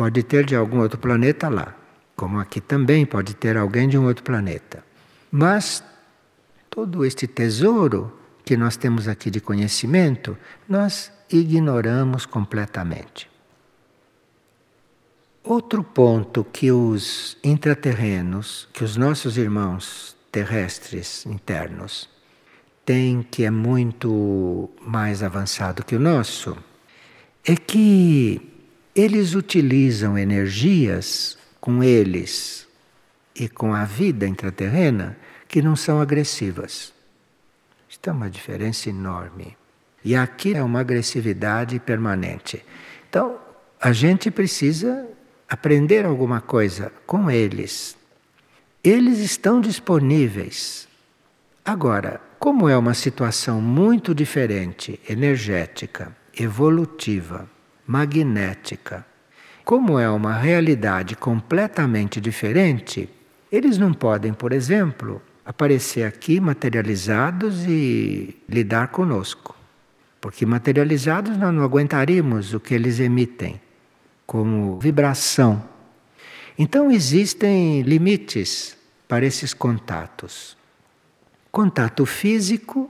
Pode 0.00 0.22
ter 0.22 0.46
de 0.46 0.56
algum 0.56 0.80
outro 0.80 0.98
planeta 0.98 1.50
lá, 1.50 1.76
como 2.16 2.38
aqui 2.38 2.58
também 2.58 3.04
pode 3.04 3.34
ter 3.34 3.54
alguém 3.58 3.86
de 3.86 3.98
um 3.98 4.06
outro 4.06 4.24
planeta. 4.24 4.82
Mas 5.30 5.84
todo 6.70 7.04
este 7.04 7.26
tesouro 7.26 8.10
que 8.50 8.56
nós 8.56 8.76
temos 8.76 9.06
aqui 9.06 9.30
de 9.30 9.40
conhecimento, 9.40 10.36
nós 10.68 11.12
ignoramos 11.30 12.26
completamente. 12.26 13.30
Outro 15.44 15.84
ponto 15.84 16.42
que 16.42 16.72
os 16.72 17.38
intraterrenos, 17.44 18.68
que 18.72 18.82
os 18.82 18.96
nossos 18.96 19.38
irmãos 19.38 20.16
terrestres 20.32 21.24
internos 21.26 22.08
têm 22.84 23.22
que 23.22 23.44
é 23.44 23.52
muito 23.52 24.68
mais 24.80 25.22
avançado 25.22 25.84
que 25.84 25.94
o 25.94 26.00
nosso, 26.00 26.56
é 27.44 27.54
que 27.54 28.50
eles 28.96 29.36
utilizam 29.36 30.18
energias 30.18 31.38
com 31.60 31.84
eles 31.84 32.66
e 33.32 33.48
com 33.48 33.72
a 33.72 33.84
vida 33.84 34.26
intraterrena 34.26 35.16
que 35.46 35.62
não 35.62 35.76
são 35.76 36.00
agressivas. 36.00 36.98
Isto 37.90 38.08
é 38.08 38.12
uma 38.12 38.30
diferença 38.30 38.88
enorme. 38.88 39.56
E 40.04 40.14
aqui 40.14 40.54
é 40.54 40.62
uma 40.62 40.78
agressividade 40.78 41.80
permanente. 41.80 42.64
Então, 43.08 43.36
a 43.80 43.90
gente 43.90 44.30
precisa 44.30 45.08
aprender 45.48 46.06
alguma 46.06 46.40
coisa 46.40 46.92
com 47.04 47.28
eles. 47.28 47.96
Eles 48.84 49.18
estão 49.18 49.60
disponíveis. 49.60 50.86
Agora, 51.64 52.20
como 52.38 52.68
é 52.68 52.76
uma 52.76 52.94
situação 52.94 53.60
muito 53.60 54.14
diferente, 54.14 55.00
energética, 55.08 56.16
evolutiva, 56.38 57.50
magnética. 57.84 59.04
Como 59.64 59.98
é 59.98 60.08
uma 60.08 60.34
realidade 60.34 61.16
completamente 61.16 62.20
diferente, 62.20 63.10
eles 63.50 63.76
não 63.76 63.92
podem, 63.92 64.32
por 64.32 64.52
exemplo, 64.52 65.20
aparecer 65.50 66.04
aqui 66.04 66.38
materializados 66.38 67.64
e 67.66 68.36
lidar 68.48 68.88
conosco. 68.88 69.56
Porque 70.20 70.46
materializados 70.46 71.36
nós 71.36 71.52
não 71.52 71.64
aguentaríamos 71.64 72.54
o 72.54 72.60
que 72.60 72.72
eles 72.72 73.00
emitem 73.00 73.60
como 74.24 74.78
vibração. 74.78 75.60
Então 76.56 76.88
existem 76.88 77.82
limites 77.82 78.76
para 79.08 79.26
esses 79.26 79.52
contatos. 79.52 80.56
Contato 81.50 82.06
físico 82.06 82.88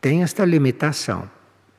tem 0.00 0.22
esta 0.22 0.44
limitação. 0.44 1.28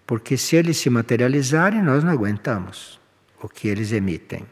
Porque 0.06 0.36
se 0.36 0.58
eles 0.58 0.76
se 0.76 0.90
materializarem, 0.90 1.82
nós 1.82 2.04
não 2.04 2.12
aguentamos 2.12 3.00
o 3.42 3.48
que 3.48 3.70
eles 3.70 3.94
emitem. 3.94 4.46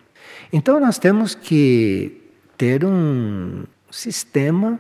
Então 0.53 0.79
nós 0.79 0.97
temos 0.97 1.35
que 1.35 2.21
ter 2.57 2.85
um 2.85 3.65
sistema 3.91 4.79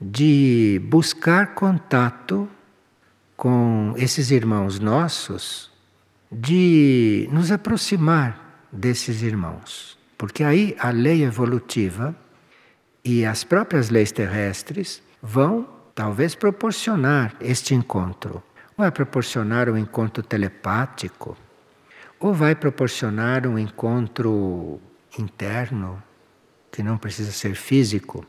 de 0.00 0.80
buscar 0.84 1.54
contato 1.54 2.48
com 3.36 3.94
esses 3.96 4.30
irmãos 4.30 4.78
nossos, 4.78 5.70
de 6.30 7.28
nos 7.32 7.50
aproximar 7.50 8.66
desses 8.70 9.22
irmãos. 9.22 9.98
Porque 10.16 10.42
aí 10.44 10.76
a 10.78 10.90
lei 10.90 11.22
evolutiva 11.24 12.14
e 13.04 13.24
as 13.24 13.44
próprias 13.44 13.90
leis 13.90 14.12
terrestres 14.12 15.02
vão 15.22 15.68
talvez 15.94 16.34
proporcionar 16.34 17.34
este 17.40 17.74
encontro 17.74 18.42
vai 18.78 18.92
proporcionar 18.92 19.68
um 19.68 19.76
encontro 19.76 20.22
telepático, 20.22 21.36
ou 22.20 22.32
vai 22.32 22.54
proporcionar 22.54 23.44
um 23.44 23.58
encontro 23.58 24.80
interno, 25.18 26.00
que 26.70 26.80
não 26.80 26.96
precisa 26.96 27.32
ser 27.32 27.56
físico, 27.56 28.24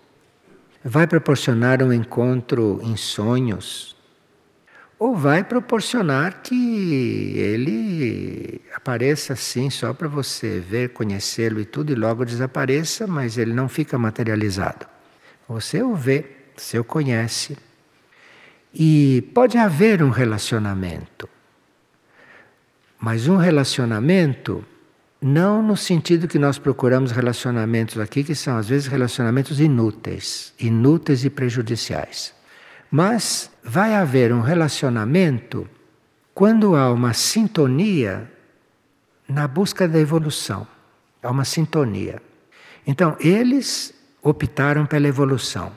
vai 0.83 1.05
proporcionar 1.07 1.83
um 1.83 1.91
encontro 1.91 2.79
em 2.83 2.95
sonhos, 2.95 3.95
ou 4.97 5.15
vai 5.15 5.43
proporcionar 5.43 6.41
que 6.41 7.37
ele 7.37 8.61
apareça 8.75 9.33
assim 9.33 9.69
só 9.69 9.93
para 9.93 10.07
você 10.07 10.59
ver, 10.59 10.89
conhecê-lo 10.89 11.59
e 11.59 11.65
tudo, 11.65 11.91
e 11.91 11.95
logo 11.95 12.25
desapareça, 12.25 13.07
mas 13.07 13.37
ele 13.37 13.53
não 13.53 13.69
fica 13.69 13.97
materializado. 13.97 14.85
Você 15.47 15.81
o 15.81 15.95
vê, 15.95 16.25
você 16.55 16.77
o 16.77 16.83
conhece. 16.83 17.57
E 18.73 19.21
pode 19.33 19.57
haver 19.57 20.03
um 20.03 20.09
relacionamento. 20.09 21.29
Mas 22.99 23.27
um 23.27 23.37
relacionamento 23.37 24.63
não 25.21 25.61
no 25.61 25.75
sentido 25.75 26.27
que 26.27 26.39
nós 26.39 26.57
procuramos 26.57 27.11
relacionamentos 27.11 27.97
aqui, 27.99 28.23
que 28.23 28.35
são 28.35 28.57
às 28.57 28.69
vezes 28.69 28.87
relacionamentos 28.87 29.59
inúteis, 29.59 30.53
inúteis 30.59 31.25
e 31.25 31.29
prejudiciais. 31.29 32.33
Mas 32.89 33.51
vai 33.63 33.95
haver 33.95 34.33
um 34.33 34.41
relacionamento 34.41 35.67
quando 36.33 36.75
há 36.75 36.91
uma 36.91 37.13
sintonia 37.13 38.31
na 39.27 39.47
busca 39.47 39.87
da 39.87 39.99
evolução. 39.99 40.65
Há 41.21 41.29
uma 41.29 41.43
sintonia. 41.43 42.21
Então, 42.87 43.15
eles 43.19 43.93
optaram 44.23 44.85
pela 44.85 45.07
evolução. 45.07 45.71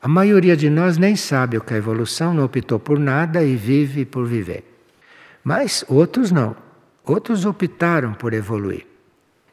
A 0.00 0.06
maioria 0.06 0.56
de 0.56 0.68
nós 0.68 0.98
nem 0.98 1.16
sabe 1.16 1.56
o 1.56 1.60
que 1.62 1.74
é 1.74 1.78
evolução, 1.78 2.34
não 2.34 2.44
optou 2.44 2.78
por 2.78 2.98
nada 2.98 3.42
e 3.42 3.56
vive 3.56 4.04
por 4.04 4.26
viver. 4.26 4.64
Mas 5.42 5.84
outros 5.88 6.30
não. 6.30 6.54
Outros 7.06 7.44
optaram 7.44 8.12
por 8.14 8.34
evoluir. 8.34 8.84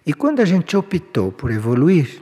E 0.04 0.12
quando 0.12 0.40
a 0.40 0.46
gente 0.46 0.76
optou 0.76 1.32
por 1.32 1.52
evoluir 1.52 2.20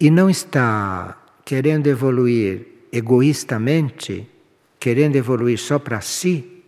e 0.00 0.10
não 0.10 0.28
está 0.28 1.16
querendo 1.44 1.86
evoluir 1.86 2.66
egoístamente, 2.92 4.28
querendo 4.80 5.14
evoluir 5.14 5.58
só 5.58 5.78
para 5.78 6.00
si, 6.00 6.64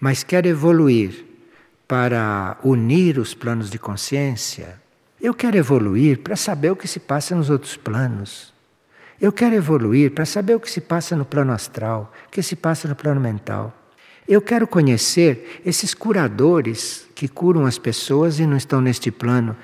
mas 0.00 0.24
quer 0.24 0.46
evoluir 0.46 1.24
para 1.86 2.58
unir 2.64 3.18
os 3.18 3.34
planos 3.34 3.70
de 3.70 3.78
consciência, 3.78 4.80
eu 5.20 5.32
quero 5.32 5.56
evoluir 5.56 6.18
para 6.18 6.36
saber 6.36 6.72
o 6.72 6.76
que 6.76 6.88
se 6.88 7.00
passa 7.00 7.36
nos 7.36 7.50
outros 7.50 7.76
planos. 7.76 8.52
Eu 9.20 9.32
quero 9.32 9.54
evoluir 9.54 10.10
para 10.10 10.26
saber 10.26 10.56
o 10.56 10.60
que 10.60 10.70
se 10.70 10.80
passa 10.80 11.16
no 11.16 11.24
plano 11.24 11.52
astral, 11.52 12.12
o 12.26 12.30
que 12.30 12.42
se 12.42 12.56
passa 12.56 12.88
no 12.88 12.96
plano 12.96 13.20
mental. 13.20 13.74
Eu 14.28 14.42
quero 14.42 14.66
conhecer 14.66 15.62
esses 15.64 15.94
curadores 15.94 17.07
que 17.18 17.26
curam 17.26 17.66
as 17.66 17.78
pessoas 17.78 18.38
e 18.38 18.46
não 18.46 18.56
estão 18.56 18.80
neste 18.80 19.10
plano. 19.10 19.56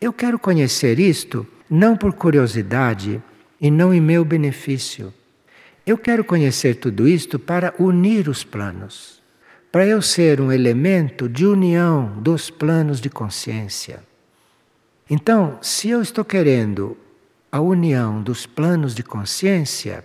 Eu 0.00 0.12
quero 0.12 0.38
conhecer 0.38 1.00
isto 1.00 1.44
não 1.68 1.96
por 1.96 2.12
curiosidade 2.12 3.20
e 3.60 3.72
não 3.72 3.92
em 3.92 4.00
meu 4.00 4.24
benefício. 4.24 5.12
Eu 5.84 5.98
quero 5.98 6.22
conhecer 6.22 6.76
tudo 6.76 7.08
isto 7.08 7.40
para 7.40 7.74
unir 7.76 8.28
os 8.28 8.44
planos, 8.44 9.20
para 9.72 9.84
eu 9.84 10.00
ser 10.00 10.40
um 10.40 10.52
elemento 10.52 11.28
de 11.28 11.44
união 11.44 12.06
dos 12.20 12.50
planos 12.50 13.00
de 13.00 13.10
consciência. 13.10 13.98
Então, 15.10 15.58
se 15.60 15.88
eu 15.88 16.00
estou 16.00 16.24
querendo 16.24 16.96
a 17.50 17.60
união 17.60 18.22
dos 18.22 18.46
planos 18.46 18.94
de 18.94 19.02
consciência, 19.02 20.04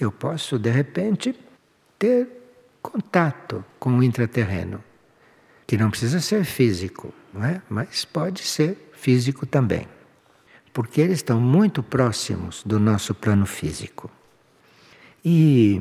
eu 0.00 0.10
posso, 0.10 0.58
de 0.58 0.70
repente, 0.72 1.38
ter 1.96 2.26
contato 2.82 3.64
com 3.78 3.96
o 3.96 4.02
intraterreno, 4.02 4.82
que 5.72 5.78
não 5.78 5.88
precisa 5.88 6.20
ser 6.20 6.44
físico, 6.44 7.14
não 7.32 7.46
é? 7.46 7.62
mas 7.66 8.04
pode 8.04 8.42
ser 8.42 8.76
físico 8.92 9.46
também, 9.46 9.88
porque 10.70 11.00
eles 11.00 11.20
estão 11.20 11.40
muito 11.40 11.82
próximos 11.82 12.62
do 12.62 12.78
nosso 12.78 13.14
plano 13.14 13.46
físico. 13.46 14.10
E 15.24 15.80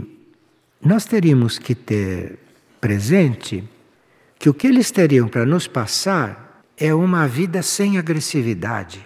nós 0.82 1.04
teríamos 1.04 1.60
que 1.60 1.76
ter 1.76 2.39
presente 2.80 3.68
que 4.39 4.50
o 4.50 4.54
que 4.54 4.68
eles 4.68 4.92
teriam 4.92 5.28
para 5.28 5.46
nos 5.46 5.68
passar 5.68 6.64
é 6.78 6.94
uma 6.94 7.28
vida 7.28 7.62
sem 7.62 7.98
agressividade. 7.98 9.06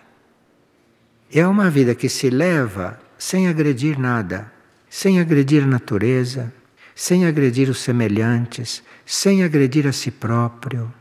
É 1.34 1.48
uma 1.48 1.68
vida 1.68 1.96
que 1.96 2.08
se 2.08 2.30
leva 2.30 3.02
sem 3.18 3.48
agredir 3.48 3.98
nada, 3.98 4.54
sem 4.88 5.20
agredir 5.20 5.64
a 5.64 5.68
natureza, 5.68 6.54
sem 6.96 7.26
agredir 7.26 7.70
os 7.70 7.80
semelhantes, 7.80 8.82
sem 9.06 9.44
agredir 9.44 9.86
a 9.86 9.92
si 9.92 10.10
próprio. 10.10 10.92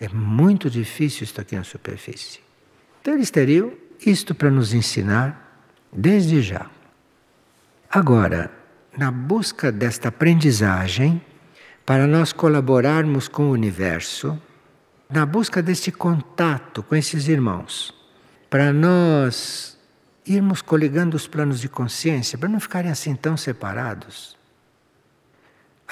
É 0.00 0.08
muito 0.08 0.70
difícil 0.70 1.24
isto 1.24 1.40
aqui 1.40 1.54
na 1.54 1.62
superfície. 1.62 2.40
Então 3.00 3.14
eles 3.14 3.30
teriam 3.30 3.72
isto 4.04 4.34
para 4.34 4.50
nos 4.50 4.72
ensinar 4.72 5.68
desde 5.92 6.40
já. 6.40 6.68
Agora, 7.90 8.50
na 8.96 9.10
busca 9.10 9.70
desta 9.70 10.08
aprendizagem, 10.08 11.22
para 11.84 12.06
nós 12.06 12.32
colaborarmos 12.32 13.28
com 13.28 13.44
o 13.44 13.52
universo, 13.52 14.40
na 15.10 15.26
busca 15.26 15.62
deste 15.62 15.92
contato 15.92 16.82
com 16.82 16.96
esses 16.96 17.28
irmãos, 17.28 17.94
para 18.48 18.72
nós 18.72 19.78
irmos 20.26 20.62
coligando 20.62 21.14
os 21.16 21.26
planos 21.26 21.60
de 21.60 21.68
consciência, 21.68 22.38
para 22.38 22.48
não 22.48 22.60
ficarem 22.60 22.90
assim 22.90 23.14
tão 23.14 23.36
separados. 23.36 24.40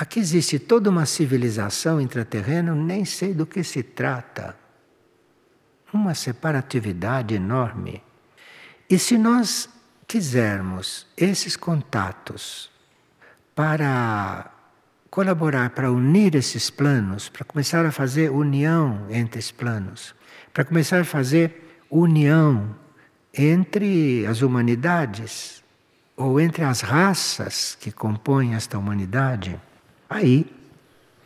Aqui 0.01 0.19
existe 0.19 0.59
toda 0.59 0.89
uma 0.89 1.05
civilização 1.05 2.01
intraterrena, 2.01 2.75
nem 2.75 3.05
sei 3.05 3.35
do 3.35 3.45
que 3.45 3.63
se 3.63 3.83
trata. 3.83 4.57
Uma 5.93 6.15
separatividade 6.15 7.35
enorme. 7.35 8.03
E 8.89 8.99
se 8.99 9.19
nós 9.19 9.69
quisermos 10.09 11.07
esses 11.15 11.55
contatos 11.55 12.71
para 13.55 14.51
colaborar 15.11 15.69
para 15.69 15.93
unir 15.93 16.35
esses 16.35 16.71
planos, 16.71 17.29
para 17.29 17.45
começar 17.45 17.85
a 17.85 17.93
fazer 17.93 18.31
união 18.31 19.07
entre 19.11 19.39
esses 19.39 19.51
planos, 19.53 20.15
para 20.51 20.65
começar 20.65 21.03
a 21.03 21.05
fazer 21.05 21.79
união 21.91 22.75
entre 23.35 24.25
as 24.25 24.41
humanidades 24.41 25.63
ou 26.17 26.41
entre 26.41 26.65
as 26.65 26.81
raças 26.81 27.77
que 27.79 27.93
compõem 27.93 28.55
esta 28.55 28.79
humanidade, 28.79 29.61
aí 30.11 30.45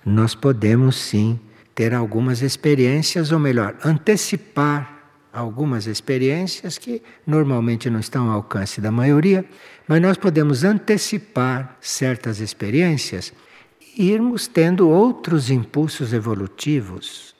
nós 0.05 0.35
podemos 0.35 0.97
sim 0.97 1.41
ter 1.75 1.95
algumas 1.95 2.43
experiências, 2.43 3.33
ou 3.33 3.39
melhor, 3.39 3.75
antecipar 3.85 4.95
algumas 5.33 5.87
experiências 5.87 6.79
que 6.79 7.03
normalmente 7.27 7.91
não 7.91 7.99
estão 7.99 8.29
ao 8.29 8.37
alcance 8.37 8.81
da 8.81 8.93
maioria, 8.93 9.45
mas 9.89 10.01
nós 10.01 10.17
podemos 10.17 10.63
antecipar 10.63 11.77
certas 11.81 12.39
experiências 12.39 13.33
irmos 13.97 14.47
tendo 14.47 14.89
outros 14.89 15.51
impulsos 15.51 16.13
evolutivos. 16.13 17.35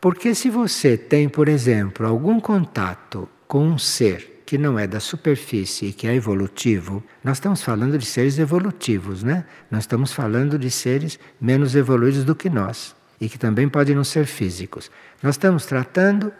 Porque 0.00 0.34
se 0.34 0.50
você 0.50 0.96
tem, 0.96 1.28
por 1.28 1.48
exemplo, 1.48 2.06
algum 2.06 2.38
contato 2.38 3.28
com 3.48 3.66
um 3.66 3.78
ser 3.78 4.33
que 4.46 4.58
não 4.58 4.78
é 4.78 4.86
da 4.86 5.00
superfície 5.00 5.86
e 5.86 5.92
que 5.92 6.06
é 6.06 6.14
evolutivo, 6.14 7.02
nós 7.22 7.38
estamos 7.38 7.62
falando 7.62 7.96
de 7.96 8.04
seres 8.04 8.38
evolutivos, 8.38 9.22
né? 9.22 9.44
Nós 9.70 9.84
estamos 9.84 10.12
falando 10.12 10.58
de 10.58 10.70
seres 10.70 11.18
menos 11.40 11.74
evoluídos 11.74 12.24
do 12.24 12.34
que 12.34 12.50
nós 12.50 12.94
e 13.20 13.28
que 13.28 13.38
também 13.38 13.68
podem 13.68 13.94
não 13.94 14.04
ser 14.04 14.26
físicos. 14.26 14.90
Nós 15.22 15.34
estamos 15.34 15.64
tratando 15.64 16.32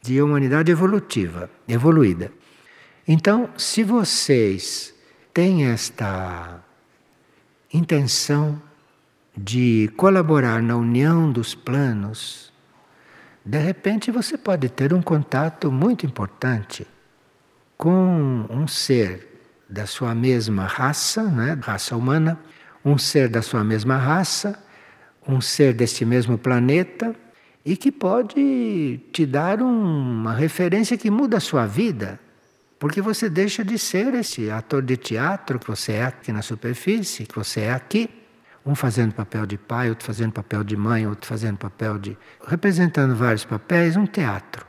de 0.00 0.22
humanidade 0.22 0.70
evolutiva, 0.70 1.50
evoluída. 1.66 2.30
Então, 3.08 3.50
se 3.56 3.82
vocês 3.82 4.94
têm 5.34 5.66
esta 5.66 6.60
intenção 7.72 8.62
de 9.36 9.90
colaborar 9.96 10.62
na 10.62 10.76
união 10.76 11.30
dos 11.30 11.56
planos, 11.56 12.52
de 13.44 13.58
repente 13.58 14.12
você 14.12 14.38
pode 14.38 14.68
ter 14.68 14.94
um 14.94 15.02
contato 15.02 15.72
muito 15.72 16.06
importante 16.06 16.86
com 17.76 18.46
um 18.48 18.66
ser 18.66 19.40
da 19.68 19.86
sua 19.86 20.14
mesma 20.14 20.64
raça, 20.64 21.22
né, 21.22 21.58
raça 21.60 21.96
humana, 21.96 22.38
um 22.84 22.96
ser 22.96 23.28
da 23.28 23.42
sua 23.42 23.64
mesma 23.64 23.96
raça, 23.96 24.58
um 25.26 25.40
ser 25.40 25.74
deste 25.74 26.04
mesmo 26.04 26.38
planeta 26.38 27.14
e 27.64 27.76
que 27.76 27.90
pode 27.90 29.00
te 29.12 29.26
dar 29.26 29.60
uma 29.60 30.32
referência 30.32 30.96
que 30.96 31.10
muda 31.10 31.38
a 31.38 31.40
sua 31.40 31.66
vida 31.66 32.20
porque 32.78 33.00
você 33.00 33.28
deixa 33.28 33.64
de 33.64 33.78
ser 33.78 34.14
esse 34.14 34.50
ator 34.50 34.82
de 34.82 34.96
teatro 34.96 35.58
que 35.58 35.66
você 35.66 35.92
é 35.92 36.04
aqui 36.04 36.30
na 36.30 36.42
superfície, 36.42 37.24
que 37.24 37.34
você 37.34 37.62
é 37.62 37.72
aqui. 37.72 38.10
Um 38.64 38.74
fazendo 38.74 39.14
papel 39.14 39.46
de 39.46 39.56
pai, 39.56 39.88
outro 39.88 40.04
fazendo 40.04 40.32
papel 40.32 40.64
de 40.64 40.76
mãe, 40.76 41.06
outro 41.06 41.26
fazendo 41.26 41.56
papel 41.56 41.98
de. 41.98 42.18
representando 42.46 43.14
vários 43.14 43.44
papéis, 43.44 43.96
um 43.96 44.06
teatro. 44.06 44.66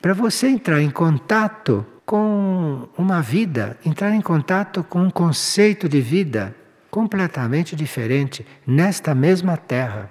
Para 0.00 0.14
você 0.14 0.46
entrar 0.46 0.80
em 0.80 0.90
contato 0.90 1.84
com 2.12 2.90
uma 2.98 3.22
vida, 3.22 3.78
entrar 3.86 4.14
em 4.14 4.20
contato 4.20 4.84
com 4.84 5.00
um 5.00 5.10
conceito 5.10 5.88
de 5.88 6.02
vida 6.02 6.54
completamente 6.90 7.74
diferente 7.74 8.46
nesta 8.66 9.14
mesma 9.14 9.56
terra. 9.56 10.10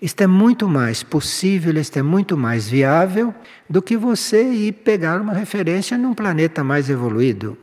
Isto 0.00 0.22
é 0.22 0.26
muito 0.26 0.66
mais 0.66 1.02
possível, 1.02 1.76
isto 1.76 1.98
é 1.98 2.02
muito 2.02 2.34
mais 2.34 2.66
viável 2.66 3.34
do 3.68 3.82
que 3.82 3.94
você 3.94 4.42
ir 4.42 4.72
pegar 4.72 5.20
uma 5.20 5.34
referência 5.34 5.98
num 5.98 6.14
planeta 6.14 6.64
mais 6.64 6.88
evoluído. 6.88 7.58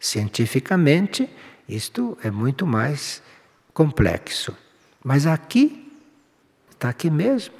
Cientificamente, 0.00 1.30
isto 1.68 2.18
é 2.24 2.32
muito 2.32 2.66
mais 2.66 3.22
complexo. 3.72 4.56
Mas 5.04 5.24
aqui, 5.24 5.88
está 6.72 6.88
aqui 6.88 7.08
mesmo. 7.08 7.54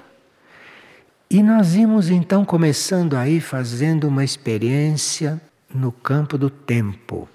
E 1.30 1.44
nós 1.44 1.76
íamos 1.76 2.10
então 2.10 2.44
começando 2.44 3.14
aí 3.14 3.40
fazendo 3.40 4.08
uma 4.08 4.24
experiência 4.24 5.40
no 5.74 5.92
campo 5.92 6.36
do 6.36 6.50
tempo. 6.50 7.28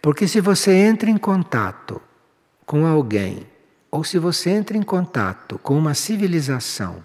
Porque 0.00 0.28
se 0.28 0.40
você 0.40 0.72
entra 0.72 1.10
em 1.10 1.18
contato 1.18 2.00
com 2.64 2.86
alguém, 2.86 3.46
ou 3.90 4.04
se 4.04 4.18
você 4.18 4.50
entra 4.50 4.76
em 4.76 4.82
contato 4.82 5.58
com 5.58 5.76
uma 5.76 5.94
civilização 5.94 7.04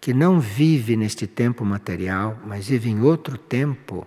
que 0.00 0.12
não 0.12 0.40
vive 0.40 0.96
neste 0.96 1.26
tempo 1.26 1.64
material, 1.64 2.38
mas 2.44 2.68
vive 2.68 2.90
em 2.90 3.00
outro 3.00 3.38
tempo, 3.38 4.06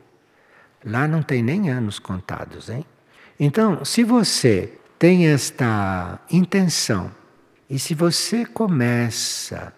lá 0.83 1.07
não 1.07 1.23
tem 1.23 1.41
nem 1.41 1.69
anos 1.69 1.99
contados, 1.99 2.69
hein? 2.69 2.85
Então, 3.39 3.83
se 3.83 4.03
você 4.03 4.77
tem 4.99 5.27
esta 5.27 6.19
intenção 6.29 7.11
e 7.69 7.79
se 7.79 7.93
você 7.93 8.45
começa 8.45 9.73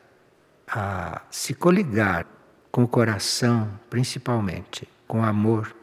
a 0.67 1.21
se 1.31 1.53
coligar 1.53 2.25
com 2.71 2.83
o 2.83 2.87
coração, 2.87 3.69
principalmente, 3.89 4.87
com 5.07 5.21
o 5.21 5.23
amor, 5.23 5.76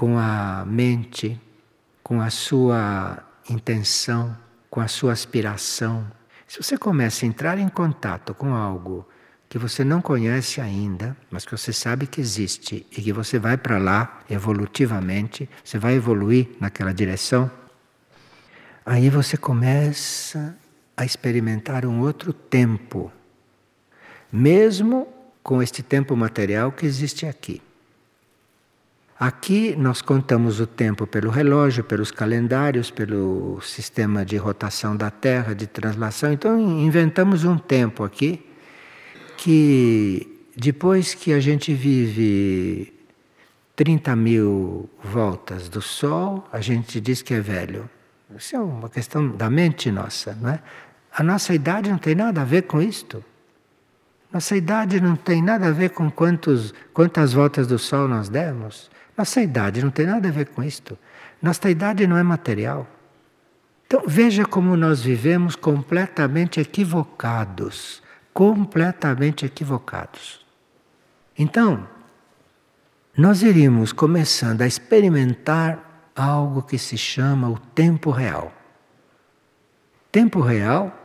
com 0.00 0.16
a 0.16 0.64
mente, 0.66 1.38
com 2.02 2.22
a 2.22 2.30
sua 2.30 3.22
intenção, 3.50 4.34
com 4.70 4.80
a 4.80 4.88
sua 4.88 5.12
aspiração. 5.12 6.10
Se 6.48 6.62
você 6.62 6.78
começa 6.78 7.26
a 7.26 7.28
entrar 7.28 7.58
em 7.58 7.68
contato 7.68 8.32
com 8.32 8.54
algo 8.54 9.06
que 9.46 9.58
você 9.58 9.84
não 9.84 10.00
conhece 10.00 10.58
ainda, 10.58 11.14
mas 11.30 11.44
que 11.44 11.52
você 11.52 11.70
sabe 11.70 12.06
que 12.06 12.18
existe 12.18 12.86
e 12.90 13.02
que 13.02 13.12
você 13.12 13.38
vai 13.38 13.58
para 13.58 13.76
lá 13.76 14.20
evolutivamente, 14.30 15.46
você 15.62 15.78
vai 15.78 15.96
evoluir 15.96 16.48
naquela 16.58 16.94
direção, 16.94 17.50
aí 18.86 19.10
você 19.10 19.36
começa 19.36 20.56
a 20.96 21.04
experimentar 21.04 21.84
um 21.84 22.00
outro 22.00 22.32
tempo, 22.32 23.12
mesmo 24.32 25.06
com 25.42 25.62
este 25.62 25.82
tempo 25.82 26.16
material 26.16 26.72
que 26.72 26.86
existe 26.86 27.26
aqui. 27.26 27.60
Aqui 29.20 29.76
nós 29.76 30.00
contamos 30.00 30.60
o 30.60 30.66
tempo 30.66 31.06
pelo 31.06 31.28
relógio, 31.28 31.84
pelos 31.84 32.10
calendários, 32.10 32.90
pelo 32.90 33.60
sistema 33.60 34.24
de 34.24 34.38
rotação 34.38 34.96
da 34.96 35.10
Terra, 35.10 35.54
de 35.54 35.66
translação. 35.66 36.32
Então 36.32 36.58
inventamos 36.58 37.44
um 37.44 37.58
tempo 37.58 38.02
aqui 38.02 38.42
que 39.36 40.46
depois 40.56 41.12
que 41.12 41.34
a 41.34 41.38
gente 41.38 41.74
vive 41.74 42.94
30 43.76 44.16
mil 44.16 44.88
voltas 45.04 45.68
do 45.68 45.82
Sol, 45.82 46.48
a 46.50 46.62
gente 46.62 46.98
diz 46.98 47.20
que 47.20 47.34
é 47.34 47.40
velho. 47.40 47.90
Isso 48.34 48.56
é 48.56 48.58
uma 48.58 48.88
questão 48.88 49.28
da 49.28 49.50
mente 49.50 49.90
nossa, 49.90 50.34
não 50.40 50.48
é? 50.48 50.62
A 51.14 51.22
nossa 51.22 51.52
idade 51.52 51.90
não 51.90 51.98
tem 51.98 52.14
nada 52.14 52.40
a 52.40 52.44
ver 52.46 52.62
com 52.62 52.80
isto. 52.80 53.22
Nossa 54.32 54.56
idade 54.56 54.98
não 54.98 55.14
tem 55.14 55.42
nada 55.42 55.66
a 55.66 55.72
ver 55.72 55.90
com 55.90 56.10
quantos, 56.10 56.72
quantas 56.94 57.34
voltas 57.34 57.66
do 57.66 57.78
Sol 57.78 58.08
nós 58.08 58.30
demos. 58.30 58.90
Nossa 59.20 59.42
idade 59.42 59.82
não 59.82 59.90
tem 59.90 60.06
nada 60.06 60.28
a 60.28 60.32
ver 60.32 60.46
com 60.46 60.62
isto. 60.62 60.98
Nossa 61.42 61.68
idade 61.68 62.06
não 62.06 62.16
é 62.16 62.22
material. 62.22 62.88
Então 63.86 64.04
veja 64.06 64.46
como 64.46 64.74
nós 64.78 65.02
vivemos 65.02 65.54
completamente 65.54 66.58
equivocados. 66.58 68.02
Completamente 68.32 69.44
equivocados. 69.44 70.42
Então, 71.38 71.86
nós 73.14 73.42
iríamos 73.42 73.92
começando 73.92 74.62
a 74.62 74.66
experimentar 74.66 76.08
algo 76.16 76.62
que 76.62 76.78
se 76.78 76.96
chama 76.96 77.50
o 77.50 77.58
tempo 77.58 78.10
real. 78.10 78.50
Tempo 80.10 80.40
real 80.40 80.96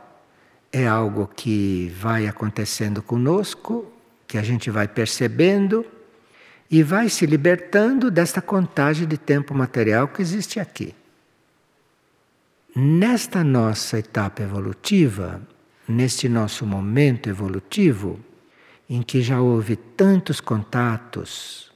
é 0.72 0.86
algo 0.86 1.26
que 1.36 1.94
vai 2.00 2.26
acontecendo 2.26 3.02
conosco, 3.02 3.92
que 4.26 4.38
a 4.38 4.42
gente 4.42 4.70
vai 4.70 4.88
percebendo 4.88 5.84
e 6.70 6.82
vai 6.82 7.08
se 7.08 7.26
libertando 7.26 8.10
desta 8.10 8.42
contagem 8.42 9.06
de 9.06 9.16
tempo 9.16 9.54
material 9.54 10.08
que 10.08 10.20
existe 10.20 10.58
aqui. 10.58 10.94
Nesta 12.74 13.42
nossa 13.42 13.98
etapa 13.98 14.42
evolutiva, 14.42 15.40
neste 15.88 16.28
nosso 16.28 16.66
momento 16.66 17.28
evolutivo, 17.28 18.20
em 18.88 19.02
que 19.02 19.22
já 19.22 19.40
houve 19.40 19.76
tantos 19.76 20.40
contatos 20.40 21.72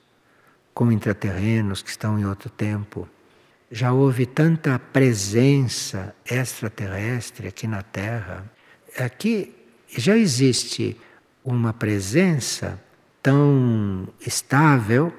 com 0.74 0.92
intraterrenos 0.92 1.82
que 1.82 1.90
estão 1.90 2.18
em 2.18 2.24
outro 2.24 2.50
tempo, 2.50 3.08
já 3.70 3.92
houve 3.92 4.26
tanta 4.26 4.78
presença 4.78 6.14
extraterrestre 6.28 7.48
aqui 7.48 7.66
na 7.66 7.82
Terra, 7.82 8.44
aqui 8.98 9.54
já 9.88 10.16
existe 10.16 10.96
uma 11.44 11.72
presença 11.72 12.82
tão 13.22 14.08
estável 14.20 15.12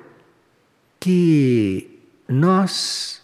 que 0.99 1.99
nós, 2.27 3.21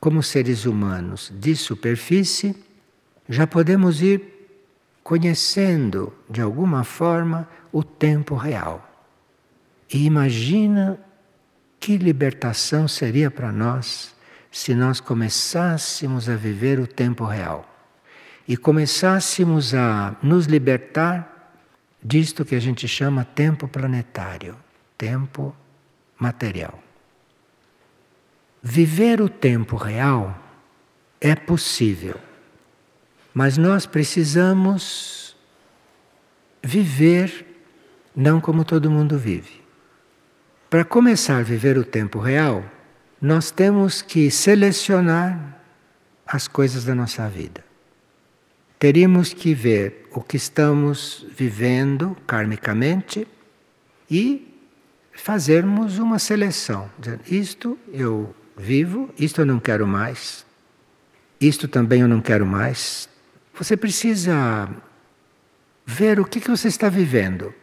como 0.00 0.22
seres 0.22 0.64
humanos 0.64 1.32
de 1.34 1.56
superfície, 1.56 2.54
já 3.28 3.46
podemos 3.46 4.02
ir 4.02 4.22
conhecendo 5.02 6.12
de 6.28 6.40
alguma 6.40 6.84
forma 6.84 7.48
o 7.72 7.82
tempo 7.82 8.34
real. 8.34 8.90
E 9.92 10.04
imagina 10.04 10.98
que 11.78 11.98
libertação 11.98 12.88
seria 12.88 13.30
para 13.30 13.52
nós 13.52 14.14
se 14.50 14.74
nós 14.74 15.00
começássemos 15.00 16.28
a 16.28 16.36
viver 16.36 16.78
o 16.78 16.86
tempo 16.86 17.24
real 17.24 17.68
e 18.46 18.56
começássemos 18.56 19.74
a 19.74 20.16
nos 20.22 20.46
libertar 20.46 21.33
disto 22.04 22.44
que 22.44 22.54
a 22.54 22.60
gente 22.60 22.86
chama 22.86 23.24
tempo 23.24 23.66
planetário, 23.66 24.56
tempo 24.98 25.56
material. 26.18 26.78
Viver 28.62 29.20
o 29.22 29.28
tempo 29.28 29.76
real 29.76 30.38
é 31.20 31.34
possível, 31.34 32.16
mas 33.32 33.56
nós 33.56 33.86
precisamos 33.86 35.34
viver 36.62 37.46
não 38.14 38.40
como 38.40 38.64
todo 38.64 38.90
mundo 38.90 39.18
vive. 39.18 39.62
Para 40.68 40.84
começar 40.84 41.38
a 41.38 41.42
viver 41.42 41.78
o 41.78 41.84
tempo 41.84 42.18
real, 42.18 42.64
nós 43.20 43.50
temos 43.50 44.02
que 44.02 44.30
selecionar 44.30 45.58
as 46.26 46.48
coisas 46.48 46.84
da 46.84 46.94
nossa 46.94 47.28
vida 47.28 47.64
teríamos 48.84 49.32
que 49.32 49.54
ver 49.54 50.10
o 50.12 50.20
que 50.20 50.36
estamos 50.36 51.26
vivendo 51.34 52.14
karmicamente 52.26 53.26
e 54.10 54.54
fazermos 55.10 55.98
uma 55.98 56.18
seleção. 56.18 56.90
Isto 57.26 57.78
eu 57.90 58.34
vivo, 58.54 59.08
isto 59.18 59.40
eu 59.40 59.46
não 59.46 59.58
quero 59.58 59.86
mais, 59.86 60.44
isto 61.40 61.66
também 61.66 62.02
eu 62.02 62.08
não 62.08 62.20
quero 62.20 62.44
mais. 62.44 63.08
Você 63.54 63.74
precisa 63.74 64.68
ver 65.86 66.20
o 66.20 66.24
que, 66.26 66.38
que 66.38 66.50
você 66.50 66.68
está 66.68 66.90
vivendo, 66.90 67.54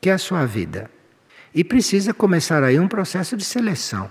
que 0.00 0.08
é 0.08 0.14
a 0.14 0.18
sua 0.18 0.46
vida. 0.46 0.90
E 1.54 1.62
precisa 1.62 2.14
começar 2.14 2.64
aí 2.64 2.80
um 2.80 2.88
processo 2.88 3.36
de 3.36 3.44
seleção. 3.44 4.10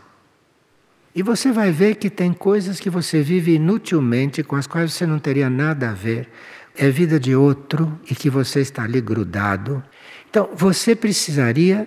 E 1.20 1.22
você 1.22 1.52
vai 1.52 1.70
ver 1.70 1.96
que 1.96 2.10
tem 2.10 2.32
coisas 2.32 2.80
que 2.80 2.90
você 2.90 3.22
vive 3.22 3.56
inutilmente, 3.56 4.42
com 4.42 4.56
as 4.56 4.66
quais 4.66 4.94
você 4.94 5.06
não 5.06 5.20
teria 5.20 5.50
nada 5.50 5.90
a 5.90 5.94
ver. 5.94 6.30
É 6.78 6.90
vida 6.90 7.20
de 7.20 7.36
outro 7.36 8.00
e 8.10 8.16
que 8.16 8.30
você 8.30 8.62
está 8.62 8.84
ali 8.84 9.02
grudado. 9.02 9.84
Então, 10.30 10.50
você 10.56 10.96
precisaria 10.96 11.86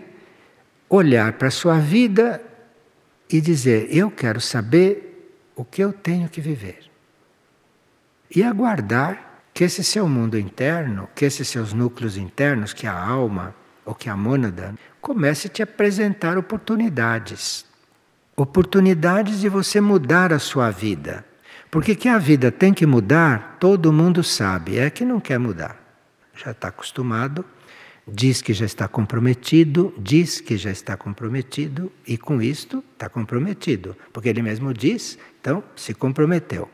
olhar 0.86 1.32
para 1.32 1.48
a 1.48 1.50
sua 1.50 1.78
vida 1.78 2.42
e 3.30 3.40
dizer: 3.40 3.88
Eu 3.90 4.10
quero 4.10 4.38
saber 4.38 5.34
o 5.56 5.64
que 5.64 5.82
eu 5.82 5.94
tenho 5.94 6.28
que 6.28 6.42
viver. 6.42 6.80
E 8.36 8.42
aguardar 8.42 9.44
que 9.54 9.64
esse 9.64 9.82
seu 9.82 10.06
mundo 10.06 10.38
interno, 10.38 11.08
que 11.14 11.24
esses 11.24 11.48
seus 11.48 11.72
núcleos 11.72 12.18
internos, 12.18 12.74
que 12.74 12.86
a 12.86 13.02
alma 13.02 13.54
ou 13.82 13.94
que 13.94 14.10
a 14.10 14.14
mônada, 14.14 14.74
comece 15.00 15.46
a 15.46 15.50
te 15.50 15.62
apresentar 15.62 16.36
oportunidades 16.36 17.71
oportunidades 18.36 19.40
de 19.40 19.48
você 19.48 19.80
mudar 19.80 20.32
a 20.32 20.38
sua 20.38 20.70
vida. 20.70 21.24
Porque 21.70 21.94
que 21.94 22.08
a 22.08 22.18
vida 22.18 22.50
tem 22.50 22.74
que 22.74 22.86
mudar, 22.86 23.56
todo 23.58 23.92
mundo 23.92 24.22
sabe, 24.22 24.78
é 24.78 24.90
que 24.90 25.04
não 25.04 25.20
quer 25.20 25.38
mudar. 25.38 25.80
Já 26.34 26.50
está 26.50 26.68
acostumado, 26.68 27.44
diz 28.06 28.42
que 28.42 28.52
já 28.52 28.66
está 28.66 28.88
comprometido, 28.88 29.94
diz 29.98 30.40
que 30.40 30.56
já 30.56 30.70
está 30.70 30.96
comprometido, 30.96 31.90
e 32.06 32.18
com 32.18 32.42
isto 32.42 32.84
está 32.92 33.08
comprometido, 33.08 33.96
porque 34.12 34.28
ele 34.28 34.42
mesmo 34.42 34.74
diz, 34.74 35.18
então 35.40 35.62
se 35.76 35.94
comprometeu. 35.94 36.68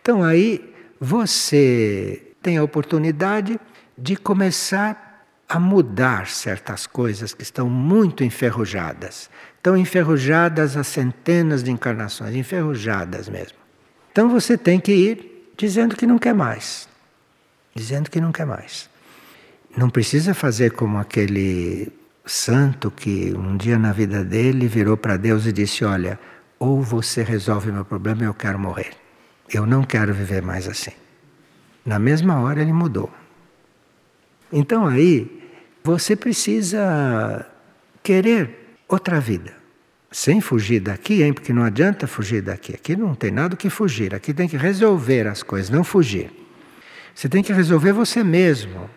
Então 0.00 0.22
aí 0.22 0.72
você 1.00 2.32
tem 2.42 2.58
a 2.58 2.62
oportunidade 2.62 3.58
de 3.96 4.16
começar 4.16 5.26
a 5.48 5.58
mudar 5.58 6.26
certas 6.26 6.86
coisas 6.86 7.32
que 7.32 7.42
estão 7.42 7.70
muito 7.70 8.22
enferrujadas. 8.22 9.30
Estão 9.68 9.76
enferrujadas 9.76 10.78
há 10.78 10.82
centenas 10.82 11.62
de 11.62 11.70
encarnações, 11.70 12.34
enferrujadas 12.34 13.28
mesmo. 13.28 13.58
Então 14.10 14.30
você 14.30 14.56
tem 14.56 14.80
que 14.80 14.90
ir 14.90 15.52
dizendo 15.58 15.94
que 15.94 16.06
não 16.06 16.18
quer 16.18 16.34
mais. 16.34 16.88
Dizendo 17.74 18.08
que 18.08 18.18
não 18.18 18.32
quer 18.32 18.46
mais. 18.46 18.88
Não 19.76 19.90
precisa 19.90 20.32
fazer 20.32 20.72
como 20.72 20.96
aquele 20.96 21.92
santo 22.24 22.90
que 22.90 23.34
um 23.36 23.58
dia 23.58 23.78
na 23.78 23.92
vida 23.92 24.24
dele 24.24 24.66
virou 24.66 24.96
para 24.96 25.18
Deus 25.18 25.44
e 25.44 25.52
disse: 25.52 25.84
Olha, 25.84 26.18
ou 26.58 26.80
você 26.80 27.22
resolve 27.22 27.70
meu 27.70 27.84
problema, 27.84 28.24
eu 28.24 28.32
quero 28.32 28.58
morrer. 28.58 28.92
Eu 29.52 29.66
não 29.66 29.84
quero 29.84 30.14
viver 30.14 30.40
mais 30.40 30.66
assim. 30.66 30.92
Na 31.84 31.98
mesma 31.98 32.40
hora 32.40 32.62
ele 32.62 32.72
mudou. 32.72 33.12
Então 34.50 34.86
aí 34.86 35.42
você 35.84 36.16
precisa 36.16 37.44
querer 38.02 38.78
outra 38.88 39.20
vida. 39.20 39.57
Sem 40.10 40.40
fugir 40.40 40.80
daqui, 40.80 41.22
hein? 41.22 41.32
Porque 41.32 41.52
não 41.52 41.62
adianta 41.62 42.06
fugir 42.06 42.40
daqui. 42.40 42.74
Aqui 42.74 42.96
não 42.96 43.14
tem 43.14 43.30
nada 43.30 43.56
que 43.56 43.68
fugir. 43.68 44.14
Aqui 44.14 44.32
tem 44.32 44.48
que 44.48 44.56
resolver 44.56 45.26
as 45.26 45.42
coisas, 45.42 45.68
não 45.68 45.84
fugir. 45.84 46.30
Você 47.14 47.28
tem 47.28 47.42
que 47.42 47.52
resolver 47.52 47.92
você 47.92 48.24
mesmo. 48.24 48.88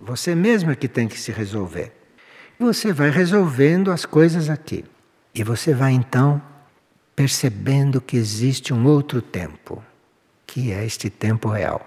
Você 0.00 0.34
mesmo 0.34 0.70
é 0.70 0.74
que 0.74 0.88
tem 0.88 1.06
que 1.06 1.20
se 1.20 1.30
resolver. 1.30 1.92
Você 2.58 2.92
vai 2.92 3.10
resolvendo 3.10 3.92
as 3.92 4.04
coisas 4.04 4.50
aqui. 4.50 4.84
E 5.34 5.44
você 5.44 5.72
vai 5.72 5.92
então 5.92 6.42
percebendo 7.14 8.00
que 8.00 8.16
existe 8.16 8.72
um 8.72 8.86
outro 8.86 9.22
tempo, 9.22 9.84
que 10.46 10.72
é 10.72 10.84
este 10.84 11.10
tempo 11.10 11.48
real. 11.48 11.86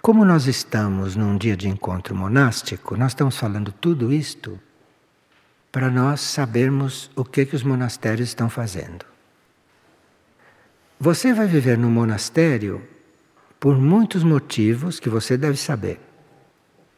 Como 0.00 0.24
nós 0.24 0.46
estamos 0.46 1.16
num 1.16 1.36
dia 1.36 1.56
de 1.56 1.68
encontro 1.68 2.14
monástico, 2.14 2.96
nós 2.96 3.10
estamos 3.10 3.36
falando 3.36 3.72
tudo 3.72 4.12
isto 4.12 4.58
para 5.70 5.90
nós 5.90 6.20
sabermos 6.20 7.10
o 7.14 7.24
que, 7.24 7.44
que 7.44 7.56
os 7.56 7.62
monastérios 7.62 8.28
estão 8.28 8.48
fazendo. 8.48 9.04
Você 10.98 11.32
vai 11.32 11.46
viver 11.46 11.78
no 11.78 11.88
monastério 11.88 12.82
por 13.60 13.78
muitos 13.78 14.24
motivos 14.24 14.98
que 14.98 15.08
você 15.08 15.36
deve 15.36 15.56
saber. 15.56 16.00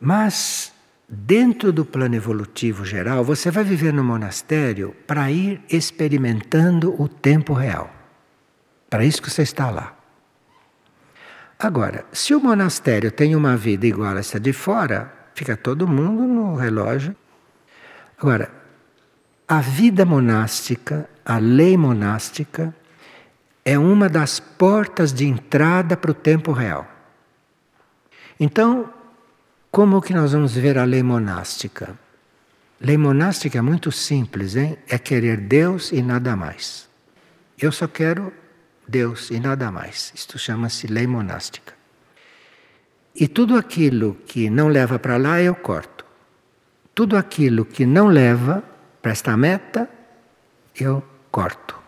Mas, 0.01 0.73
dentro 1.09 1.73
do 1.73 1.85
plano 1.85 2.15
evolutivo 2.15 2.85
geral, 2.85 3.23
você 3.25 3.51
vai 3.51 3.65
viver 3.65 3.93
no 3.93 4.05
monastério 4.05 4.95
para 5.07 5.31
ir 5.31 5.61
experimentando 5.69 6.95
o 7.01 7.09
tempo 7.09 7.53
real. 7.53 7.91
Para 8.89 9.05
isso 9.05 9.21
que 9.21 9.31
você 9.31 9.43
está 9.43 9.71
lá. 9.71 9.97
Agora, 11.59 12.07
se 12.11 12.35
o 12.35 12.41
monastério 12.41 13.13
tem 13.13 13.37
uma 13.37 13.55
vida 13.55 13.87
igual 13.87 14.17
a 14.17 14.21
essa 14.21 14.41
de 14.41 14.53
fora, 14.53 15.13
fica 15.35 15.59
todo 15.59 15.87
mundo 15.87 16.23
no 16.23 16.57
relógio. 16.57 17.15
Agora, 18.19 18.60
a 19.51 19.61
vida 19.61 20.07
monástica, 20.07 21.11
a 21.25 21.39
lei 21.39 21.77
monástica, 21.77 22.73
é 23.65 23.77
uma 23.77 24.09
das 24.09 24.39
portas 24.39 25.13
de 25.13 25.27
entrada 25.27 25.97
para 25.97 26.13
o 26.13 26.15
tempo 26.15 26.53
real. 26.53 26.87
Então, 28.39 28.89
como 29.69 30.01
que 30.01 30.15
nós 30.15 30.35
vamos 30.35 30.55
ver 30.55 30.79
a 30.79 30.85
lei 30.85 31.03
monástica? 31.03 31.99
Lei 32.81 32.97
monástica 32.97 33.59
é 33.59 33.61
muito 33.61 33.91
simples, 33.91 34.55
hein? 34.55 34.79
É 34.87 34.97
querer 34.97 35.39
Deus 35.39 35.91
e 35.91 36.01
nada 36.01 36.37
mais. 36.37 36.89
Eu 37.61 37.73
só 37.73 37.89
quero 37.89 38.33
Deus 38.87 39.33
e 39.33 39.41
nada 39.41 39.69
mais. 39.73 40.13
Isto 40.15 40.39
chama-se 40.39 40.87
lei 40.87 41.09
monástica. 41.09 41.75
E 43.17 43.27
tudo 43.27 43.57
aquilo 43.57 44.17
que 44.27 44.49
não 44.49 44.69
leva 44.69 44.97
para 44.97 45.17
lá 45.17 45.43
eu 45.43 45.57
corto. 45.57 46.05
Tudo 46.95 47.17
aquilo 47.17 47.65
que 47.65 47.85
não 47.85 48.07
leva 48.07 48.70
para 49.01 49.13
esta 49.13 49.37
meta 49.37 49.89
eu 50.79 51.03
corto. 51.31 51.79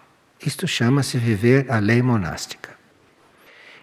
Isto 0.44 0.66
chama-se 0.66 1.18
viver 1.18 1.70
a 1.70 1.78
lei 1.78 2.02
monástica. 2.02 2.70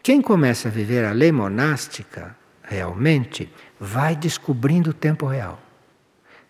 Quem 0.04 0.22
começa 0.22 0.68
a 0.68 0.72
viver 0.72 1.06
a 1.06 1.12
lei 1.12 1.32
monástica 1.32 2.36
realmente 2.64 3.52
vai 3.80 4.16
descobrindo 4.16 4.92
o 4.92 4.94
tempo 4.94 5.26
real. 5.26 5.60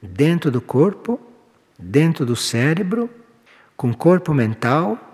Dentro 0.02 0.50
do 0.50 0.62
corpo, 0.62 1.20
dentro 1.78 2.26
do 2.26 2.36
cérebro, 2.36 3.10
com 3.76 3.94
corpo 3.94 4.34
mental 4.34 5.10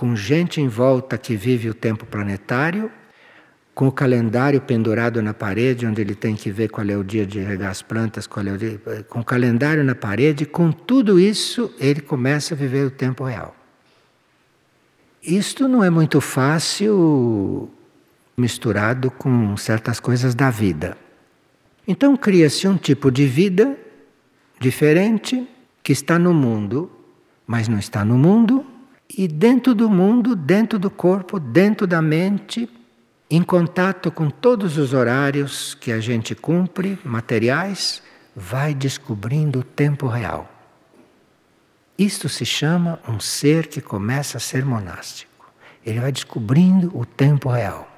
com 0.00 0.16
gente 0.16 0.62
em 0.62 0.66
volta 0.66 1.18
que 1.18 1.36
vive 1.36 1.68
o 1.68 1.74
tempo 1.74 2.06
planetário, 2.06 2.90
com 3.74 3.88
o 3.88 3.92
calendário 3.92 4.60
pendurado 4.60 5.22
na 5.22 5.32
parede, 5.32 5.86
onde 5.86 6.00
ele 6.00 6.14
tem 6.14 6.34
que 6.34 6.50
ver 6.50 6.68
qual 6.68 6.86
é 6.88 6.96
o 6.96 7.04
dia 7.04 7.24
de 7.24 7.40
regar 7.40 7.70
as 7.70 7.82
plantas, 7.82 8.26
qual 8.26 8.46
é 8.46 8.52
o 8.52 8.58
dia, 8.58 8.80
com 9.08 9.20
o 9.20 9.24
calendário 9.24 9.82
na 9.84 9.94
parede, 9.94 10.44
com 10.44 10.70
tudo 10.70 11.18
isso, 11.18 11.72
ele 11.78 12.00
começa 12.00 12.54
a 12.54 12.56
viver 12.56 12.84
o 12.86 12.90
tempo 12.90 13.24
real. 13.24 13.54
Isto 15.22 15.68
não 15.68 15.84
é 15.84 15.90
muito 15.90 16.20
fácil 16.20 17.70
misturado 18.36 19.10
com 19.10 19.56
certas 19.56 20.00
coisas 20.00 20.34
da 20.34 20.50
vida. 20.50 20.96
Então 21.86 22.16
cria-se 22.16 22.66
um 22.66 22.76
tipo 22.76 23.10
de 23.10 23.26
vida 23.26 23.76
diferente 24.58 25.46
que 25.82 25.92
está 25.92 26.18
no 26.18 26.32
mundo, 26.32 26.90
mas 27.46 27.68
não 27.68 27.78
está 27.78 28.04
no 28.04 28.16
mundo 28.16 28.64
e 29.16 29.26
dentro 29.26 29.74
do 29.74 29.90
mundo, 29.90 30.36
dentro 30.36 30.78
do 30.78 30.90
corpo, 30.90 31.38
dentro 31.40 31.86
da 31.86 32.00
mente, 32.00 32.68
em 33.30 33.42
contato 33.42 34.10
com 34.10 34.28
todos 34.28 34.76
os 34.76 34.92
horários 34.92 35.74
que 35.74 35.92
a 35.92 36.00
gente 36.00 36.34
cumpre, 36.34 36.98
materiais, 37.04 38.02
vai 38.34 38.74
descobrindo 38.74 39.60
o 39.60 39.62
tempo 39.62 40.08
real. 40.08 40.50
Isto 41.96 42.28
se 42.28 42.44
chama 42.44 42.98
um 43.06 43.20
ser 43.20 43.68
que 43.68 43.80
começa 43.80 44.38
a 44.38 44.40
ser 44.40 44.64
monástico. 44.64 45.52
Ele 45.86 46.00
vai 46.00 46.10
descobrindo 46.10 46.90
o 46.92 47.04
tempo 47.04 47.48
real. 47.50 47.88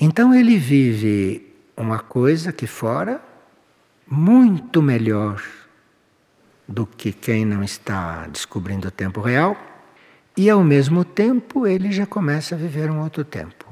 Então 0.00 0.34
ele 0.34 0.56
vive 0.56 1.54
uma 1.76 1.98
coisa 1.98 2.52
que 2.52 2.66
fora 2.66 3.20
muito 4.06 4.80
melhor 4.80 5.42
do 6.66 6.86
que 6.86 7.12
quem 7.12 7.44
não 7.44 7.62
está 7.62 8.26
descobrindo 8.28 8.88
o 8.88 8.90
tempo 8.90 9.20
real, 9.20 9.56
e 10.36 10.48
ao 10.48 10.64
mesmo 10.64 11.04
tempo 11.04 11.66
ele 11.66 11.92
já 11.92 12.06
começa 12.06 12.54
a 12.54 12.58
viver 12.58 12.90
um 12.90 13.00
outro 13.00 13.24
tempo. 13.24 13.63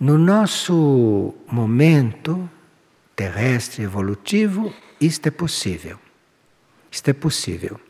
No 0.00 0.16
nosso 0.16 1.34
momento 1.50 2.48
terrestre 3.16 3.82
evolutivo, 3.82 4.72
isto 5.00 5.26
é 5.26 5.30
possível. 5.30 5.98
Isto 6.90 7.10
é 7.10 7.12
possível. 7.12 7.80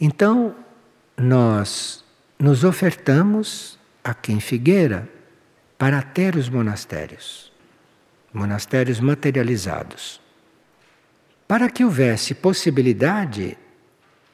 Então, 0.00 0.54
nós 1.16 2.04
nos 2.38 2.64
ofertamos 2.64 3.78
aqui 4.02 4.32
em 4.32 4.40
Figueira 4.40 5.08
para 5.76 6.00
ter 6.00 6.36
os 6.36 6.48
monastérios, 6.48 7.52
monastérios 8.32 9.00
materializados 9.00 10.22
para 11.52 11.68
que 11.68 11.84
houvesse 11.84 12.32
possibilidade 12.32 13.58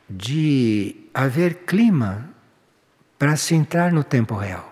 de 0.09 0.95
haver 1.13 1.65
clima 1.67 2.31
para 3.19 3.35
se 3.37 3.57
entrar 3.57 3.93
no 3.93 4.05
tempo 4.05 4.37
real. 4.37 4.68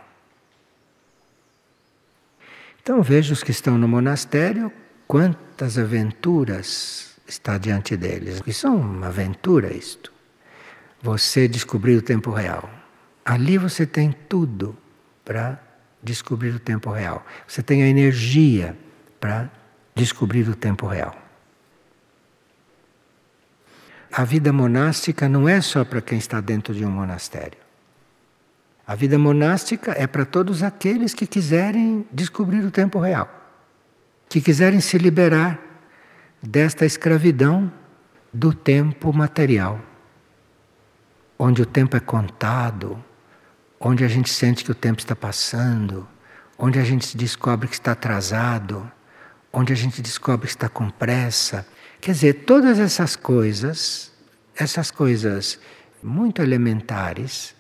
Então 2.86 3.02
veja 3.02 3.32
os 3.32 3.42
que 3.42 3.50
estão 3.50 3.76
no 3.76 3.88
monastério, 3.88 4.70
quantas 5.08 5.76
aventuras 5.76 7.16
está 7.26 7.58
diante 7.58 7.96
deles. 7.96 8.40
Isso 8.46 8.68
é 8.68 8.70
uma 8.70 9.08
aventura 9.08 9.74
isto. 9.74 10.12
Você 11.02 11.48
descobrir 11.48 11.96
o 11.96 12.00
tempo 12.00 12.30
real. 12.30 12.70
Ali 13.24 13.58
você 13.58 13.84
tem 13.84 14.12
tudo 14.28 14.78
para 15.24 15.60
descobrir 16.00 16.50
o 16.50 16.60
tempo 16.60 16.88
real. 16.92 17.26
Você 17.44 17.60
tem 17.60 17.82
a 17.82 17.88
energia 17.88 18.78
para 19.18 19.50
descobrir 19.92 20.48
o 20.48 20.54
tempo 20.54 20.86
real. 20.86 21.20
A 24.12 24.22
vida 24.22 24.52
monástica 24.52 25.28
não 25.28 25.48
é 25.48 25.60
só 25.60 25.84
para 25.84 26.00
quem 26.00 26.18
está 26.18 26.40
dentro 26.40 26.72
de 26.72 26.84
um 26.84 26.90
monastério. 26.92 27.65
A 28.86 28.94
vida 28.94 29.18
monástica 29.18 29.92
é 29.96 30.06
para 30.06 30.24
todos 30.24 30.62
aqueles 30.62 31.12
que 31.12 31.26
quiserem 31.26 32.06
descobrir 32.12 32.64
o 32.64 32.70
tempo 32.70 33.00
real, 33.00 33.28
que 34.28 34.40
quiserem 34.40 34.80
se 34.80 34.96
liberar 34.96 35.58
desta 36.40 36.86
escravidão 36.86 37.72
do 38.32 38.54
tempo 38.54 39.12
material, 39.12 39.80
onde 41.38 41.62
o 41.62 41.66
tempo 41.66 41.96
é 41.96 42.00
contado, 42.00 43.02
onde 43.80 44.04
a 44.04 44.08
gente 44.08 44.30
sente 44.30 44.64
que 44.64 44.70
o 44.70 44.74
tempo 44.74 45.00
está 45.00 45.16
passando, 45.16 46.06
onde 46.56 46.78
a 46.78 46.84
gente 46.84 47.16
descobre 47.16 47.66
que 47.66 47.74
está 47.74 47.92
atrasado, 47.92 48.88
onde 49.52 49.72
a 49.72 49.76
gente 49.76 50.00
descobre 50.00 50.46
que 50.46 50.52
está 50.52 50.68
com 50.68 50.88
pressa, 50.90 51.66
Quer 52.06 52.12
dizer, 52.12 52.32
todas 52.44 52.78
essas 52.78 53.16
coisas, 53.16 54.12
essas 54.54 54.92
coisas 54.92 55.58
muito 56.00 56.40
elementares, 56.40 57.52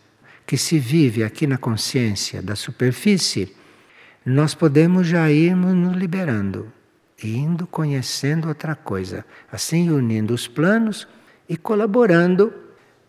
que 0.46 0.56
se 0.56 0.78
vive 0.78 1.24
aqui 1.24 1.46
na 1.46 1.58
consciência 1.58 2.40
da 2.40 2.54
superfície, 2.54 3.54
nós 4.24 4.54
podemos 4.54 5.06
já 5.06 5.30
irmos 5.30 5.74
nos 5.74 5.96
liberando, 5.96 6.72
indo 7.22 7.66
conhecendo 7.66 8.48
outra 8.48 8.74
coisa, 8.74 9.24
assim 9.50 9.90
unindo 9.90 10.32
os 10.32 10.46
planos 10.46 11.06
e 11.48 11.56
colaborando 11.56 12.52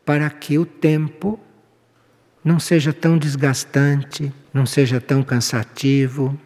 para 0.04 0.30
que 0.30 0.58
o 0.58 0.66
tempo 0.66 1.40
não 2.44 2.60
seja 2.60 2.94
tão 2.94 3.18
desgastante, 3.18 4.34
não 4.54 4.66
seja 4.66 5.00
tão 5.00 5.22
cansativo, 5.22 6.40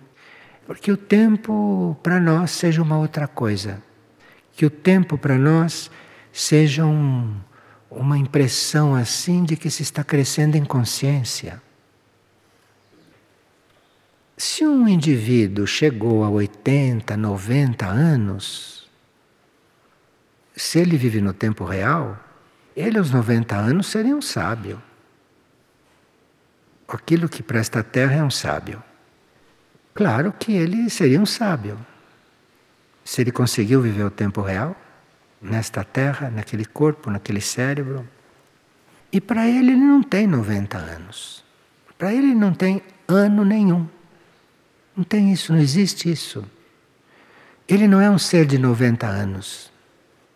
porque 0.66 0.92
o 0.92 0.98
tempo 0.98 1.98
para 2.04 2.20
nós 2.20 2.52
seja 2.52 2.82
uma 2.82 2.98
outra 2.98 3.28
coisa 3.28 3.82
que 4.54 4.66
o 4.66 4.70
tempo 4.70 5.18
para 5.18 5.38
nós 5.38 5.90
seja 6.32 6.86
um, 6.86 7.36
uma 7.92 8.18
impressão 8.18 8.96
assim 8.96 9.44
de 9.44 9.58
que 9.58 9.70
se 9.70 9.84
está 9.84 10.02
crescendo 10.02 10.56
em 10.56 10.64
consciência. 10.64 11.62
Se 14.38 14.66
um 14.66 14.88
indivíduo 14.88 15.68
chegou 15.68 16.24
a 16.24 16.30
80, 16.30 17.18
90 17.18 17.86
anos, 17.86 18.90
se 20.56 20.80
ele 20.80 20.96
vive 20.96 21.20
no 21.20 21.34
tempo 21.34 21.66
real, 21.66 22.18
ele 22.76 22.98
aos 22.98 23.12
90 23.12 23.56
anos 23.56 23.88
seria 23.88 24.16
um 24.16 24.22
sábio. 24.22 24.82
Aquilo 26.88 27.28
que 27.28 27.44
presta 27.44 27.82
a 27.82 27.84
terra 27.84 28.16
é 28.16 28.24
um 28.24 28.32
sábio. 28.32 28.82
Claro 29.94 30.32
que 30.32 30.54
ele 30.54 30.90
seria 30.90 31.20
um 31.20 31.26
sábio. 31.26 31.78
Se 33.04 33.22
ele 33.22 33.32
conseguiu 33.32 33.82
viver 33.82 34.04
o 34.04 34.12
tempo 34.12 34.42
real, 34.42 34.76
nesta 35.42 35.84
terra, 35.84 36.30
naquele 36.30 36.66
corpo, 36.66 37.10
naquele 37.10 37.42
cérebro. 37.42 38.08
E 39.12 39.20
para 39.20 39.48
ele, 39.48 39.72
ele 39.72 39.76
não 39.76 40.04
tem 40.04 40.28
90 40.28 40.78
anos. 40.78 41.44
Para 41.98 42.14
ele, 42.14 42.36
não 42.36 42.54
tem 42.54 42.82
ano 43.08 43.44
nenhum. 43.44 43.88
Não 44.96 45.04
tem 45.04 45.32
isso, 45.32 45.52
não 45.52 45.60
existe 45.60 46.12
isso. 46.12 46.44
Ele 47.68 47.88
não 47.88 48.00
é 48.00 48.10
um 48.10 48.18
ser 48.18 48.46
de 48.46 48.58
90 48.58 49.08
anos. 49.08 49.72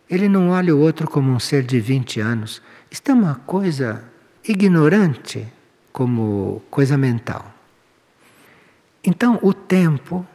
Ele 0.09 0.29
não 0.29 0.49
olha 0.49 0.75
o 0.75 0.79
outro 0.79 1.09
como 1.09 1.31
um 1.31 1.39
ser 1.39 1.63
de 1.63 1.79
20 1.79 2.19
anos. 2.19 2.61
Isto 2.89 3.11
é 3.11 3.13
uma 3.13 3.35
coisa 3.35 4.03
ignorante 4.43 5.47
como 5.91 6.61
coisa 6.69 6.97
mental. 6.97 7.53
Então, 9.03 9.39
o 9.41 9.53
tempo 9.53 10.25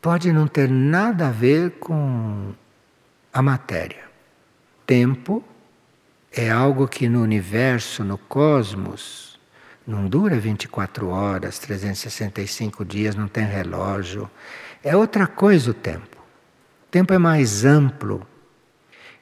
pode 0.00 0.32
não 0.32 0.46
ter 0.46 0.68
nada 0.68 1.28
a 1.28 1.30
ver 1.30 1.72
com 1.72 2.52
a 3.32 3.40
matéria. 3.40 4.04
Tempo 4.86 5.42
é 6.30 6.50
algo 6.50 6.86
que 6.86 7.08
no 7.08 7.22
universo, 7.22 8.04
no 8.04 8.18
cosmos, 8.18 9.40
não 9.86 10.06
dura 10.06 10.38
24 10.38 11.08
horas, 11.08 11.58
365 11.58 12.84
dias, 12.84 13.14
não 13.14 13.28
tem 13.28 13.44
relógio. 13.44 14.30
É 14.82 14.96
outra 14.96 15.26
coisa 15.26 15.70
o 15.70 15.74
tempo. 15.74 16.16
O 16.16 16.90
tempo 16.90 17.12
é 17.12 17.18
mais 17.18 17.64
amplo. 17.64 18.26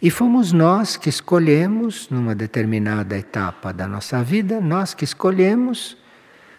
E 0.02 0.10
fomos 0.10 0.52
nós 0.52 0.96
que 0.96 1.08
escolhemos, 1.08 2.08
numa 2.08 2.34
determinada 2.34 3.16
etapa 3.16 3.72
da 3.72 3.86
nossa 3.86 4.22
vida, 4.22 4.60
nós 4.60 4.94
que 4.94 5.04
escolhemos 5.04 5.96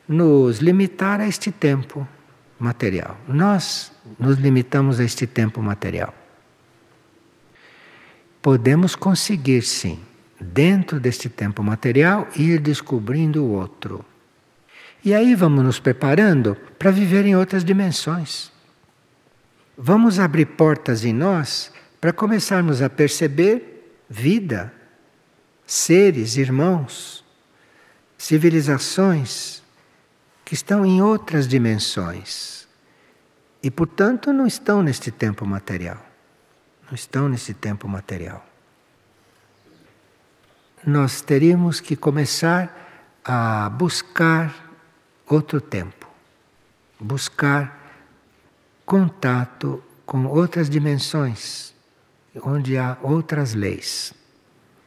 nos 0.07 0.59
limitar 0.59 1.19
a 1.19 1.27
este 1.27 1.51
tempo 1.51 2.07
material. 2.59 3.17
Nós 3.27 3.91
nos 4.19 4.37
limitamos 4.37 4.99
a 4.99 5.03
este 5.03 5.25
tempo 5.25 5.61
material. 5.61 6.13
Podemos 8.41 8.95
conseguir, 8.95 9.61
sim, 9.61 9.99
dentro 10.39 10.99
deste 10.99 11.29
tempo 11.29 11.61
material, 11.61 12.27
ir 12.35 12.59
descobrindo 12.59 13.43
o 13.43 13.51
outro. 13.51 14.03
E 15.03 15.13
aí 15.13 15.35
vamos 15.35 15.63
nos 15.63 15.79
preparando 15.79 16.55
para 16.77 16.91
viver 16.91 17.25
em 17.25 17.35
outras 17.35 17.63
dimensões. 17.63 18.51
Vamos 19.77 20.19
abrir 20.19 20.45
portas 20.45 21.05
em 21.05 21.13
nós 21.13 21.71
para 21.99 22.11
começarmos 22.11 22.81
a 22.81 22.89
perceber 22.89 23.95
vida, 24.09 24.73
seres, 25.65 26.37
irmãos, 26.37 27.23
civilizações 28.17 29.63
que 30.43 30.53
estão 30.53 30.85
em 30.85 31.01
outras 31.01 31.47
dimensões 31.47 32.67
e, 33.63 33.71
portanto, 33.71 34.33
não 34.33 34.45
estão 34.45 34.83
neste 34.83 35.09
tempo 35.09 35.45
material. 35.45 36.10
Não 36.91 36.95
estão 36.95 37.27
nesse 37.27 37.55
tempo 37.55 37.87
material 37.87 38.45
nós 40.85 41.21
teríamos 41.21 41.79
que 41.79 41.95
começar 41.95 43.19
a 43.23 43.69
buscar 43.69 44.71
outro 45.27 45.61
tempo, 45.61 46.07
buscar 46.99 47.79
contato 48.85 49.83
com 50.05 50.25
outras 50.25 50.69
dimensões, 50.69 51.73
onde 52.43 52.77
há 52.77 52.97
outras 53.01 53.53
leis. 53.53 54.13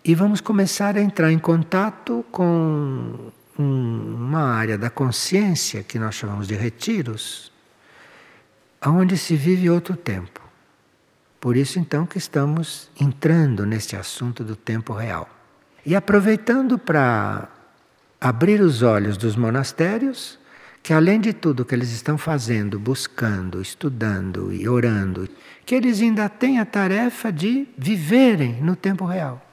E 0.04 0.14
vamos 0.14 0.40
começar 0.40 0.96
a 0.96 1.00
entrar 1.00 1.32
em 1.32 1.38
contato 1.38 2.24
com 2.30 3.30
uma 3.56 4.42
área 4.42 4.76
da 4.76 4.90
consciência 4.90 5.82
que 5.82 5.98
nós 5.98 6.14
chamamos 6.16 6.48
de 6.48 6.54
retiros, 6.54 7.52
onde 8.84 9.16
se 9.16 9.36
vive 9.36 9.70
outro 9.70 9.96
tempo. 9.96 10.43
Por 11.44 11.58
isso 11.58 11.78
então 11.78 12.06
que 12.06 12.16
estamos 12.16 12.90
entrando 12.98 13.66
neste 13.66 13.94
assunto 13.94 14.42
do 14.42 14.56
tempo 14.56 14.94
real. 14.94 15.28
E 15.84 15.94
aproveitando 15.94 16.78
para 16.78 17.50
abrir 18.18 18.62
os 18.62 18.80
olhos 18.80 19.18
dos 19.18 19.36
monastérios, 19.36 20.38
que 20.82 20.90
além 20.90 21.20
de 21.20 21.34
tudo 21.34 21.66
que 21.66 21.74
eles 21.74 21.90
estão 21.90 22.16
fazendo, 22.16 22.78
buscando, 22.78 23.60
estudando 23.60 24.54
e 24.54 24.66
orando, 24.66 25.28
que 25.66 25.74
eles 25.74 26.00
ainda 26.00 26.30
têm 26.30 26.60
a 26.60 26.64
tarefa 26.64 27.30
de 27.30 27.68
viverem 27.76 28.62
no 28.62 28.74
tempo 28.74 29.04
real. 29.04 29.46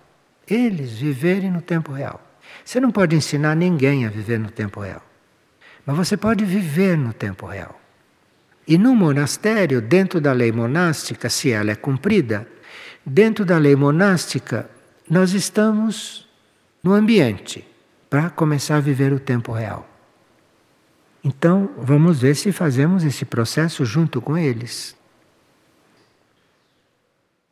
Eles 0.47 0.93
viverem 0.93 1.51
no 1.51 1.61
tempo 1.61 1.91
real. 1.91 2.21
Você 2.63 2.79
não 2.79 2.89
pode 2.89 3.17
ensinar 3.17 3.53
ninguém 3.53 4.05
a 4.05 4.09
viver 4.09 4.39
no 4.39 4.49
tempo 4.49 4.79
real, 4.79 5.05
mas 5.85 5.97
você 5.97 6.15
pode 6.15 6.45
viver 6.45 6.97
no 6.97 7.11
tempo 7.11 7.45
real. 7.47 7.80
E 8.67 8.77
no 8.77 8.95
monastério, 8.95 9.81
dentro 9.81 10.21
da 10.21 10.31
lei 10.31 10.51
monástica, 10.51 11.29
se 11.29 11.51
ela 11.51 11.71
é 11.71 11.75
cumprida, 11.75 12.47
dentro 13.05 13.43
da 13.43 13.57
lei 13.57 13.75
monástica, 13.75 14.69
nós 15.09 15.33
estamos 15.33 16.27
no 16.83 16.93
ambiente 16.93 17.67
para 18.09 18.29
começar 18.29 18.77
a 18.77 18.81
viver 18.81 19.11
o 19.13 19.19
tempo 19.19 19.51
real. 19.51 19.87
Então, 21.23 21.69
vamos 21.77 22.19
ver 22.19 22.35
se 22.35 22.51
fazemos 22.51 23.03
esse 23.03 23.25
processo 23.25 23.85
junto 23.85 24.21
com 24.21 24.37
eles. 24.37 24.95